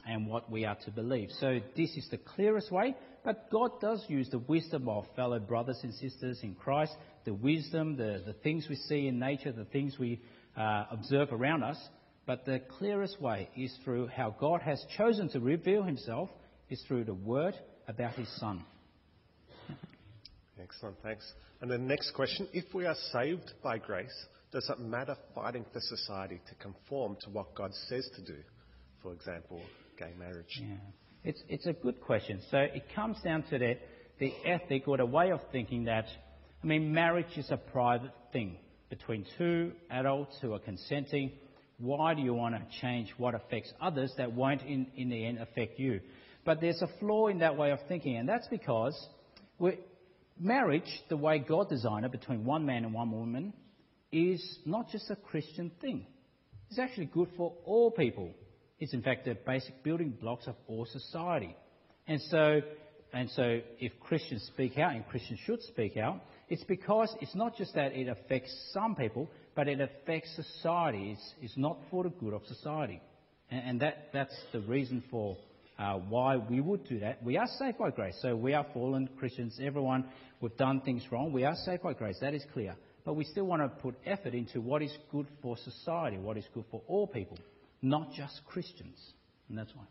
and 0.07 0.27
what 0.27 0.51
we 0.51 0.65
are 0.65 0.77
to 0.85 0.91
believe. 0.91 1.31
So 1.39 1.61
this 1.77 1.91
is 1.97 2.09
the 2.11 2.19
clearest 2.19 2.73
way, 2.73 2.97
but 3.25 3.51
God 3.51 3.81
does 3.81 4.05
use 4.09 4.29
the 4.31 4.39
wisdom 4.39 4.89
of 4.89 5.07
fellow 5.17 5.39
brothers 5.39 5.81
and 5.83 5.95
sisters 5.95 6.41
in 6.43 6.55
Christ, 6.55 6.93
the 7.25 7.33
wisdom, 7.33 7.97
the, 7.97 8.23
the 8.25 8.35
things 8.35 8.67
we 8.69 8.77
see 8.77 9.09
in 9.09 9.19
nature, 9.19 9.51
the 9.51 9.65
things 9.65 9.99
we 9.99 10.21
uh, 10.57 10.85
observe 10.91 11.33
around 11.33 11.63
us. 11.63 11.79
But 12.27 12.45
the 12.45 12.61
clearest 12.79 13.21
way 13.21 13.49
is 13.57 13.75
through 13.85 14.09
how 14.09 14.35
God 14.39 14.61
has 14.63 14.85
chosen 14.97 15.29
to 15.31 15.41
reveal 15.41 15.83
himself 15.83 16.29
is 16.69 16.83
through 16.87 17.05
the 17.05 17.15
word 17.15 17.55
about 17.89 18.15
his 18.15 18.29
son. 18.39 18.65
Excellent, 20.63 20.97
thanks. 21.03 21.31
And 21.61 21.71
the 21.71 21.79
next 21.79 22.13
question 22.13 22.49
if 22.53 22.73
we 22.75 22.87
are 22.87 22.97
saved 23.13 23.53
by 23.63 23.79
grace, 23.79 24.27
does 24.53 24.69
it 24.71 24.79
matter 24.81 25.17
fighting 25.35 25.65
for 25.73 25.81
society 25.81 26.41
to 26.49 26.55
conform 26.57 27.17
to 27.23 27.31
what 27.31 27.55
God 27.55 27.73
says 27.89 28.09
to 28.17 28.23
do? 28.23 28.39
For 29.03 29.13
example, 29.13 29.61
gay 29.99 30.13
marriage. 30.19 30.61
Yeah. 30.61 30.77
It's, 31.25 31.43
it's 31.49 31.67
a 31.67 31.73
good 31.73 32.03
question. 32.03 32.41
So 32.51 32.59
it 32.59 32.85
comes 32.95 33.17
down 33.23 33.45
to 33.45 33.59
that, 33.59 33.79
the 34.19 34.33
ethic 34.45 34.87
or 34.87 34.99
the 34.99 35.07
way 35.07 35.31
of 35.31 35.41
thinking 35.51 35.85
that, 35.85 36.05
I 36.63 36.67
mean, 36.67 36.93
marriage 36.93 37.37
is 37.37 37.51
a 37.51 37.57
private 37.57 38.13
thing 38.33 38.59
between 38.91 39.25
two 39.39 39.73
adults 39.91 40.37
who 40.43 40.53
are 40.53 40.59
consenting. 40.59 41.33
Why 41.79 42.13
do 42.15 42.21
you 42.21 42.35
want 42.35 42.55
to 42.55 42.81
change 42.81 43.13
what 43.17 43.35
affects 43.35 43.73
others 43.81 44.13
that 44.19 44.33
won't 44.33 44.63
in, 44.63 44.87
in 44.97 45.09
the 45.09 45.25
end 45.25 45.39
affect 45.39 45.79
you? 45.79 46.01
But 46.45 46.61
there's 46.61 46.83
a 46.83 46.89
flaw 47.01 47.29
in 47.29 47.39
that 47.39 47.57
way 47.57 47.71
of 47.71 47.79
thinking, 47.89 48.17
and 48.17 48.29
that's 48.29 48.47
because 48.49 48.95
marriage, 50.39 51.03
the 51.09 51.17
way 51.17 51.39
God 51.39 51.71
designed 51.71 52.05
it 52.05 52.13
between 52.13 52.45
one 52.45 52.67
man 52.67 52.85
and 52.85 52.93
one 52.93 53.11
woman, 53.11 53.55
is 54.13 54.59
not 54.67 54.91
just 54.91 55.11
a 55.11 55.17
Christian 55.17 55.73
thing. 55.81 56.07
It's 56.69 56.79
actually 56.79 57.07
good 57.07 57.29
for 57.37 57.55
all 57.65 57.91
people 57.91 58.35
is 58.81 58.93
in 58.93 59.03
fact 59.03 59.25
the 59.25 59.37
basic 59.47 59.83
building 59.83 60.17
blocks 60.21 60.47
of 60.47 60.55
all 60.67 60.87
society. 60.87 61.55
And 62.07 62.21
so, 62.31 62.61
and 63.13 63.31
so 63.31 63.61
if 63.79 63.93
Christians 64.01 64.45
speak 64.53 64.79
out, 64.79 64.95
and 64.95 65.07
Christians 65.07 65.41
should 65.45 65.63
speak 65.63 65.97
out, 65.97 66.21
it's 66.49 66.65
because 66.65 67.15
it's 67.21 67.35
not 67.35 67.57
just 67.57 67.75
that 67.75 67.93
it 67.93 68.09
affects 68.09 68.53
some 68.73 68.95
people, 68.95 69.29
but 69.55 69.69
it 69.69 69.81
affects 69.81 70.35
society. 70.37 71.13
It's, 71.13 71.35
it's 71.41 71.57
not 71.57 71.79
for 71.91 72.05
the 72.05 72.11
good 72.11 72.35
of 72.35 72.45
society. 72.47 73.01
And, 73.51 73.69
and 73.69 73.81
that, 73.81 74.09
that's 74.13 74.37
the 74.53 74.61
reason 74.61 75.03
for 75.11 75.37
uh, 75.79 75.95
why 75.95 76.37
we 76.37 76.61
would 76.61 76.87
do 76.89 77.01
that. 77.01 77.23
We 77.23 77.37
are 77.37 77.47
saved 77.59 77.79
by 77.79 77.91
grace. 77.91 78.17
So 78.21 78.37
we 78.37 78.53
are 78.53 78.67
fallen 78.75 79.09
Christians. 79.19 79.59
Everyone, 79.63 80.05
we've 80.41 80.57
done 80.57 80.81
things 80.81 81.05
wrong. 81.11 81.33
We 81.33 81.45
are 81.45 81.57
saved 81.65 81.83
by 81.83 81.95
grace. 81.95 82.19
That 82.21 82.35
is 82.35 82.45
clear. 82.53 82.77
But 83.05 83.15
we 83.15 83.25
still 83.25 83.45
want 83.45 83.63
to 83.63 83.69
put 83.69 83.95
effort 84.05 84.35
into 84.35 84.61
what 84.61 84.83
is 84.83 84.97
good 85.13 85.27
for 85.43 85.57
society, 85.57 86.17
what 86.17 86.37
is 86.37 86.45
good 86.55 86.65
for 86.71 86.83
all 86.89 87.07
people 87.07 87.39
not 87.85 88.13
just 88.13 88.41
Christians. 88.47 88.99
And 89.49 89.59
that's 89.59 89.75
why. 89.75 89.85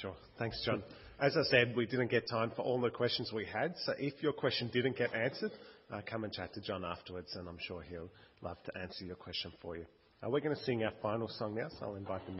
Sure. 0.00 0.14
Thanks, 0.38 0.60
John. 0.64 0.82
As 1.18 1.36
I 1.36 1.42
said, 1.44 1.74
we 1.74 1.86
didn't 1.86 2.10
get 2.10 2.28
time 2.28 2.52
for 2.54 2.62
all 2.62 2.80
the 2.80 2.90
questions 2.90 3.30
we 3.32 3.46
had. 3.46 3.74
So 3.84 3.94
if 3.98 4.22
your 4.22 4.32
question 4.32 4.68
didn't 4.72 4.98
get 4.98 5.14
answered, 5.14 5.52
uh, 5.90 6.00
come 6.04 6.24
and 6.24 6.32
chat 6.32 6.52
to 6.54 6.60
John 6.60 6.84
afterwards, 6.84 7.34
and 7.36 7.48
I'm 7.48 7.56
sure 7.60 7.82
he'll 7.82 8.10
love 8.42 8.58
to 8.64 8.78
answer 8.78 9.04
your 9.04 9.16
question 9.16 9.52
for 9.62 9.76
you. 9.76 9.86
Uh, 10.22 10.28
we're 10.28 10.40
going 10.40 10.56
to 10.56 10.62
sing 10.64 10.84
our 10.84 10.92
final 11.00 11.28
song 11.28 11.54
now, 11.54 11.68
so 11.78 11.86
I'll 11.86 11.94
invite 11.94 12.26
the 12.26 12.32